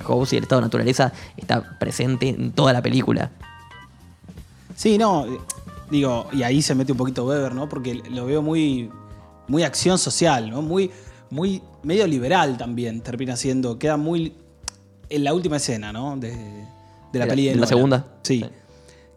House 0.06 0.34
y 0.34 0.36
el 0.36 0.44
estado 0.44 0.60
de 0.60 0.68
naturaleza 0.68 1.14
está 1.38 1.78
presente 1.80 2.28
en 2.28 2.52
toda 2.52 2.74
la 2.74 2.82
película. 2.82 3.32
Sí, 4.76 4.98
no, 4.98 5.26
digo, 5.91 6.27
y 6.32 6.41
ahí 6.43 6.62
se 6.62 6.73
mete 6.73 6.91
un 6.93 6.97
poquito 6.97 7.25
Weber, 7.25 7.54
¿no? 7.54 7.67
Porque 7.69 7.95
lo 8.10 8.25
veo 8.25 8.41
muy, 8.41 8.89
muy 9.47 9.63
acción 9.63 9.97
social, 9.99 10.49
¿no? 10.49 10.62
Muy, 10.62 10.89
muy 11.30 11.62
medio 11.84 12.08
liberal 12.08 12.58
también 12.58 13.01
termina 13.01 13.36
siendo, 13.36 13.77
queda 13.77 13.97
muy 13.97 14.34
en 15.10 15.23
la 15.23 15.34
última 15.34 15.58
escena, 15.58 15.91
¿no? 15.91 16.15
De, 16.17 16.30
de 16.32 16.36
la 16.39 17.12
¿De 17.12 17.19
la- 17.19 17.27
peli 17.27 17.47
de 17.49 17.56
la 17.56 17.67
segunda? 17.67 18.06
Sí. 18.23 18.39
Sí. 18.39 18.45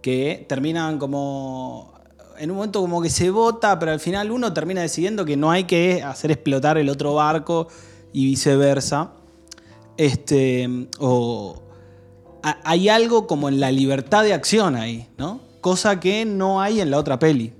Que 0.02 0.44
terminan 0.48 0.98
como 0.98 1.94
en 2.37 2.50
un 2.50 2.56
momento 2.56 2.80
como 2.80 3.00
que 3.00 3.08
se 3.08 3.30
vota, 3.30 3.78
pero 3.78 3.92
al 3.92 4.00
final 4.00 4.30
uno 4.32 4.52
termina 4.52 4.80
decidiendo 4.82 5.24
que 5.24 5.37
no 5.37 5.50
hay 5.52 5.64
que 5.64 6.02
hacer 6.02 6.30
explotar 6.32 6.76
el 6.78 6.88
otro 6.90 7.14
barco 7.14 7.68
y 8.12 8.26
viceversa. 8.26 9.12
Este, 9.96 10.68
o 10.98 11.62
hay 12.42 12.88
algo 12.88 13.26
como 13.26 13.48
en 13.48 13.60
la 13.60 13.70
libertad 13.70 14.24
de 14.24 14.34
acción 14.34 14.74
ahí, 14.76 15.08
¿no? 15.16 15.40
Cosa 15.64 15.98
que 15.98 16.27
no 16.27 16.61
hay 16.61 16.83
en 16.83 16.90
la 16.90 16.98
otra 16.98 17.18
peli. 17.18 17.50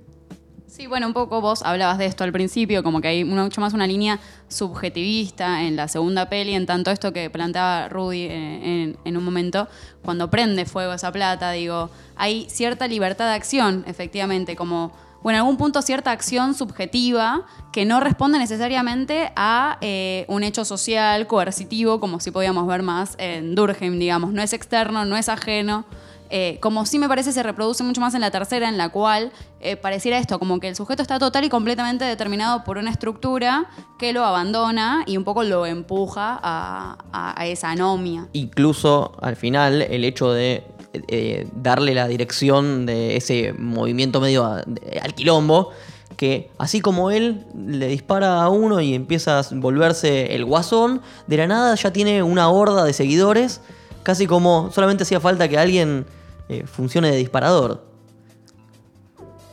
Sí, 0.67 0.85
bueno, 0.85 1.07
un 1.07 1.13
poco 1.13 1.41
vos 1.41 1.63
hablabas 1.63 1.97
de 1.97 2.05
esto 2.05 2.23
al 2.23 2.31
principio, 2.31 2.83
como 2.83 3.01
que 3.01 3.07
hay 3.07 3.23
mucho 3.23 3.61
más 3.61 3.73
una 3.73 3.87
línea 3.87 4.19
subjetivista 4.47 5.63
en 5.63 5.75
la 5.75 5.87
segunda 5.87 6.29
peli, 6.29 6.53
en 6.53 6.67
tanto 6.67 6.91
esto 6.91 7.11
que 7.11 7.31
planteaba 7.31 7.89
Rudy 7.89 8.27
eh, 8.29 8.95
en, 9.03 9.17
un 9.17 9.23
momento, 9.23 9.67
cuando 10.03 10.29
prende 10.29 10.65
fuego 10.65 10.93
esa 10.93 11.11
plata, 11.11 11.49
digo, 11.49 11.89
hay 12.15 12.45
cierta 12.47 12.87
libertad 12.87 13.25
de 13.25 13.33
acción, 13.33 13.83
efectivamente, 13.87 14.55
como, 14.55 14.91
bueno, 15.23 15.37
en 15.37 15.41
algún 15.41 15.57
punto 15.57 15.81
cierta 15.81 16.11
acción 16.11 16.53
subjetiva 16.53 17.47
que 17.73 17.85
no 17.85 18.01
responde 18.01 18.37
necesariamente 18.37 19.31
a 19.35 19.79
eh, 19.81 20.25
un 20.27 20.43
hecho 20.43 20.63
social 20.63 21.25
coercitivo, 21.25 21.99
como 21.99 22.19
si 22.19 22.29
podíamos 22.29 22.67
ver 22.67 22.83
más 22.83 23.15
en 23.17 23.55
Durkheim, 23.55 23.97
digamos, 23.97 24.31
no 24.31 24.43
es 24.43 24.53
externo, 24.53 25.05
no 25.05 25.17
es 25.17 25.27
ajeno. 25.27 25.85
Eh, 26.29 26.57
como 26.59 26.85
sí 26.85 26.99
me 26.99 27.07
parece 27.07 27.31
se 27.31 27.43
reproduce 27.43 27.83
mucho 27.83 28.01
más 28.01 28.13
en 28.15 28.21
la 28.21 28.31
tercera, 28.31 28.67
en 28.67 28.77
la 28.77 28.89
cual 28.89 29.31
eh, 29.59 29.75
pareciera 29.75 30.17
esto, 30.17 30.39
como 30.39 30.59
que 30.59 30.67
el 30.67 30.75
sujeto 30.75 31.01
está 31.01 31.19
total 31.19 31.43
y 31.43 31.49
completamente 31.49 32.05
determinado 32.05 32.63
por 32.63 32.77
una 32.77 32.89
estructura 32.89 33.67
que 33.99 34.13
lo 34.13 34.23
abandona 34.23 35.03
y 35.05 35.17
un 35.17 35.23
poco 35.23 35.43
lo 35.43 35.65
empuja 35.65 36.39
a, 36.41 37.45
esa 37.45 37.71
anomia. 37.71 38.27
Incluso 38.33 39.15
al 39.21 39.35
final 39.35 39.81
el 39.81 40.03
hecho 40.03 40.31
de 40.31 40.63
eh, 41.07 41.47
darle 41.55 41.93
la 41.93 42.07
dirección 42.07 42.85
de 42.85 43.17
ese 43.17 43.53
movimiento 43.53 44.19
medio 44.19 44.45
al 44.45 45.13
quilombo, 45.15 45.71
que 46.17 46.49
así 46.57 46.81
como 46.81 47.11
él 47.11 47.45
le 47.55 47.87
dispara 47.87 48.41
a 48.41 48.49
uno 48.49 48.81
y 48.81 48.93
empieza 48.93 49.39
a 49.39 49.43
volverse 49.51 50.35
el 50.35 50.45
guasón, 50.45 51.01
de 51.27 51.37
la 51.37 51.47
nada 51.47 51.75
ya 51.75 51.91
tiene 51.91 52.23
una 52.23 52.49
horda 52.49 52.83
de 52.83 52.93
seguidores, 52.93 53.61
casi 54.05 54.27
como 54.27 54.71
solamente 54.71 55.03
hacía 55.03 55.19
falta 55.19 55.49
que 55.49 55.57
alguien 55.57 56.05
eh, 56.47 56.63
funcione 56.65 57.11
de 57.11 57.17
disparador. 57.17 57.83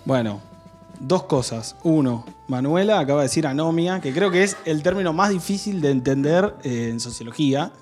Bueno, 0.05 0.41
dos 1.01 1.25
cosas. 1.25 1.75
Uno, 1.83 2.25
Manuela 2.49 3.01
acaba 3.01 3.21
de 3.21 3.29
decir 3.29 3.47
anomia, 3.47 4.01
que 4.01 4.13
creo 4.13 4.31
que 4.31 4.43
es 4.43 4.57
el 4.65 4.83
término 4.83 5.13
más 5.13 5.31
difícil 5.31 5.81
de 5.81 5.91
entender 5.91 6.55
eh, 6.65 6.89
en 6.91 7.01
sociología. 7.01 7.73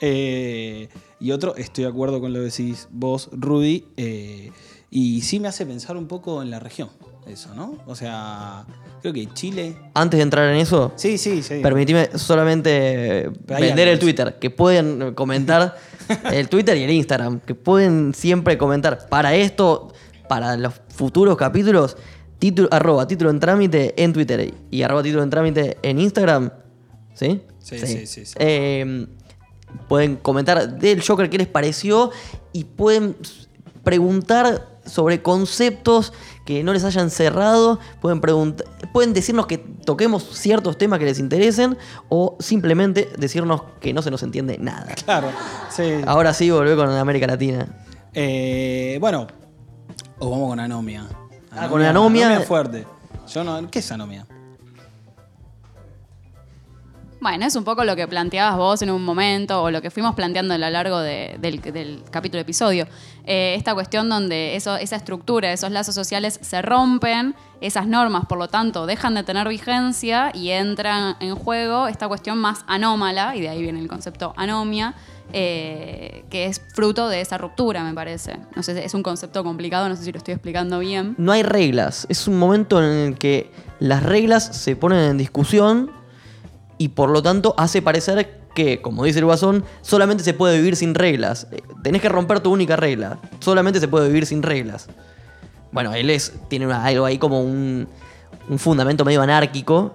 Eh, 0.00 0.88
y 1.20 1.30
otro, 1.32 1.54
estoy 1.56 1.84
de 1.84 1.90
acuerdo 1.90 2.20
con 2.20 2.32
lo 2.32 2.40
que 2.40 2.46
decís 2.46 2.88
vos, 2.90 3.28
Rudy. 3.32 3.86
eh, 3.96 4.50
y 4.90 5.20
sí 5.20 5.38
me 5.38 5.46
hace 5.46 5.64
pensar 5.64 5.96
un 5.96 6.08
poco 6.08 6.42
en 6.42 6.50
la 6.50 6.58
región, 6.58 6.88
eso, 7.28 7.54
¿no? 7.54 7.76
O 7.86 7.94
sea, 7.94 8.64
creo 9.00 9.12
que 9.14 9.32
Chile. 9.34 9.76
Antes 9.94 10.18
de 10.18 10.22
entrar 10.22 10.52
en 10.52 10.56
eso, 10.56 10.90
Sí, 10.96 11.16
sí, 11.16 11.44
sí. 11.44 11.60
Permitime 11.62 12.08
solamente 12.18 13.30
vender 13.46 13.86
el 13.86 14.00
Twitter, 14.00 14.38
que 14.40 14.50
pueden 14.50 15.14
comentar 15.14 15.76
el 16.32 16.48
Twitter 16.48 16.76
y 16.76 16.82
el 16.84 16.90
Instagram, 16.90 17.40
que 17.40 17.54
pueden 17.54 18.14
siempre 18.14 18.58
comentar 18.58 19.08
para 19.08 19.34
esto, 19.34 19.92
para 20.28 20.56
los 20.56 20.74
futuros 20.88 21.36
capítulos, 21.36 21.96
título, 22.38 22.68
arroba 22.70 23.06
título 23.06 23.30
en 23.30 23.40
trámite 23.40 24.02
en 24.02 24.12
Twitter 24.12 24.54
y 24.70 24.82
arroba 24.82 25.02
título 25.02 25.22
en 25.22 25.30
trámite 25.30 25.78
en 25.82 25.98
Instagram. 25.98 26.50
¿Sí? 27.14 27.42
Sí, 27.58 27.78
sí, 27.78 28.06
sí, 28.06 28.26
sí. 28.26 28.34
Eh, 28.38 29.06
pueden 29.88 30.16
comentar 30.16 30.78
del 30.78 31.02
Joker 31.02 31.28
qué 31.28 31.38
les 31.38 31.46
pareció 31.46 32.10
y 32.52 32.64
pueden 32.64 33.16
preguntar 33.84 34.80
sobre 34.84 35.22
conceptos 35.22 36.12
que 36.44 36.62
no 36.64 36.72
les 36.72 36.84
hayan 36.84 37.10
cerrado, 37.10 37.78
pueden, 38.00 38.20
preguntar, 38.20 38.66
pueden 38.92 39.12
decirnos 39.12 39.46
que 39.46 39.58
toquemos 39.58 40.24
ciertos 40.38 40.78
temas 40.78 40.98
que 40.98 41.04
les 41.04 41.18
interesen 41.18 41.76
o 42.08 42.36
simplemente 42.40 43.10
decirnos 43.18 43.62
que 43.80 43.92
no 43.92 44.02
se 44.02 44.10
nos 44.10 44.22
entiende 44.22 44.58
nada. 44.58 44.94
Claro, 45.04 45.28
sí. 45.70 46.00
Ahora 46.06 46.34
sí, 46.34 46.50
volvé 46.50 46.76
con 46.76 46.90
América 46.90 47.26
Latina. 47.26 47.66
Eh, 48.12 48.98
bueno, 49.00 49.26
o 50.18 50.30
vamos 50.30 50.48
con 50.48 50.60
anomia. 50.60 51.06
Ah, 51.52 51.68
con 51.68 51.82
anomia. 51.82 52.40
fuerte. 52.40 52.86
Yo 53.32 53.44
no, 53.44 53.70
¿Qué 53.70 53.78
es 53.78 53.92
anomia? 53.92 54.26
Bueno, 57.20 57.44
es 57.44 57.54
un 57.54 57.64
poco 57.64 57.84
lo 57.84 57.96
que 57.96 58.08
planteabas 58.08 58.56
vos 58.56 58.80
en 58.80 58.90
un 58.90 59.04
momento 59.04 59.62
o 59.62 59.70
lo 59.70 59.82
que 59.82 59.90
fuimos 59.90 60.14
planteando 60.14 60.54
a 60.54 60.58
lo 60.58 60.70
largo 60.70 61.00
de- 61.00 61.36
del, 61.38 61.60
del 61.60 62.02
capítulo 62.10 62.40
episodio. 62.40 62.86
Eh, 63.26 63.54
esta 63.58 63.74
cuestión 63.74 64.08
donde 64.08 64.56
eso, 64.56 64.76
esa 64.76 64.96
estructura, 64.96 65.52
esos 65.52 65.70
lazos 65.70 65.94
sociales 65.94 66.38
se 66.40 66.62
rompen, 66.62 67.34
esas 67.60 67.86
normas, 67.86 68.24
por 68.24 68.38
lo 68.38 68.48
tanto, 68.48 68.86
dejan 68.86 69.14
de 69.14 69.22
tener 69.22 69.46
vigencia 69.48 70.30
y 70.32 70.48
entran 70.48 71.16
en 71.20 71.34
juego 71.34 71.88
esta 71.88 72.08
cuestión 72.08 72.38
más 72.38 72.64
anómala, 72.66 73.36
y 73.36 73.42
de 73.42 73.50
ahí 73.50 73.60
viene 73.60 73.80
el 73.80 73.88
concepto 73.88 74.32
anomia, 74.38 74.94
eh, 75.34 76.24
que 76.30 76.46
es 76.46 76.62
fruto 76.74 77.08
de 77.10 77.20
esa 77.20 77.36
ruptura, 77.36 77.84
me 77.84 77.92
parece. 77.92 78.38
No 78.56 78.62
sé, 78.62 78.82
es 78.82 78.94
un 78.94 79.02
concepto 79.02 79.44
complicado, 79.44 79.90
no 79.90 79.94
sé 79.94 80.04
si 80.04 80.10
lo 80.12 80.16
estoy 80.18 80.32
explicando 80.32 80.78
bien. 80.78 81.16
No 81.18 81.32
hay 81.32 81.42
reglas. 81.42 82.06
Es 82.08 82.26
un 82.26 82.38
momento 82.38 82.82
en 82.82 82.90
el 82.90 83.18
que 83.18 83.50
las 83.78 84.02
reglas 84.02 84.56
se 84.56 84.74
ponen 84.74 84.98
en 85.10 85.18
discusión 85.18 85.90
y 86.80 86.88
por 86.88 87.10
lo 87.10 87.22
tanto 87.22 87.54
hace 87.58 87.82
parecer 87.82 88.40
que, 88.54 88.80
como 88.80 89.04
dice 89.04 89.18
el 89.18 89.26
guasón, 89.26 89.66
solamente 89.82 90.24
se 90.24 90.32
puede 90.32 90.56
vivir 90.56 90.76
sin 90.76 90.94
reglas. 90.94 91.46
Eh, 91.52 91.60
Tenés 91.82 92.00
que 92.00 92.08
romper 92.08 92.40
tu 92.40 92.50
única 92.50 92.74
regla. 92.74 93.18
Solamente 93.38 93.80
se 93.80 93.86
puede 93.86 94.08
vivir 94.08 94.24
sin 94.24 94.42
reglas. 94.42 94.88
Bueno, 95.72 95.92
él 95.92 96.08
es, 96.08 96.32
tiene 96.48 96.72
algo 96.72 97.04
ahí 97.04 97.18
como 97.18 97.42
un, 97.42 97.86
un 98.48 98.58
fundamento 98.58 99.04
medio 99.04 99.20
anárquico. 99.20 99.94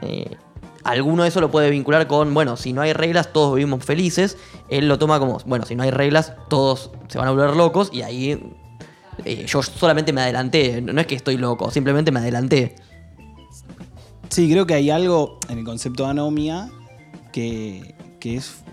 Eh, 0.00 0.34
alguno 0.82 1.24
de 1.24 1.28
eso 1.28 1.42
lo 1.42 1.50
puede 1.50 1.68
vincular 1.68 2.06
con, 2.06 2.32
bueno, 2.32 2.56
si 2.56 2.72
no 2.72 2.80
hay 2.80 2.94
reglas, 2.94 3.30
todos 3.30 3.56
vivimos 3.56 3.84
felices. 3.84 4.38
Él 4.70 4.88
lo 4.88 4.98
toma 4.98 5.18
como, 5.18 5.40
bueno, 5.44 5.66
si 5.66 5.74
no 5.74 5.82
hay 5.82 5.90
reglas, 5.90 6.32
todos 6.48 6.90
se 7.08 7.18
van 7.18 7.28
a 7.28 7.32
volver 7.32 7.54
locos 7.54 7.90
y 7.92 8.00
ahí 8.00 8.50
eh, 9.26 9.44
yo 9.46 9.62
solamente 9.62 10.14
me 10.14 10.22
adelanté. 10.22 10.80
No 10.80 10.98
es 10.98 11.06
que 11.06 11.16
estoy 11.16 11.36
loco, 11.36 11.70
simplemente 11.70 12.10
me 12.10 12.20
adelanté. 12.20 12.76
Sí, 14.34 14.50
creo 14.50 14.66
que 14.66 14.74
hay 14.74 14.90
algo 14.90 15.38
en 15.48 15.58
el 15.58 15.64
concepto 15.64 16.02
de 16.02 16.10
anomia 16.10 16.68
que, 17.32 17.94
que 18.18 18.34
es 18.34 18.64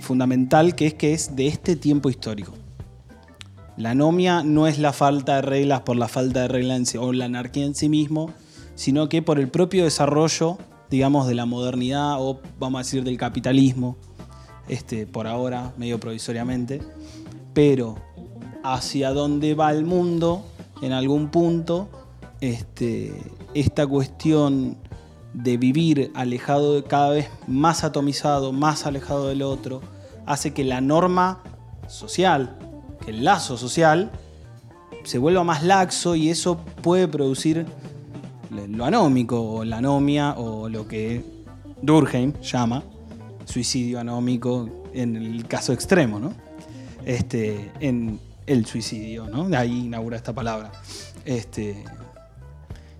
fundamental, 0.00 0.74
que 0.74 0.86
es 0.86 0.92
que 0.92 1.14
es 1.14 1.34
de 1.34 1.46
este 1.46 1.76
tiempo 1.76 2.10
histórico. 2.10 2.52
La 3.78 3.92
anomia 3.92 4.42
no 4.42 4.66
es 4.66 4.78
la 4.78 4.92
falta 4.92 5.36
de 5.36 5.40
reglas 5.40 5.80
por 5.80 5.96
la 5.96 6.08
falta 6.08 6.42
de 6.42 6.48
reglas 6.48 6.94
o 6.96 7.14
la 7.14 7.24
anarquía 7.24 7.64
en 7.64 7.74
sí 7.74 7.88
mismo, 7.88 8.34
sino 8.74 9.08
que 9.08 9.22
por 9.22 9.38
el 9.38 9.48
propio 9.48 9.84
desarrollo, 9.84 10.58
digamos, 10.90 11.26
de 11.26 11.34
la 11.34 11.46
modernidad 11.46 12.16
o, 12.20 12.42
vamos 12.58 12.80
a 12.80 12.84
decir, 12.84 13.02
del 13.02 13.16
capitalismo, 13.16 13.96
este, 14.68 15.06
por 15.06 15.26
ahora, 15.26 15.72
medio 15.78 15.98
provisoriamente, 15.98 16.82
pero 17.54 17.96
hacia 18.62 19.14
dónde 19.14 19.54
va 19.54 19.72
el 19.72 19.86
mundo 19.86 20.44
en 20.82 20.92
algún 20.92 21.30
punto, 21.30 21.88
este, 22.42 23.14
esta 23.54 23.86
cuestión 23.86 24.76
de 25.42 25.56
vivir 25.56 26.10
alejado, 26.14 26.74
de 26.74 26.84
cada 26.84 27.10
vez 27.10 27.30
más 27.46 27.84
atomizado, 27.84 28.52
más 28.52 28.86
alejado 28.86 29.28
del 29.28 29.42
otro, 29.42 29.80
hace 30.26 30.52
que 30.52 30.64
la 30.64 30.80
norma 30.80 31.42
social, 31.86 32.58
que 33.04 33.12
el 33.12 33.24
lazo 33.24 33.56
social, 33.56 34.10
se 35.04 35.18
vuelva 35.18 35.44
más 35.44 35.62
laxo 35.62 36.16
y 36.16 36.28
eso 36.28 36.58
puede 36.82 37.08
producir 37.08 37.66
lo 38.50 38.84
anómico 38.84 39.40
o 39.42 39.64
la 39.64 39.78
anomia 39.78 40.34
o 40.36 40.68
lo 40.68 40.88
que 40.88 41.24
Durkheim 41.82 42.32
llama 42.40 42.82
suicidio 43.44 44.00
anómico 44.00 44.68
en 44.92 45.16
el 45.16 45.46
caso 45.46 45.72
extremo, 45.72 46.18
¿no? 46.18 46.32
Este, 47.04 47.70
en 47.80 48.18
el 48.46 48.66
suicidio, 48.66 49.28
¿no? 49.28 49.48
De 49.48 49.56
ahí 49.56 49.86
inaugura 49.86 50.16
esta 50.16 50.34
palabra. 50.34 50.72
Este, 51.24 51.84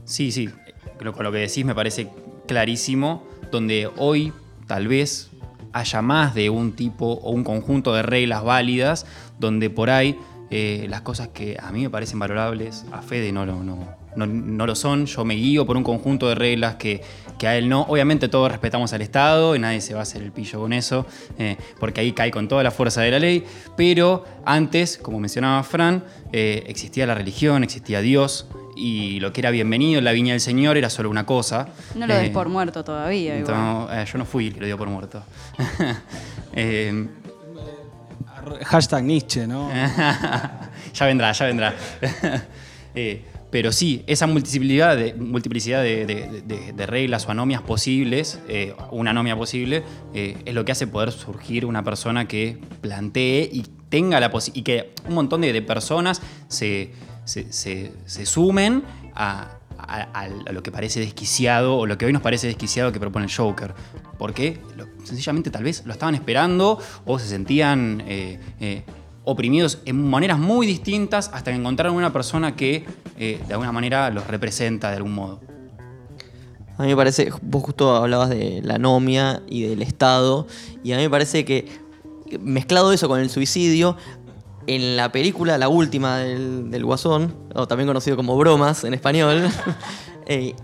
Sí, 0.08 0.32
sí. 0.32 0.48
Con 0.96 1.22
lo 1.22 1.30
que 1.30 1.38
decís 1.38 1.64
me 1.64 1.74
parece 1.74 2.08
clarísimo, 2.48 3.22
donde 3.52 3.88
hoy 3.96 4.32
tal 4.66 4.88
vez 4.88 5.30
haya 5.72 6.02
más 6.02 6.34
de 6.34 6.50
un 6.50 6.72
tipo 6.72 7.06
o 7.06 7.30
un 7.30 7.44
conjunto 7.44 7.94
de 7.94 8.02
reglas 8.02 8.42
válidas, 8.42 9.06
donde 9.38 9.70
por 9.70 9.90
ahí 9.90 10.18
eh, 10.50 10.86
las 10.88 11.02
cosas 11.02 11.28
que 11.28 11.56
a 11.62 11.70
mí 11.70 11.82
me 11.82 11.90
parecen 11.90 12.18
valorables, 12.18 12.84
a 12.90 13.02
Fede 13.02 13.30
no, 13.32 13.44
lo- 13.46 13.62
no, 13.62 13.86
no, 14.16 14.26
no 14.26 14.66
lo 14.66 14.74
son. 14.74 15.04
Yo 15.06 15.24
me 15.24 15.34
guío 15.34 15.66
por 15.66 15.76
un 15.76 15.84
conjunto 15.84 16.26
de 16.28 16.34
reglas 16.34 16.76
que, 16.76 17.02
que 17.38 17.46
a 17.46 17.56
él 17.58 17.68
no. 17.68 17.82
Obviamente 17.82 18.28
todos 18.28 18.50
respetamos 18.50 18.92
al 18.94 19.02
Estado 19.02 19.54
y 19.54 19.58
nadie 19.58 19.82
se 19.82 19.92
va 19.92 20.00
a 20.00 20.02
hacer 20.04 20.22
el 20.22 20.32
pillo 20.32 20.58
con 20.60 20.72
eso, 20.72 21.06
eh, 21.38 21.56
porque 21.78 22.00
ahí 22.00 22.12
cae 22.12 22.30
con 22.30 22.48
toda 22.48 22.62
la 22.62 22.70
fuerza 22.70 23.02
de 23.02 23.10
la 23.10 23.18
ley. 23.18 23.44
Pero 23.76 24.24
antes, 24.46 24.96
como 24.96 25.20
mencionaba 25.20 25.62
Fran, 25.62 26.02
eh, 26.32 26.64
existía 26.66 27.06
la 27.06 27.14
religión, 27.14 27.62
existía 27.62 28.00
Dios. 28.00 28.46
Y 28.80 29.18
lo 29.18 29.32
que 29.32 29.40
era 29.40 29.50
bienvenido 29.50 29.98
en 29.98 30.04
la 30.04 30.12
viña 30.12 30.32
del 30.34 30.40
Señor 30.40 30.76
era 30.76 30.88
solo 30.88 31.10
una 31.10 31.26
cosa. 31.26 31.68
No 31.96 32.06
lo 32.06 32.14
des 32.14 32.28
Eh, 32.28 32.30
por 32.30 32.48
muerto 32.48 32.84
todavía. 32.84 33.36
igual. 33.36 33.56
no, 33.56 33.88
eh, 33.92 34.04
yo 34.10 34.18
no 34.18 34.24
fui 34.24 34.46
el 34.46 34.54
que 34.54 34.60
lo 34.60 34.66
dio 34.66 34.78
por 34.78 34.88
muerto. 34.88 35.22
Eh, 36.54 37.06
hashtag 38.64 39.04
Nietzsche, 39.04 39.46
¿no? 39.46 39.68
ya 40.94 41.06
vendrá, 41.06 41.32
ya 41.32 41.46
vendrá. 41.46 41.74
Eh, 42.94 43.22
pero 43.50 43.70
sí, 43.70 44.02
esa 44.08 44.26
multiplicidad 44.26 44.96
de, 44.96 45.14
multiplicidad 45.14 45.82
de, 45.82 46.04
de- 46.04 46.42
de- 46.42 46.72
de 46.72 46.86
reglas 46.86 47.26
o 47.26 47.30
anomias 47.30 47.62
posibles, 47.62 48.40
eh, 48.48 48.74
una 48.90 49.10
anomia 49.10 49.36
posible, 49.36 49.84
eh, 50.14 50.36
es 50.44 50.54
lo 50.54 50.64
que 50.64 50.72
hace 50.72 50.86
poder 50.88 51.12
surgir 51.12 51.64
una 51.64 51.84
persona 51.84 52.26
que 52.26 52.58
plantee 52.80 53.48
y 53.52 53.64
tenga 53.88 54.18
la 54.20 54.32
posi- 54.32 54.50
y 54.54 54.62
que 54.62 54.90
un 55.06 55.14
montón 55.14 55.42
de, 55.42 55.52
de 55.52 55.62
personas 55.62 56.20
se, 56.48 56.90
se- 57.28 58.26
sumen 58.26 58.82
a, 59.14 59.54
lo 60.50 60.62
que 60.62 60.72
parece 60.72 61.00
desquiciado 61.00 61.76
o 61.76 61.86
lo 61.86 61.96
que 61.96 62.06
hoy 62.06 62.12
nos 62.12 62.22
parece 62.22 62.46
desquiciado 62.48 62.90
que 62.92 62.98
propone 62.98 63.26
el 63.26 63.32
Joker. 63.32 63.74
Porque 64.18 64.60
sencillamente 65.04 65.50
tal 65.50 65.62
vez 65.62 65.82
lo 65.86 65.92
estaban 65.92 66.14
esperando 66.14 66.78
o 67.04 67.18
se 67.18 67.28
sentían 67.28 68.02
eh, 68.06 68.40
eh, 68.60 68.82
oprimidos 69.24 69.78
en 69.84 70.08
maneras 70.08 70.38
muy 70.38 70.66
distintas 70.66 71.30
hasta 71.32 71.52
que 71.52 71.56
encontraron 71.56 71.96
una 71.96 72.12
persona 72.12 72.56
que 72.56 72.84
eh, 73.18 73.40
de 73.46 73.52
alguna 73.52 73.72
manera 73.72 74.10
los 74.10 74.26
representa 74.26 74.90
de 74.90 74.96
algún 74.96 75.14
modo. 75.14 75.40
A 76.76 76.82
mí 76.82 76.88
me 76.88 76.96
parece, 76.96 77.30
vos 77.42 77.62
justo 77.64 77.94
hablabas 77.96 78.30
de 78.30 78.60
la 78.62 78.76
anomia 78.76 79.42
y 79.48 79.62
del 79.62 79.82
Estado, 79.82 80.46
y 80.84 80.92
a 80.92 80.96
mí 80.96 81.02
me 81.02 81.10
parece 81.10 81.44
que 81.44 81.66
mezclado 82.40 82.92
eso 82.92 83.08
con 83.08 83.20
el 83.20 83.30
suicidio, 83.30 83.96
en 84.68 84.96
la 84.96 85.10
película, 85.10 85.58
la 85.58 85.68
última 85.68 86.18
del, 86.18 86.70
del 86.70 86.84
Guasón, 86.84 87.34
o 87.54 87.66
también 87.66 87.86
conocido 87.88 88.16
como 88.16 88.36
Bromas 88.36 88.84
en 88.84 88.94
español, 88.94 89.48
eh, 90.26 90.54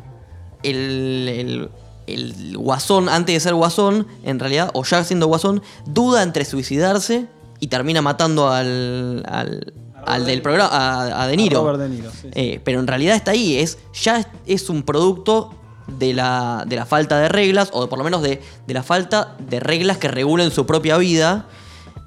el, 0.62 1.29
el- 1.29 1.71
el 2.07 2.57
Guasón, 2.59 3.09
antes 3.09 3.33
de 3.35 3.40
ser 3.40 3.55
Guasón, 3.55 4.07
en 4.25 4.38
realidad, 4.38 4.71
o 4.75 4.85
ya 4.85 5.03
siendo 5.05 5.27
Guasón, 5.27 5.62
duda 5.87 6.23
entre 6.23 6.45
suicidarse 6.45 7.29
y 7.61 7.69
termina 7.69 8.03
matando 8.03 8.51
al, 8.51 9.25
al, 9.27 9.73
al 10.05 10.27
del 10.27 10.43
programa, 10.43 10.69
a, 10.71 11.23
a 11.23 11.27
De 11.27 11.37
Niro. 11.38 11.61
Robert 11.62 11.79
De 11.79 11.88
Niro, 11.88 12.11
sí, 12.11 12.19
sí. 12.25 12.29
Eh, 12.35 12.61
pero 12.62 12.81
en 12.81 12.87
realidad 12.87 13.17
está 13.17 13.31
ahí, 13.31 13.57
es, 13.57 13.79
ya 13.95 14.19
es, 14.19 14.27
es 14.45 14.69
un 14.69 14.83
producto 14.83 15.55
de 15.87 16.12
la, 16.12 16.64
de 16.67 16.77
la 16.77 16.85
falta 16.85 17.19
de 17.19 17.31
reglas, 17.31 17.71
o 17.73 17.88
por 17.88 17.99
lo 17.99 18.05
menos 18.05 18.21
de, 18.21 18.43
de 18.67 18.75
la 18.75 18.83
falta 18.83 19.35
de 19.38 19.61
reglas 19.61 19.97
que 19.97 20.09
regulen 20.09 20.51
su 20.51 20.67
propia 20.67 20.99
vida. 20.99 21.47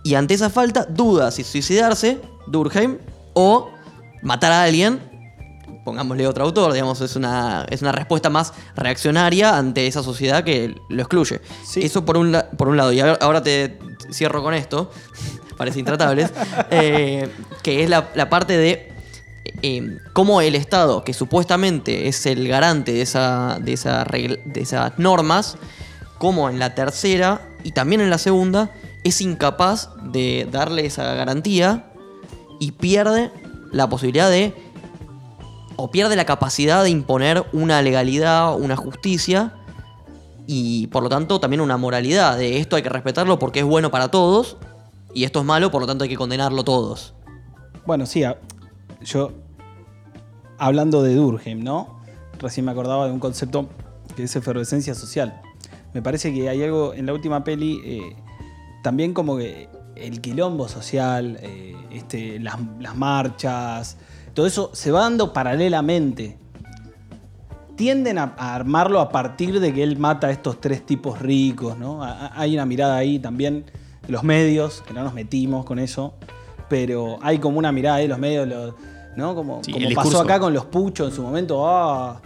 Y 0.07 0.15
ante 0.15 0.33
esa 0.35 0.49
falta, 0.49 0.85
duda 0.89 1.31
si 1.31 1.43
suicidarse, 1.43 2.19
Durkheim, 2.47 2.97
o 3.33 3.69
matar 4.21 4.53
a 4.53 4.63
alguien. 4.63 5.01
Pongámosle 5.83 6.25
otro 6.27 6.45
autor, 6.45 6.71
digamos, 6.71 7.01
es 7.01 7.17
una, 7.17 7.65
es 7.69 7.81
una 7.81 7.91
respuesta 7.91 8.29
más 8.29 8.53
reaccionaria 8.77 9.57
ante 9.57 9.85
esa 9.85 10.01
sociedad 10.03 10.45
que 10.45 10.75
lo 10.87 11.01
excluye. 11.01 11.41
Sí. 11.65 11.81
Eso 11.83 12.05
por 12.05 12.15
un, 12.15 12.31
la- 12.31 12.49
por 12.51 12.69
un 12.69 12.77
lado. 12.77 12.93
Y 12.93 13.01
ahora, 13.01 13.43
te 13.43 13.77
cierro 14.11 14.41
con 14.41 14.53
esto, 14.53 14.89
parece 15.57 15.79
intratables, 15.79 16.31
eh, 16.71 17.29
que 17.61 17.83
es 17.83 17.89
la, 17.89 18.09
la 18.15 18.29
parte 18.29 18.57
de 18.57 18.93
eh, 19.61 19.97
cómo 20.13 20.39
el 20.39 20.55
Estado, 20.55 21.03
que 21.03 21.13
supuestamente 21.13 22.07
es 22.07 22.25
el 22.27 22.47
garante 22.47 22.93
de, 22.93 23.01
esa, 23.01 23.57
de, 23.61 23.73
esa 23.73 24.05
regla- 24.05 24.39
de 24.45 24.61
esas 24.61 24.97
normas, 24.99 25.57
como 26.17 26.49
en 26.49 26.59
la 26.59 26.75
tercera 26.75 27.41
y 27.63 27.71
también 27.73 27.99
en 28.01 28.09
la 28.09 28.17
segunda, 28.17 28.71
es 29.07 29.21
incapaz 29.21 29.89
de 30.03 30.47
darle 30.51 30.85
esa 30.85 31.13
garantía 31.13 31.91
y 32.59 32.71
pierde 32.71 33.31
la 33.71 33.89
posibilidad 33.89 34.29
de, 34.29 34.53
o 35.75 35.91
pierde 35.91 36.15
la 36.15 36.25
capacidad 36.25 36.83
de 36.83 36.89
imponer 36.89 37.45
una 37.53 37.81
legalidad, 37.81 38.55
una 38.55 38.75
justicia 38.75 39.53
y 40.45 40.87
por 40.87 41.03
lo 41.03 41.09
tanto 41.09 41.39
también 41.39 41.61
una 41.61 41.77
moralidad 41.77 42.37
de 42.37 42.57
esto 42.57 42.75
hay 42.75 42.83
que 42.83 42.89
respetarlo 42.89 43.37
porque 43.37 43.59
es 43.59 43.65
bueno 43.65 43.91
para 43.91 44.09
todos 44.09 44.57
y 45.13 45.23
esto 45.23 45.39
es 45.39 45.45
malo, 45.45 45.71
por 45.71 45.81
lo 45.81 45.87
tanto 45.87 46.03
hay 46.03 46.09
que 46.09 46.15
condenarlo 46.15 46.63
todos. 46.63 47.13
Bueno, 47.85 48.05
sí, 48.05 48.23
yo 49.01 49.31
hablando 50.57 51.01
de 51.03 51.15
Durkheim, 51.15 51.63
¿no? 51.63 52.01
Recién 52.39 52.65
me 52.65 52.71
acordaba 52.71 53.05
de 53.05 53.11
un 53.11 53.19
concepto 53.19 53.69
que 54.15 54.23
es 54.23 54.35
efervescencia 54.35 54.93
social. 54.93 55.41
Me 55.93 56.01
parece 56.01 56.33
que 56.33 56.49
hay 56.49 56.61
algo 56.63 56.93
en 56.93 57.05
la 57.05 57.13
última 57.13 57.43
peli, 57.43 57.79
eh, 57.83 58.15
también 58.87 59.13
como 59.13 59.35
que 59.35 59.67
el 59.97 60.21
quilombo 60.21 60.69
social, 60.69 61.37
eh, 61.41 61.75
este, 61.91 62.39
las, 62.39 62.55
las 62.79 62.95
marchas, 62.95 63.97
todo 64.33 64.45
eso 64.47 64.69
se 64.73 64.91
va 64.91 65.01
dando 65.01 65.33
paralelamente. 65.33 66.37
tienden 67.75 68.17
a, 68.17 68.33
a 68.37 68.55
armarlo 68.55 69.01
a 69.01 69.09
partir 69.09 69.59
de 69.59 69.73
que 69.73 69.83
él 69.83 69.97
mata 69.97 70.27
a 70.27 70.31
estos 70.31 70.61
tres 70.61 70.85
tipos 70.85 71.19
ricos, 71.19 71.77
¿no? 71.77 72.01
A- 72.01 72.27
a- 72.27 72.39
hay 72.41 72.53
una 72.55 72.65
mirada 72.65 72.95
ahí 72.95 73.19
también 73.19 73.65
de 74.05 74.11
los 74.13 74.23
medios, 74.23 74.81
que 74.87 74.93
no 74.93 75.03
nos 75.03 75.13
metimos 75.13 75.65
con 75.65 75.77
eso, 75.79 76.13
pero 76.69 77.19
hay 77.21 77.39
como 77.39 77.59
una 77.59 77.71
mirada 77.73 77.97
ahí 77.97 78.03
de 78.03 78.09
los 78.09 78.19
medios, 78.19 78.73
¿no? 79.17 79.35
Como, 79.35 79.63
Sí, 79.65 79.73
como 79.73 79.85
el 79.85 79.93
pasó 79.95 80.21
acá 80.21 80.39
con 80.39 80.53
los 80.53 80.65
puchos 80.65 81.09
en 81.09 81.15
su 81.15 81.21
momento, 81.23 81.67
ah, 81.67 82.21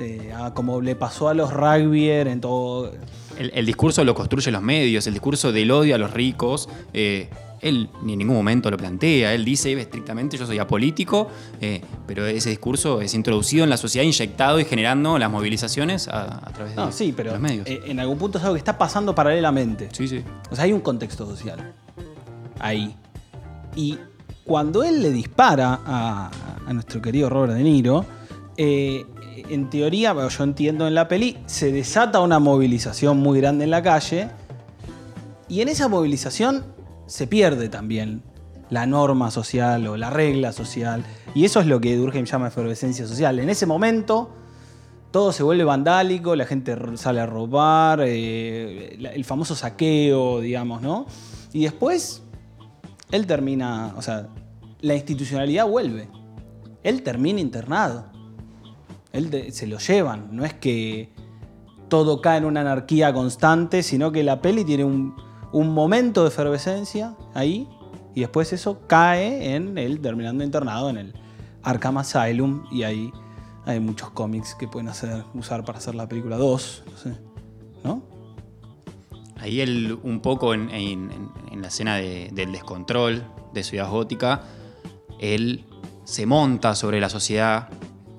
eh, 0.00 0.32
ah, 0.36 0.52
como 0.54 0.80
le 0.80 0.96
pasó 0.96 1.28
a 1.28 1.34
los 1.34 1.52
rugbyer 1.52 2.26
en 2.26 2.40
todo. 2.40 2.90
El, 3.38 3.50
el 3.54 3.66
discurso 3.66 4.04
lo 4.04 4.14
construyen 4.14 4.52
los 4.52 4.62
medios, 4.62 5.06
el 5.06 5.14
discurso 5.14 5.52
del 5.52 5.70
odio 5.70 5.94
a 5.94 5.98
los 5.98 6.12
ricos. 6.12 6.68
eh, 6.92 7.28
él 7.62 7.90
ni 8.02 8.14
en 8.14 8.20
ningún 8.20 8.36
momento 8.36 8.70
lo 8.70 8.78
plantea. 8.78 9.34
Él 9.34 9.44
dice 9.44 9.70
estrictamente 9.78 10.38
yo 10.38 10.46
soy 10.46 10.58
apolítico, 10.58 11.28
eh, 11.60 11.82
pero 12.06 12.24
ese 12.26 12.48
discurso 12.48 13.02
es 13.02 13.12
introducido 13.12 13.64
en 13.64 13.68
la 13.70 13.76
sociedad, 13.76 14.02
inyectado 14.06 14.58
y 14.60 14.64
generando 14.64 15.18
las 15.18 15.30
movilizaciones 15.30 16.08
a, 16.08 16.38
a 16.48 16.52
través 16.54 16.74
de, 16.74 16.90
sí, 16.90 17.12
pero 17.14 17.32
de 17.32 17.38
los 17.38 17.42
medios. 17.42 17.66
eh, 17.68 17.82
en 17.84 18.00
algún 18.00 18.16
punto 18.16 18.38
es 18.38 18.44
algo 18.44 18.54
que 18.54 18.60
está 18.60 18.78
pasando 18.78 19.14
paralelamente. 19.14 19.90
sí, 19.92 20.08
sí. 20.08 20.24
O 20.50 20.56
sea, 20.56 20.64
hay 20.64 20.72
un 20.72 20.80
contexto 20.80 21.26
social 21.26 21.74
ahí. 22.60 22.94
Y 23.76 23.98
cuando 24.44 24.82
él 24.82 25.02
le 25.02 25.10
dispara 25.10 25.80
a, 25.84 26.30
a 26.66 26.72
nuestro 26.72 27.02
querido 27.02 27.28
Robert 27.28 27.52
De 27.52 27.62
Niro, 27.62 28.06
eh, 28.56 29.04
en 29.48 29.70
teoría, 29.70 30.14
yo 30.28 30.44
entiendo 30.44 30.86
en 30.86 30.94
la 30.94 31.08
peli, 31.08 31.38
se 31.46 31.72
desata 31.72 32.20
una 32.20 32.38
movilización 32.38 33.18
muy 33.18 33.40
grande 33.40 33.64
en 33.64 33.70
la 33.70 33.82
calle. 33.82 34.28
Y 35.48 35.60
en 35.60 35.68
esa 35.68 35.88
movilización 35.88 36.64
se 37.06 37.26
pierde 37.26 37.68
también 37.68 38.22
la 38.70 38.86
norma 38.86 39.30
social 39.30 39.86
o 39.86 39.96
la 39.96 40.10
regla 40.10 40.52
social. 40.52 41.04
Y 41.34 41.44
eso 41.44 41.60
es 41.60 41.66
lo 41.66 41.80
que 41.80 41.96
Durkheim 41.96 42.24
llama 42.24 42.48
efervescencia 42.48 43.06
social. 43.06 43.38
En 43.38 43.50
ese 43.50 43.66
momento 43.66 44.30
todo 45.10 45.32
se 45.32 45.42
vuelve 45.42 45.64
vandálico, 45.64 46.36
la 46.36 46.46
gente 46.46 46.76
sale 46.96 47.20
a 47.20 47.26
robar, 47.26 48.00
eh, 48.04 48.96
el 49.12 49.24
famoso 49.24 49.56
saqueo, 49.56 50.40
digamos, 50.40 50.82
¿no? 50.82 51.06
Y 51.52 51.64
después, 51.64 52.22
él 53.10 53.26
termina, 53.26 53.92
o 53.96 54.02
sea, 54.02 54.28
la 54.80 54.94
institucionalidad 54.94 55.66
vuelve. 55.66 56.08
Él 56.84 57.02
termina 57.02 57.40
internado. 57.40 58.04
Él 59.12 59.52
se 59.52 59.66
lo 59.66 59.78
llevan, 59.78 60.28
no 60.32 60.44
es 60.44 60.54
que 60.54 61.08
todo 61.88 62.20
cae 62.20 62.38
en 62.38 62.44
una 62.44 62.60
anarquía 62.60 63.12
constante, 63.12 63.82
sino 63.82 64.12
que 64.12 64.22
la 64.22 64.40
peli 64.40 64.64
tiene 64.64 64.84
un, 64.84 65.16
un 65.52 65.70
momento 65.74 66.22
de 66.22 66.28
efervescencia 66.28 67.16
ahí, 67.34 67.68
y 68.14 68.20
después 68.20 68.52
eso 68.52 68.80
cae 68.86 69.54
en 69.56 69.76
él 69.78 70.00
terminando 70.00 70.44
internado 70.44 70.90
en 70.90 70.96
el 70.98 71.14
Arkham 71.62 71.98
Asylum, 71.98 72.64
y 72.70 72.84
ahí 72.84 73.12
hay 73.66 73.80
muchos 73.80 74.10
cómics 74.10 74.54
que 74.54 74.68
pueden 74.68 74.88
hacer, 74.88 75.24
usar 75.34 75.64
para 75.64 75.78
hacer 75.78 75.94
la 75.96 76.08
película 76.08 76.36
2, 76.36 76.84
no 76.90 76.96
sé, 76.96 77.16
¿no? 77.84 78.02
Ahí 79.40 79.60
él, 79.60 79.98
un 80.02 80.20
poco 80.20 80.54
en, 80.54 80.68
la 81.60 81.68
escena 81.68 81.96
de- 81.96 82.30
del 82.32 82.52
descontrol 82.52 83.24
de 83.54 83.64
Ciudad 83.64 83.90
Gótica, 83.90 84.42
él 85.18 85.64
se 86.04 86.26
monta 86.26 86.74
sobre 86.74 87.00
la 87.00 87.08
sociedad 87.08 87.68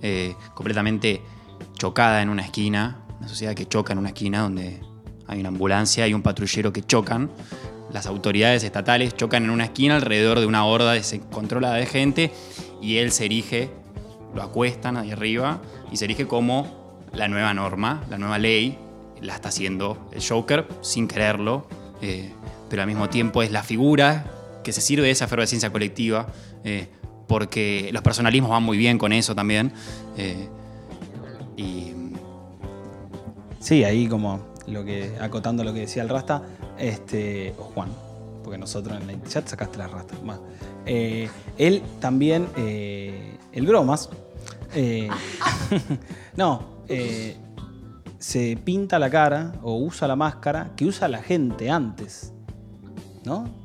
eh, 0.02 0.36
completamente 0.54 1.22
chocada 1.78 2.22
en 2.22 2.30
una 2.30 2.44
esquina, 2.44 3.06
una 3.20 3.28
sociedad 3.28 3.54
que 3.54 3.68
choca 3.68 3.94
en 3.94 4.00
una 4.00 4.10
esquina 4.10 4.42
donde 4.42 4.82
hay 5.28 5.40
una 5.40 5.50
ambulancia 5.50 6.08
y 6.08 6.14
un 6.14 6.22
patrullero 6.22 6.74
que 6.74 6.84
chocan. 6.84 7.30
Las 7.92 8.06
autoridades 8.06 8.64
estatales 8.64 9.16
chocan 9.16 9.44
en 9.44 9.50
una 9.50 9.66
esquina 9.66 9.96
alrededor 9.96 10.40
de 10.40 10.46
una 10.46 10.66
horda 10.66 10.94
descontrolada 10.94 11.76
de 11.76 11.86
gente 11.86 12.34
y 12.82 12.98
él 12.98 13.12
se 13.12 13.26
erige, 13.26 13.70
lo 14.34 14.42
acuestan 14.42 14.98
ahí 14.98 15.12
arriba 15.12 15.62
y 15.92 15.98
se 15.98 16.06
erige 16.06 16.26
como 16.26 17.00
la 17.14 17.28
nueva 17.28 17.54
norma, 17.54 18.04
la 18.10 18.18
nueva 18.18 18.40
ley, 18.40 18.78
la 19.22 19.36
está 19.36 19.50
haciendo 19.50 20.10
el 20.12 20.24
Joker 20.26 20.68
sin 20.82 21.08
quererlo, 21.08 21.68
eh, 22.02 22.32
pero 22.70 22.82
al 22.82 22.88
mismo 22.88 23.10
tiempo 23.10 23.44
es 23.44 23.52
la 23.52 23.64
figura 23.64 24.26
que 24.64 24.72
se 24.72 24.82
sirve 24.82 25.06
de 25.06 25.12
esa 25.12 25.26
efervescencia 25.26 25.72
colectiva, 25.72 26.28
eh, 26.64 26.88
porque 27.32 27.92
los 27.94 28.02
personalismos 28.02 28.52
van 28.52 28.62
muy 28.62 28.78
bien 28.78 28.98
con 28.98 29.14
eso 29.14 29.34
también. 29.34 29.72
eh, 30.18 30.50
y 31.56 31.94
Sí, 33.58 33.86
ahí 33.86 34.06
como 34.08 34.42
lo 34.68 34.84
que, 34.84 35.16
acotando 35.22 35.64
lo 35.64 35.74
que 35.74 35.82
decía 35.82 36.04
el 36.04 36.10
Rasta, 36.10 36.44
este, 36.78 37.54
o 37.58 37.64
Juan, 37.64 37.88
porque 38.44 38.58
nosotros 38.58 39.00
en 39.02 39.24
ya 39.24 39.42
te 39.42 39.50
sacaste 39.50 39.78
la 39.78 39.88
Rasta. 39.88 40.14
más. 40.26 40.42
Eh, 40.86 41.30
él 41.58 41.82
también, 42.02 42.48
eh, 42.58 43.38
el 43.54 43.66
Bromas, 43.66 44.10
no, 46.36 46.66
se 48.20 48.58
pinta 48.58 49.00
la 49.00 49.10
cara 49.10 49.54
o 49.64 49.78
usa 49.78 50.06
la 50.06 50.18
máscara 50.18 50.72
que 50.76 50.84
usa 50.84 51.08
la 51.08 51.22
gente 51.24 51.70
antes, 51.70 52.34
¿no? 53.24 53.61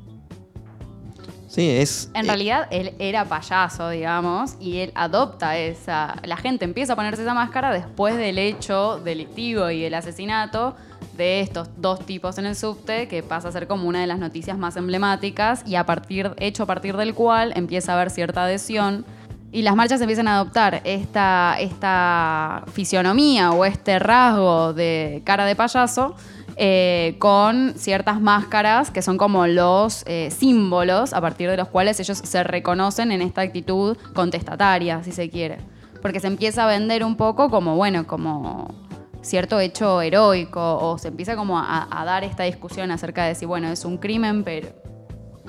Sí, 1.47 1.69
es. 1.69 2.11
En 2.13 2.25
eh, 2.25 2.27
realidad 2.27 2.67
él 2.71 2.93
era 2.99 3.25
payaso, 3.25 3.89
digamos, 3.89 4.55
y 4.59 4.79
él 4.79 4.91
adopta 4.95 5.57
esa... 5.57 6.15
La 6.23 6.37
gente 6.37 6.65
empieza 6.65 6.93
a 6.93 6.95
ponerse 6.95 7.21
esa 7.21 7.33
máscara 7.33 7.71
después 7.71 8.17
del 8.17 8.37
hecho 8.37 8.99
delictivo 8.99 9.69
y 9.69 9.85
el 9.85 9.93
asesinato 9.93 10.75
de 11.15 11.41
estos 11.41 11.69
dos 11.77 12.05
tipos 12.05 12.37
en 12.37 12.45
el 12.45 12.55
subte, 12.55 13.07
que 13.07 13.23
pasa 13.23 13.47
a 13.47 13.51
ser 13.51 13.67
como 13.67 13.87
una 13.87 14.01
de 14.01 14.07
las 14.07 14.19
noticias 14.19 14.57
más 14.57 14.77
emblemáticas 14.77 15.63
y 15.65 15.75
a 15.75 15.85
partir, 15.85 16.33
hecho 16.37 16.63
a 16.63 16.65
partir 16.65 16.95
del 16.95 17.13
cual 17.15 17.53
empieza 17.55 17.93
a 17.93 17.95
haber 17.95 18.11
cierta 18.11 18.43
adhesión 18.43 19.05
y 19.51 19.61
las 19.61 19.75
marchas 19.75 20.01
empiezan 20.01 20.27
a 20.27 20.35
adoptar 20.35 20.81
esta, 20.83 21.55
esta 21.59 22.63
fisionomía 22.73 23.51
o 23.51 23.65
este 23.65 23.97
rasgo 23.97 24.73
de 24.73 25.21
cara 25.25 25.45
de 25.45 25.55
payaso 25.55 26.15
eh, 26.59 27.17
con 27.19 27.75
ciertas 27.75 28.19
máscaras 28.19 28.89
que 28.89 29.03
son 29.03 29.19
como 29.19 29.45
los 29.45 30.03
eh, 30.07 30.31
símbolos 30.31 31.13
a 31.13 31.21
partir 31.21 31.51
de 31.51 31.55
los 31.55 31.67
cuales 31.67 31.99
ellos 31.99 32.17
se 32.17 32.43
reconocen 32.43 33.11
en 33.11 33.21
esta 33.21 33.41
actitud 33.41 33.95
contestataria, 34.15 35.03
si 35.03 35.11
se 35.11 35.29
quiere. 35.29 35.59
Porque 36.01 36.19
se 36.19 36.25
empieza 36.25 36.63
a 36.63 36.67
vender 36.67 37.03
un 37.03 37.15
poco 37.15 37.51
como, 37.51 37.75
bueno, 37.75 38.07
como 38.07 38.73
cierto 39.21 39.59
hecho 39.59 40.01
heroico 40.01 40.79
o 40.79 40.97
se 40.97 41.09
empieza 41.09 41.35
como 41.35 41.59
a, 41.59 42.03
dar 42.05 42.23
esta 42.23 42.43
discusión 42.43 42.89
acerca 42.89 43.25
de 43.25 43.35
si, 43.35 43.45
bueno, 43.45 43.67
es 43.67 43.85
un 43.85 43.97
crimen, 43.97 44.43
pero... 44.43 44.69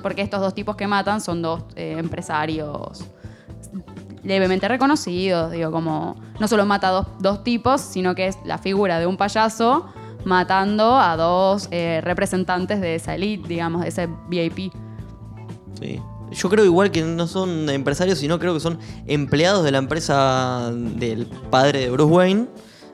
Porque 0.03 0.21
estos 0.21 0.41
dos 0.41 0.53
tipos 0.53 0.75
que 0.75 0.85
matan 0.85 1.21
son 1.21 1.41
dos 1.41 1.63
eh, 1.75 1.95
empresarios 1.97 3.03
levemente 4.23 4.67
reconocidos, 4.67 5.51
digo, 5.51 5.71
como 5.71 6.17
no 6.39 6.47
solo 6.47 6.67
mata 6.67 6.89
dos, 6.89 7.07
dos 7.19 7.43
tipos, 7.43 7.81
sino 7.81 8.13
que 8.13 8.27
es 8.27 8.37
la 8.45 8.59
figura 8.59 8.99
de 8.99 9.07
un 9.07 9.17
payaso 9.17 9.87
matando 10.25 10.97
a 10.97 11.15
dos 11.15 11.67
eh, 11.71 12.01
representantes 12.03 12.81
de 12.81 12.95
esa 12.95 13.15
elite, 13.15 13.47
digamos, 13.47 13.83
de 13.83 13.89
ese 13.89 14.07
VIP. 14.29 14.71
Sí. 15.79 16.01
Yo 16.31 16.49
creo 16.49 16.63
igual 16.63 16.91
que 16.91 17.01
no 17.01 17.27
son 17.27 17.69
empresarios, 17.69 18.19
sino 18.19 18.37
creo 18.37 18.53
que 18.53 18.59
son 18.59 18.77
empleados 19.07 19.63
de 19.63 19.71
la 19.71 19.79
empresa 19.79 20.71
del 20.71 21.25
padre 21.49 21.79
de 21.79 21.89
Bruce 21.89 22.13
Wayne, 22.13 22.47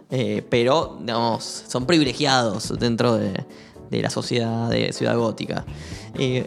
eh, 0.10 0.46
pero, 0.50 0.98
digamos, 1.02 1.44
son 1.68 1.86
privilegiados 1.86 2.74
dentro 2.80 3.18
de, 3.18 3.46
la 3.90 4.10
sociedad 4.10 4.70
de 4.70 4.92
Ciudad 4.92 5.18
Gótica. 5.18 5.66
Eh, 6.18 6.46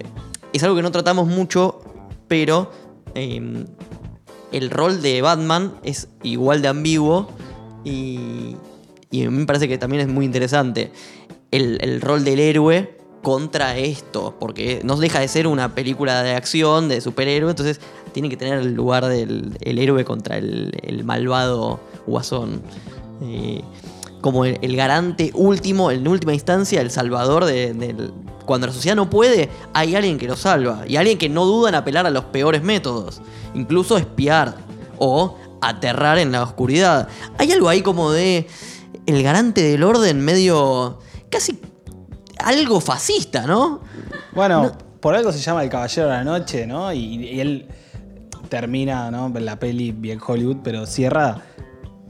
es 0.52 0.62
algo 0.62 0.76
que 0.76 0.82
no 0.82 0.90
tratamos 0.90 1.26
mucho, 1.26 1.80
pero 2.26 2.70
eh, 3.14 3.64
el 4.52 4.70
rol 4.70 5.00
de 5.00 5.22
Batman 5.22 5.74
es 5.82 6.08
igual 6.22 6.60
de 6.60 6.68
ambiguo 6.68 7.28
y, 7.84 8.56
y 9.10 9.24
a 9.24 9.30
me 9.30 9.46
parece 9.46 9.68
que 9.68 9.78
también 9.78 10.02
es 10.02 10.08
muy 10.08 10.24
interesante 10.24 10.92
el, 11.50 11.78
el 11.80 12.00
rol 12.00 12.24
del 12.24 12.40
héroe 12.40 12.96
contra 13.22 13.76
esto, 13.76 14.36
porque 14.38 14.80
no 14.84 14.96
deja 14.96 15.20
de 15.20 15.28
ser 15.28 15.46
una 15.46 15.74
película 15.74 16.22
de 16.22 16.34
acción, 16.34 16.88
de 16.88 17.00
superhéroe, 17.00 17.50
entonces 17.50 17.80
tiene 18.12 18.28
que 18.28 18.36
tener 18.36 18.58
el 18.58 18.74
lugar 18.74 19.06
del 19.06 19.56
el 19.60 19.78
héroe 19.78 20.04
contra 20.04 20.38
el, 20.38 20.72
el 20.82 21.04
malvado 21.04 21.80
guasón. 22.06 22.62
Eh, 23.22 23.62
como 24.20 24.44
el, 24.44 24.76
garante 24.76 25.30
último, 25.34 25.90
en 25.90 26.06
última 26.08 26.34
instancia, 26.34 26.80
el 26.80 26.90
salvador 26.90 27.44
de, 27.44 27.94
Cuando 28.44 28.66
la 28.66 28.72
sociedad 28.72 28.96
no 28.96 29.08
puede, 29.08 29.48
hay 29.72 29.94
alguien 29.94 30.18
que 30.18 30.26
lo 30.26 30.36
salva. 30.36 30.82
Y 30.88 30.96
alguien 30.96 31.18
que 31.18 31.28
no 31.28 31.44
duda 31.44 31.68
en 31.68 31.76
apelar 31.76 32.06
a 32.06 32.10
los 32.10 32.24
peores 32.24 32.62
métodos. 32.62 33.20
Incluso 33.54 33.96
espiar 33.96 34.56
o 34.98 35.36
aterrar 35.60 36.18
en 36.18 36.32
la 36.32 36.42
oscuridad. 36.42 37.08
Hay 37.38 37.52
algo 37.52 37.68
ahí 37.68 37.82
como 37.82 38.10
de... 38.10 38.48
El 39.08 39.22
garante 39.22 39.62
del 39.62 39.82
orden 39.82 40.20
medio... 40.20 40.98
Casi 41.30 41.58
algo 42.38 42.80
fascista, 42.80 43.46
¿no? 43.46 43.80
Bueno, 44.32 44.72
por 45.00 45.14
algo 45.14 45.32
se 45.32 45.40
llama 45.40 45.62
El 45.62 45.68
Caballero 45.68 46.08
de 46.08 46.14
la 46.14 46.24
Noche, 46.24 46.66
¿no? 46.66 46.92
Y, 46.92 47.26
y 47.26 47.40
él 47.40 47.68
termina, 48.48 49.10
¿no? 49.10 49.32
La 49.40 49.58
peli 49.58 49.92
bien 49.92 50.20
Hollywood, 50.24 50.58
pero 50.62 50.86
cierra 50.86 51.42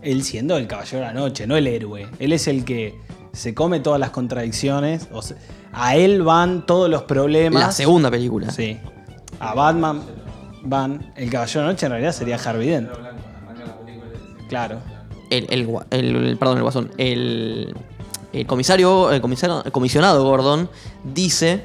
él 0.03 0.22
siendo 0.22 0.57
el 0.57 0.66
Caballero 0.66 0.99
de 0.99 1.07
la 1.07 1.12
Noche, 1.12 1.46
no 1.46 1.57
el 1.57 1.66
héroe. 1.66 2.09
Él 2.18 2.32
es 2.32 2.49
el 2.49 2.64
que 2.64 2.99
se 3.32 3.55
come 3.55 3.80
todas 3.80 4.01
las 4.01 4.11
contradicciones. 4.11 5.09
o 5.12 5.22
sea, 5.22 5.36
a 5.72 5.96
él 5.96 6.22
van 6.22 6.66
todos 6.66 6.88
los 6.88 7.03
problemas. 7.03 7.62
La 7.62 7.72
segunda 7.72 8.11
película. 8.11 8.51
Sí. 8.51 8.78
A 9.40 9.55
Batman 9.55 10.03
van. 10.62 11.12
El 11.16 11.30
Caballero 11.30 11.61
de 11.61 11.66
la 11.66 11.72
Noche 11.72 11.86
en 11.86 11.92
realidad 11.92 12.12
sería 12.12 12.36
Harvey 12.36 12.68
Dent. 12.68 12.90
Claro. 14.49 14.80
El, 15.31 15.47
el 15.51 15.68
el- 15.91 16.37
perdón, 16.39 16.57
el 16.59 16.62
guasón, 16.62 16.91
el, 16.99 17.74
el 18.33 18.47
comisario, 18.47 19.11
el 19.12 19.20
comisario, 19.20 19.62
el 19.64 19.72
comisionado 19.72 20.22
Gordon 20.24 20.68
dice 21.05 21.64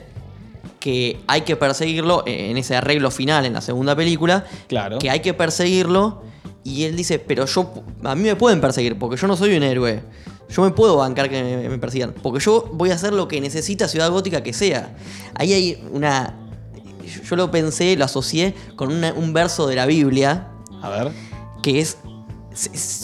que 0.79 1.19
hay 1.27 1.41
que 1.41 1.55
perseguirlo 1.55 2.23
en 2.25 2.57
ese 2.57 2.75
arreglo 2.75 3.09
final 3.11 3.45
en 3.45 3.53
la 3.53 3.61
segunda 3.61 3.95
película, 3.95 4.45
Claro. 4.67 4.99
que 4.99 5.09
hay 5.09 5.21
que 5.21 5.33
perseguirlo 5.33 6.23
y 6.65 6.83
él 6.83 6.95
dice, 6.95 7.19
pero 7.19 7.45
yo, 7.45 7.71
a 8.03 8.15
mí 8.15 8.23
me 8.23 8.35
pueden 8.35 8.59
perseguir 8.61 8.97
porque 8.97 9.15
yo 9.17 9.27
no 9.27 9.35
soy 9.37 9.55
un 9.55 9.63
héroe. 9.63 10.01
Yo 10.49 10.61
me 10.61 10.71
puedo 10.71 10.97
bancar 10.97 11.29
que 11.29 11.41
me, 11.41 11.67
me 11.69 11.77
persigan. 11.79 12.13
Porque 12.21 12.39
yo 12.43 12.69
voy 12.73 12.91
a 12.91 12.95
hacer 12.95 13.11
lo 13.11 13.27
que 13.27 13.41
necesita 13.41 13.87
Ciudad 13.87 14.11
Gótica 14.11 14.43
que 14.43 14.53
sea. 14.53 14.95
Ahí 15.35 15.51
hay 15.51 15.83
una... 15.91 16.35
Yo 17.27 17.35
lo 17.35 17.49
pensé, 17.49 17.95
lo 17.95 18.05
asocié 18.05 18.53
con 18.75 18.91
una- 18.91 19.13
un 19.13 19.33
verso 19.33 19.65
de 19.67 19.75
la 19.75 19.85
Biblia 19.87 20.49
A 20.81 20.89
ver. 20.89 21.11
que 21.63 21.79
es 21.79 21.97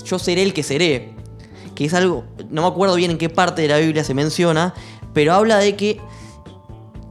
yo 0.05 0.19
seré 0.19 0.43
el 0.43 0.53
que 0.53 0.63
seré, 0.63 1.13
que 1.75 1.85
es 1.85 1.93
algo, 1.93 2.25
no 2.49 2.61
me 2.63 2.67
acuerdo 2.67 2.95
bien 2.95 3.11
en 3.11 3.17
qué 3.17 3.29
parte 3.29 3.61
de 3.61 3.67
la 3.69 3.77
Biblia 3.77 4.03
se 4.03 4.13
menciona, 4.13 4.73
pero 5.13 5.33
habla 5.33 5.57
de 5.57 5.75
que 5.75 5.99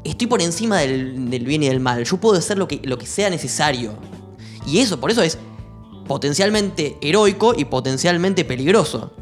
estoy 0.04 0.26
por 0.26 0.42
encima 0.42 0.78
del, 0.78 1.30
del 1.30 1.44
bien 1.44 1.62
y 1.62 1.68
del 1.68 1.80
mal, 1.80 2.04
yo 2.04 2.16
puedo 2.18 2.38
hacer 2.38 2.58
lo 2.58 2.68
que, 2.68 2.80
lo 2.84 2.98
que 2.98 3.06
sea 3.06 3.30
necesario. 3.30 3.94
Y 4.66 4.78
eso, 4.80 5.00
por 5.00 5.10
eso 5.10 5.22
es 5.22 5.38
potencialmente 6.06 6.96
heroico 7.00 7.54
y 7.56 7.64
potencialmente 7.64 8.44
peligroso. 8.44 9.12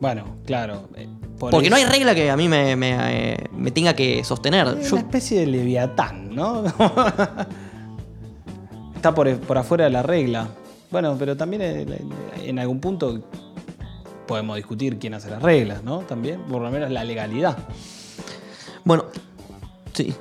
Bueno, 0.00 0.36
claro. 0.44 0.88
eh, 0.94 1.08
por 1.38 1.50
Porque 1.50 1.70
no 1.70 1.76
hay 1.76 1.84
regla 1.84 2.14
que 2.14 2.30
a 2.30 2.36
mí 2.36 2.48
me, 2.48 2.76
me, 2.76 3.32
eh, 3.32 3.36
me 3.52 3.70
tenga 3.70 3.94
que 3.94 4.24
sostener. 4.24 4.66
Es 4.80 4.88
Yo- 4.90 4.96
una 4.96 5.02
especie 5.04 5.40
de 5.40 5.46
leviatán, 5.46 6.34
¿no? 6.34 6.64
Está 8.96 9.14
por, 9.14 9.38
por 9.40 9.58
afuera 9.58 9.84
de 9.84 9.90
la 9.90 10.02
regla. 10.02 10.48
Bueno, 10.96 11.14
pero 11.18 11.36
también 11.36 11.60
eh, 11.60 11.86
en 12.42 12.58
algún 12.58 12.80
punto 12.80 13.20
podemos 14.26 14.56
discutir 14.56 14.98
quién 14.98 15.12
hace 15.12 15.28
las 15.28 15.42
reglas, 15.42 15.84
¿no? 15.84 15.98
También, 15.98 16.40
por 16.44 16.62
lo 16.62 16.70
menos 16.70 16.90
la 16.90 17.04
legalidad. 17.04 17.54
Bueno, 18.82 19.04
sí. 19.92 20.14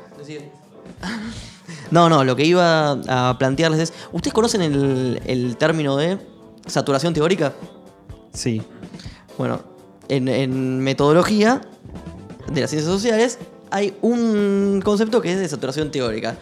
No, 1.91 2.09
no, 2.09 2.25
lo 2.25 2.35
que 2.35 2.43
iba 2.43 2.91
a 2.91 3.37
plantearles 3.39 3.79
es, 3.79 3.93
¿ustedes 4.11 4.33
conocen 4.33 4.63
el, 4.63 5.21
el 5.25 5.55
término 5.55 5.95
de 5.95 6.17
saturación 6.67 7.13
teórica? 7.13 7.53
Sí. 8.33 8.61
Bueno, 9.37 9.61
en, 10.09 10.27
en 10.27 10.81
metodología 10.81 11.61
de 12.51 12.59
las 12.59 12.69
ciencias 12.69 12.91
sociales 12.91 13.39
hay 13.71 13.93
un 14.01 14.81
concepto 14.83 15.21
que 15.21 15.31
es 15.31 15.39
de 15.39 15.47
saturación 15.47 15.89
teórica. 15.89 16.35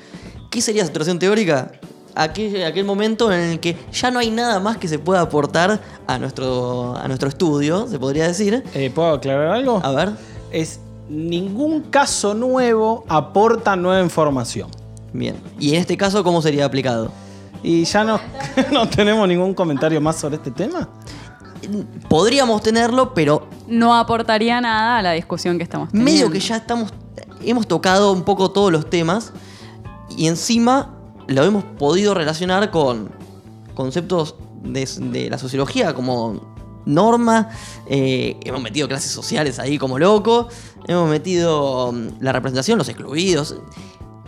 ¿Qué 0.50 0.60
sería 0.60 0.84
saturación 0.84 1.20
teórica? 1.20 1.72
Aquel, 2.16 2.64
aquel 2.64 2.86
momento 2.86 3.32
en 3.32 3.40
el 3.40 3.60
que 3.60 3.76
ya 3.92 4.12
no 4.12 4.20
hay 4.20 4.30
nada 4.30 4.60
más 4.60 4.78
que 4.78 4.88
se 4.88 5.00
pueda 5.00 5.22
aportar 5.22 5.82
a 6.06 6.18
nuestro, 6.20 6.96
a 6.96 7.08
nuestro 7.08 7.30
estudio, 7.30 7.88
se 7.88 7.98
podría 7.98 8.28
decir. 8.28 8.64
Eh, 8.74 8.92
¿Puedo 8.94 9.14
aclarar 9.14 9.48
algo? 9.48 9.80
A 9.84 9.92
ver, 9.92 10.12
Es 10.52 10.80
ningún 11.10 11.82
caso 11.90 12.34
nuevo 12.34 13.04
aporta 13.08 13.76
nueva 13.76 14.02
información. 14.04 14.70
bien. 15.12 15.36
Y 15.60 15.74
en 15.76 15.82
este 15.82 15.98
caso, 15.98 16.24
¿cómo 16.24 16.42
sería 16.42 16.66
aplicado? 16.66 17.12
Y 17.64 17.84
ya 17.86 18.04
no, 18.04 18.20
no 18.72 18.88
tenemos 18.88 19.28
ningún 19.28 19.54
comentario 19.54 20.00
más 20.02 20.18
sobre 20.18 20.36
este 20.36 20.52
tema. 20.52 20.88
Podríamos 22.10 22.62
tenerlo, 22.62 23.14
pero 23.14 23.48
No 23.68 23.96
aportaría 23.96 24.60
nada 24.62 24.98
a 24.98 25.02
la 25.02 25.12
discusión 25.14 25.58
que 25.58 25.64
estamos 25.64 25.90
teniendo. 25.90 26.12
medio 26.12 26.30
que 26.30 26.40
ya 26.40 26.58
estamos. 26.58 26.94
Hemos 27.42 27.68
tocado 27.68 28.12
un 28.12 28.24
poco 28.24 28.52
todos 28.52 28.72
los 28.72 28.90
temas 28.90 29.32
y 30.16 30.28
encima 30.28 30.90
lo 31.28 31.44
hemos 31.44 31.64
podido 31.64 32.14
relacionar 32.14 32.72
con 32.72 33.10
conceptos 33.74 34.36
de, 34.64 35.30
la 35.30 35.38
sociología 35.38 35.94
como 35.94 36.54
norma. 36.86 37.50
eh, 37.88 38.38
hemos 38.44 38.62
metido 38.62 38.88
clases 38.88 39.12
sociales 39.12 39.60
ahí 39.60 39.78
como 39.78 40.00
loco. 40.00 40.48
Hemos 40.88 41.10
metido 41.10 41.92
mm, 41.92 42.22
la 42.22 42.32
representación, 42.32 42.78
los 42.78 42.90
excluidos. 42.90 43.56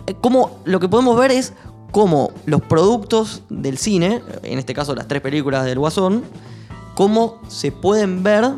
Eh, 0.07 0.15
Como 0.21 0.59
lo 0.65 0.79
que 0.79 0.87
podemos 0.87 1.17
ver 1.17 1.31
es 1.31 1.53
cómo 1.91 2.31
los 2.45 2.61
productos 2.61 3.43
del 3.49 3.77
cine, 3.77 4.21
en 4.43 4.59
este 4.59 4.73
caso 4.73 4.95
las 4.95 5.07
tres 5.07 5.21
películas 5.21 5.65
del 5.65 5.79
Guasón, 5.79 6.23
cómo 6.95 7.39
se 7.47 7.71
pueden 7.71 8.23
ver 8.23 8.51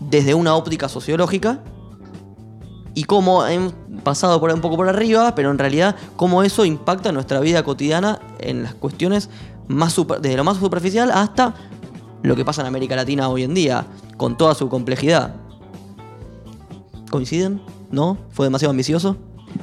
desde 0.00 0.34
una 0.34 0.54
óptica 0.54 0.88
sociológica 0.88 1.62
y 2.94 3.04
cómo 3.04 3.46
hemos 3.46 3.74
pasado 4.08 4.40
por 4.40 4.50
un 4.50 4.62
poco 4.62 4.76
por 4.76 4.88
arriba, 4.88 5.34
pero 5.34 5.50
en 5.50 5.58
realidad 5.58 5.94
cómo 6.16 6.42
eso 6.42 6.64
impacta 6.64 7.12
nuestra 7.12 7.40
vida 7.40 7.62
cotidiana 7.62 8.18
en 8.38 8.62
las 8.62 8.72
cuestiones 8.72 9.28
más 9.66 9.94
desde 10.22 10.34
lo 10.34 10.44
más 10.44 10.56
superficial 10.56 11.10
hasta 11.10 11.52
lo 12.22 12.34
que 12.34 12.42
pasa 12.42 12.62
en 12.62 12.68
América 12.68 12.96
Latina 12.96 13.28
hoy 13.28 13.42
en 13.42 13.52
día, 13.52 13.84
con 14.16 14.38
toda 14.38 14.54
su 14.54 14.70
complejidad. 14.70 15.34
¿Coinciden? 17.10 17.60
¿No? 17.90 18.16
¿Fue 18.30 18.46
demasiado 18.46 18.70
ambicioso? 18.70 19.18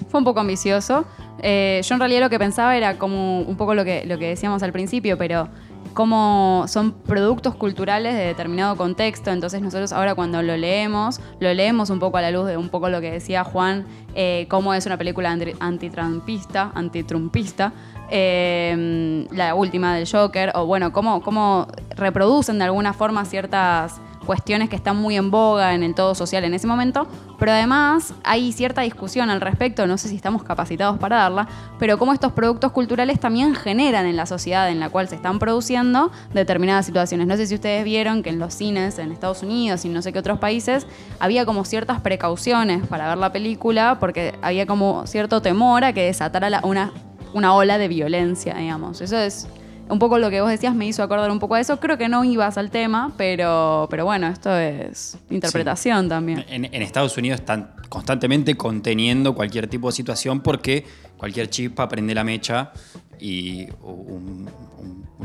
Fue 0.09 0.19
un 0.19 0.25
poco 0.25 0.41
ambicioso. 0.41 1.05
Eh, 1.39 1.81
yo 1.83 1.95
en 1.95 1.99
realidad 1.99 2.21
lo 2.21 2.29
que 2.29 2.37
pensaba 2.37 2.77
era 2.77 2.99
como 2.99 3.41
un 3.41 3.57
poco 3.57 3.73
lo 3.73 3.83
que, 3.83 4.05
lo 4.05 4.19
que 4.19 4.27
decíamos 4.27 4.61
al 4.61 4.71
principio, 4.71 5.17
pero 5.17 5.49
como 5.95 6.65
son 6.67 6.91
productos 6.91 7.55
culturales 7.55 8.13
de 8.13 8.25
determinado 8.25 8.75
contexto, 8.75 9.31
entonces 9.31 9.61
nosotros 9.61 9.91
ahora 9.93 10.13
cuando 10.13 10.43
lo 10.43 10.55
leemos, 10.57 11.19
lo 11.39 11.51
leemos 11.53 11.89
un 11.89 11.99
poco 11.99 12.17
a 12.17 12.21
la 12.21 12.29
luz 12.31 12.45
de 12.47 12.57
un 12.57 12.69
poco 12.69 12.89
lo 12.89 12.99
que 13.01 13.09
decía 13.09 13.43
Juan, 13.45 13.85
eh, 14.13 14.45
cómo 14.49 14.73
es 14.73 14.85
una 14.85 14.97
película 14.97 15.31
anti- 15.31 15.55
antitrumpista, 15.59 16.71
antitrumpista, 16.75 17.71
eh, 18.11 19.25
la 19.31 19.55
última 19.55 19.95
del 19.95 20.07
Joker, 20.07 20.51
o 20.55 20.65
bueno, 20.65 20.91
cómo, 20.91 21.21
cómo 21.21 21.67
reproducen 21.95 22.59
de 22.59 22.65
alguna 22.65 22.93
forma 22.93 23.23
ciertas 23.25 23.99
cuestiones 24.25 24.69
que 24.69 24.75
están 24.75 24.97
muy 24.97 25.15
en 25.15 25.31
boga 25.31 25.73
en 25.73 25.83
el 25.83 25.95
todo 25.95 26.15
social 26.15 26.43
en 26.43 26.53
ese 26.53 26.67
momento, 26.67 27.07
pero 27.39 27.51
además 27.51 28.13
hay 28.23 28.51
cierta 28.51 28.81
discusión 28.81 29.29
al 29.29 29.41
respecto, 29.41 29.85
no 29.87 29.97
sé 29.97 30.09
si 30.09 30.15
estamos 30.15 30.43
capacitados 30.43 30.97
para 30.99 31.17
darla, 31.17 31.47
pero 31.79 31.97
cómo 31.97 32.13
estos 32.13 32.31
productos 32.33 32.71
culturales 32.71 33.19
también 33.19 33.55
generan 33.55 34.05
en 34.05 34.15
la 34.15 34.25
sociedad 34.25 34.69
en 34.69 34.79
la 34.79 34.89
cual 34.89 35.07
se 35.07 35.15
están 35.15 35.39
produciendo 35.39 36.11
determinadas 36.33 36.85
situaciones. 36.85 37.27
No 37.27 37.37
sé 37.37 37.47
si 37.47 37.55
ustedes 37.55 37.83
vieron 37.85 38.23
que 38.23 38.29
en 38.31 38.39
los 38.39 38.53
cines 38.53 38.99
en 38.99 39.11
Estados 39.11 39.43
Unidos 39.43 39.85
y 39.85 39.89
no 39.89 40.01
sé 40.01 40.11
qué 40.11 40.19
otros 40.19 40.39
países 40.39 40.87
había 41.19 41.45
como 41.45 41.63
ciertas 41.65 42.01
precauciones 42.01 42.85
para 42.87 43.07
ver 43.09 43.17
la 43.17 43.31
película 43.31 43.97
porque 43.99 44.33
había 44.41 44.65
como 44.65 45.05
cierto 45.07 45.41
temor 45.41 45.83
a 45.83 45.93
que 45.93 46.03
desatara 46.05 46.49
la- 46.49 46.61
una, 46.63 46.91
una 47.33 47.53
ola 47.53 47.77
de 47.77 47.87
violencia, 47.87 48.53
digamos. 48.55 49.01
Eso 49.01 49.17
es 49.17 49.47
un 49.89 49.99
poco 49.99 50.17
lo 50.17 50.29
que 50.29 50.41
vos 50.41 50.49
decías 50.49 50.75
me 50.75 50.87
hizo 50.87 51.03
acordar 51.03 51.29
un 51.31 51.39
poco 51.39 51.55
a 51.55 51.59
eso. 51.59 51.79
Creo 51.79 51.97
que 51.97 52.09
no 52.09 52.23
ibas 52.23 52.57
al 52.57 52.71
tema, 52.71 53.13
pero, 53.17 53.87
pero 53.89 54.05
bueno, 54.05 54.27
esto 54.27 54.55
es 54.55 55.17
interpretación 55.29 56.09
también. 56.09 56.45
En, 56.49 56.65
en 56.65 56.81
Estados 56.81 57.17
Unidos 57.17 57.39
están 57.39 57.71
constantemente 57.89 58.55
conteniendo 58.55 59.35
cualquier 59.35 59.67
tipo 59.67 59.87
de 59.87 59.93
situación 59.93 60.41
porque 60.41 60.85
cualquier 61.17 61.49
chispa 61.49 61.87
prende 61.87 62.13
la 62.13 62.23
mecha 62.23 62.71
y 63.19 63.67
un, 63.81 64.49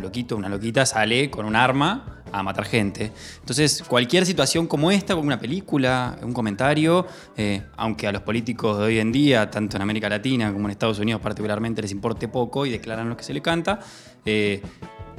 loquito, 0.01 0.37
una 0.37 0.49
loquita 0.49 0.87
sale 0.87 1.31
con 1.31 1.45
un 1.47 1.57
arma 1.57 2.23
a 2.33 2.43
matar 2.45 2.65
gente. 2.65 3.11
Entonces, 3.41 3.83
cualquier 3.87 4.25
situación 4.25 4.67
como 4.69 4.91
esta, 4.93 5.15
como 5.15 5.27
una 5.27 5.41
película, 5.41 6.17
un 6.23 6.33
comentario, 6.33 7.05
eh, 7.37 7.63
aunque 7.77 8.07
a 8.07 8.13
los 8.13 8.23
políticos 8.23 8.79
de 8.79 8.85
hoy 8.85 8.99
en 9.01 9.11
día, 9.11 9.51
tanto 9.51 9.77
en 9.77 9.83
América 9.83 10.09
Latina 10.09 10.53
como 10.53 10.67
en 10.67 10.71
Estados 10.71 11.01
Unidos 11.01 11.21
particularmente, 11.21 11.83
les 11.83 11.91
importe 11.91 12.29
poco 12.29 12.65
y 12.67 12.71
declaran 12.71 13.09
lo 13.09 13.17
que 13.17 13.25
se 13.25 13.35
le 13.35 13.43
canta, 13.43 13.81
eh, 14.25 14.63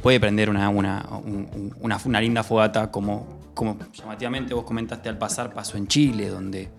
puede 0.02 0.20
prender 0.22 0.50
una, 0.50 0.70
una, 0.70 1.06
un- 1.24 1.50
un- 1.54 1.76
una, 1.82 2.00
una 2.06 2.22
linda 2.22 2.44
fogata 2.44 2.90
como, 2.90 3.52
como 3.54 3.78
llamativamente 3.94 4.54
vos 4.54 4.64
comentaste 4.64 5.10
al 5.10 5.18
pasar, 5.18 5.54
pasó 5.54 5.78
en 5.78 5.88
Chile, 5.88 6.30
donde 6.30 6.70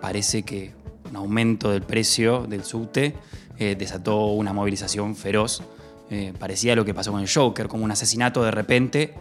parece 0.00 0.44
que 0.44 0.72
un 1.12 1.16
aumento 1.18 1.70
del 1.70 1.82
precio 1.82 2.46
del 2.48 2.64
subte 2.64 3.14
eh, 3.58 3.76
desató 3.78 4.28
una 4.28 4.52
movilización 4.54 5.14
feroz. 5.14 5.62
Eh, 6.10 6.32
parecía 6.38 6.74
lo 6.74 6.84
que 6.84 6.94
pasó 6.94 7.12
con 7.12 7.20
el 7.20 7.28
Joker, 7.32 7.68
como 7.68 7.84
un 7.84 7.90
asesinato 7.90 8.42
de 8.42 8.50
repente 8.50 9.14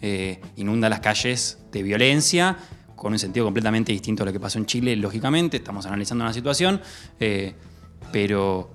eh, 0.00 0.40
inunda 0.56 0.88
las 0.88 1.00
calles 1.00 1.58
de 1.70 1.82
violencia, 1.82 2.56
con 2.96 3.12
un 3.12 3.18
sentido 3.18 3.44
completamente 3.44 3.92
distinto 3.92 4.22
a 4.22 4.26
lo 4.26 4.32
que 4.32 4.40
pasó 4.40 4.58
en 4.58 4.64
Chile, 4.64 4.96
lógicamente, 4.96 5.58
estamos 5.58 5.84
analizando 5.84 6.24
una 6.24 6.32
situación, 6.32 6.80
eh, 7.20 7.54
pero, 8.10 8.70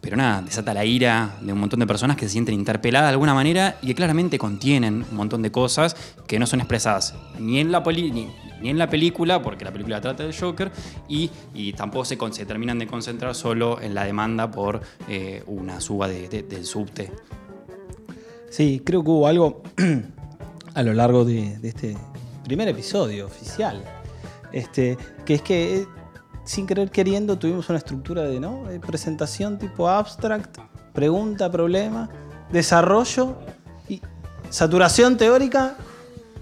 pero 0.00 0.16
nada, 0.16 0.42
desata 0.42 0.72
la 0.74 0.84
ira 0.84 1.36
de 1.40 1.52
un 1.52 1.58
montón 1.58 1.80
de 1.80 1.86
personas 1.86 2.16
que 2.16 2.26
se 2.26 2.32
sienten 2.32 2.54
interpeladas 2.54 3.08
de 3.08 3.12
alguna 3.12 3.34
manera 3.34 3.78
y 3.82 3.88
que 3.88 3.94
claramente 3.96 4.38
contienen 4.38 5.04
un 5.10 5.16
montón 5.16 5.42
de 5.42 5.50
cosas 5.50 5.96
que 6.28 6.38
no 6.38 6.46
son 6.46 6.60
expresadas 6.60 7.14
ni 7.38 7.58
en 7.58 7.72
la, 7.72 7.82
poli- 7.82 8.30
ni, 8.62 8.70
en 8.70 8.78
la 8.78 8.88
película, 8.88 9.42
porque 9.42 9.64
la 9.64 9.72
película 9.72 10.00
trata 10.00 10.22
del 10.22 10.34
Joker, 10.38 10.70
y, 11.08 11.30
y 11.54 11.72
tampoco 11.72 12.04
se, 12.04 12.16
terminan 12.46 12.78
de 12.78 12.86
concentrar 12.86 13.34
solo 13.34 13.80
en 13.80 13.94
la 13.94 14.04
demanda 14.04 14.50
por 14.50 14.80
eh, 15.08 15.42
una 15.46 15.80
suba 15.80 16.08
de- 16.08 16.28
de- 16.28 16.42
del 16.42 16.64
subte. 16.64 17.12
Sí, 18.50 18.82
creo 18.84 19.02
que 19.02 19.10
hubo 19.10 19.26
algo 19.26 19.62
a 20.74 20.82
lo 20.82 20.92
largo 20.94 21.24
de, 21.24 21.58
de 21.58 21.68
este 21.68 21.96
primer 22.44 22.68
episodio 22.68 23.26
oficial. 23.26 23.82
Este, 24.52 24.98
que 25.24 25.34
es 25.34 25.42
que 25.42 25.76
eh, 25.78 25.86
sin 26.44 26.66
querer 26.66 26.90
queriendo 26.90 27.38
tuvimos 27.38 27.68
una 27.70 27.78
estructura 27.78 28.22
de 28.22 28.38
¿no? 28.40 28.70
Eh, 28.70 28.78
presentación 28.80 29.58
tipo 29.58 29.88
abstract, 29.88 30.58
pregunta, 30.92 31.50
problema, 31.50 32.10
desarrollo 32.50 33.36
y 33.88 34.02
saturación 34.50 35.16
teórica 35.16 35.76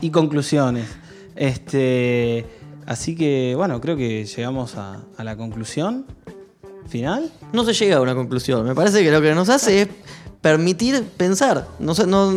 y 0.00 0.10
conclusiones. 0.10 0.88
Este, 1.40 2.44
así 2.84 3.16
que, 3.16 3.54
bueno, 3.56 3.80
creo 3.80 3.96
que 3.96 4.26
llegamos 4.26 4.76
a, 4.76 5.00
la 5.16 5.36
conclusión 5.38 6.04
final. 6.86 7.32
No 7.54 7.64
se 7.64 7.72
llega 7.72 7.96
a 7.96 8.02
una 8.02 8.14
conclusión. 8.14 8.62
Me 8.66 8.74
parece 8.74 9.02
que 9.02 9.10
lo 9.10 9.22
que 9.22 9.34
nos 9.34 9.48
hace 9.48 9.82
es 9.82 9.88
permitir 10.42 11.02
pensar. 11.16 11.66
No, 11.78 11.94
no, 12.06 12.30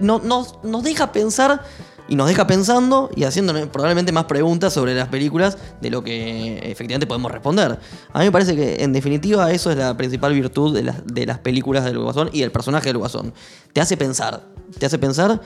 no- 0.00 0.18
nos, 0.18 0.64
nos 0.64 0.82
deja 0.82 1.12
pensar 1.12 1.62
y 2.08 2.16
nos 2.16 2.26
deja 2.26 2.48
pensando 2.48 3.10
y 3.14 3.22
haciéndonos 3.22 3.68
probablemente 3.68 4.10
más 4.10 4.24
preguntas 4.24 4.72
sobre 4.72 4.94
las 4.96 5.06
películas 5.06 5.56
de 5.80 5.90
lo 5.90 6.02
que 6.02 6.58
efectivamente 6.72 7.06
podemos 7.06 7.30
responder. 7.30 7.78
A 8.12 8.18
mí 8.18 8.24
me 8.24 8.32
parece 8.32 8.56
que 8.56 8.82
en 8.82 8.92
definitiva 8.92 9.52
eso 9.52 9.70
es 9.70 9.76
la 9.76 9.96
principal 9.96 10.32
virtud 10.32 10.74
de 10.74 10.82
las, 10.82 11.06
de 11.06 11.26
las 11.26 11.38
películas 11.38 11.84
del 11.84 12.00
Guasón 12.00 12.30
y 12.32 12.40
del 12.40 12.50
personaje 12.50 12.86
del 12.88 12.98
Guasón. 12.98 13.32
Te 13.72 13.80
hace 13.80 13.96
pensar. 13.96 14.42
Te 14.78 14.86
hace 14.86 14.98
pensar 14.98 15.40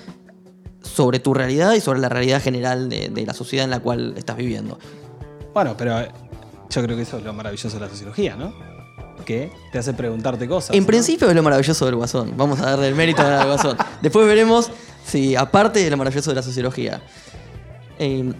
sobre 0.94 1.20
tu 1.20 1.32
realidad 1.34 1.72
y 1.74 1.80
sobre 1.80 2.00
la 2.00 2.08
realidad 2.08 2.42
general 2.42 2.88
de, 2.88 3.08
de 3.08 3.26
la 3.26 3.32
sociedad 3.34 3.64
en 3.64 3.70
la 3.70 3.80
cual 3.80 4.14
estás 4.16 4.36
viviendo. 4.36 4.78
Bueno, 5.54 5.74
pero 5.76 6.00
eh, 6.00 6.10
yo 6.70 6.82
creo 6.82 6.96
que 6.96 7.02
eso 7.02 7.18
es 7.18 7.24
lo 7.24 7.32
maravilloso 7.32 7.76
de 7.78 7.84
la 7.84 7.88
sociología, 7.90 8.36
¿no? 8.36 8.52
Que 9.24 9.52
te 9.70 9.78
hace 9.78 9.92
preguntarte 9.94 10.48
cosas. 10.48 10.74
En 10.74 10.82
¿no? 10.82 10.86
principio 10.86 11.28
es 11.28 11.34
lo 11.34 11.42
maravilloso 11.42 11.84
del 11.86 11.94
Guasón. 11.96 12.32
Vamos 12.36 12.60
a 12.60 12.70
darle 12.70 12.88
el 12.88 12.94
mérito 12.94 13.22
al 13.22 13.46
Guasón. 13.46 13.76
Después 14.02 14.26
veremos 14.26 14.70
si, 15.04 15.36
aparte 15.36 15.80
de 15.84 15.90
lo 15.90 15.96
maravilloso 15.96 16.30
de 16.30 16.36
la 16.36 16.42
sociología. 16.42 17.00
eh, 17.98 18.32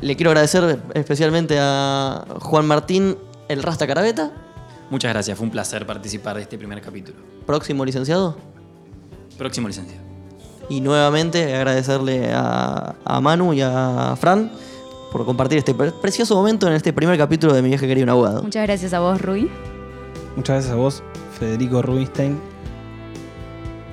le 0.00 0.14
quiero 0.16 0.30
agradecer 0.30 0.78
especialmente 0.94 1.56
a 1.60 2.24
Juan 2.40 2.66
Martín 2.66 3.16
El 3.48 3.62
Rasta 3.62 3.86
Carabeta, 3.86 4.30
Muchas 4.90 5.12
gracias, 5.12 5.36
fue 5.36 5.44
un 5.44 5.50
placer 5.50 5.84
participar 5.86 6.36
de 6.36 6.42
este 6.42 6.56
primer 6.56 6.80
capítulo. 6.80 7.18
próximo 7.46 7.84
licenciado. 7.84 8.36
Próximo 9.36 9.68
licenciado. 9.68 10.02
Y 10.68 10.80
nuevamente 10.80 11.54
agradecerle 11.54 12.30
a, 12.32 12.94
a 13.04 13.20
Manu 13.20 13.52
y 13.54 13.62
a 13.62 14.14
Fran 14.20 14.50
por 15.10 15.24
compartir 15.24 15.58
este 15.58 15.74
pre- 15.74 15.92
precioso 15.92 16.34
momento 16.36 16.66
en 16.66 16.74
este 16.74 16.92
primer 16.92 17.16
capítulo 17.16 17.54
de 17.54 17.62
Mi 17.62 17.68
viaje 17.68 17.86
quería 17.86 18.04
un 18.04 18.10
abogado. 18.10 18.42
Muchas 18.42 18.66
gracias 18.66 18.92
a 18.92 19.00
vos, 19.00 19.20
Rui. 19.22 19.50
Muchas 20.36 20.54
gracias 20.56 20.72
a 20.72 20.76
vos, 20.76 21.02
Federico 21.38 21.80
Rubinstein. 21.80 22.38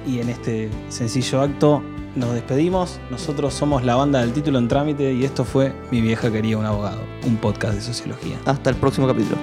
Y 0.06 0.20
en 0.20 0.30
este 0.30 0.70
sencillo 0.90 1.42
acto 1.42 1.82
nos 2.16 2.34
despedimos. 2.34 3.00
Nosotros 3.10 3.54
somos 3.54 3.84
la 3.84 3.96
banda 3.96 4.20
del 4.20 4.34
título 4.34 4.60
en 4.60 4.68
trámite 4.68 5.14
y 5.14 5.24
esto 5.24 5.44
fue 5.46 5.74
Mi 5.92 6.02
vieja 6.02 6.30
quería 6.32 6.58
un 6.58 6.66
abogado, 6.66 7.00
un 7.26 7.38
podcast 7.38 7.76
de 7.76 7.82
sociología. 7.82 8.38
Hasta 8.46 8.70
el 8.70 8.76
próximo 8.76 9.08
capítulo. 9.08 9.38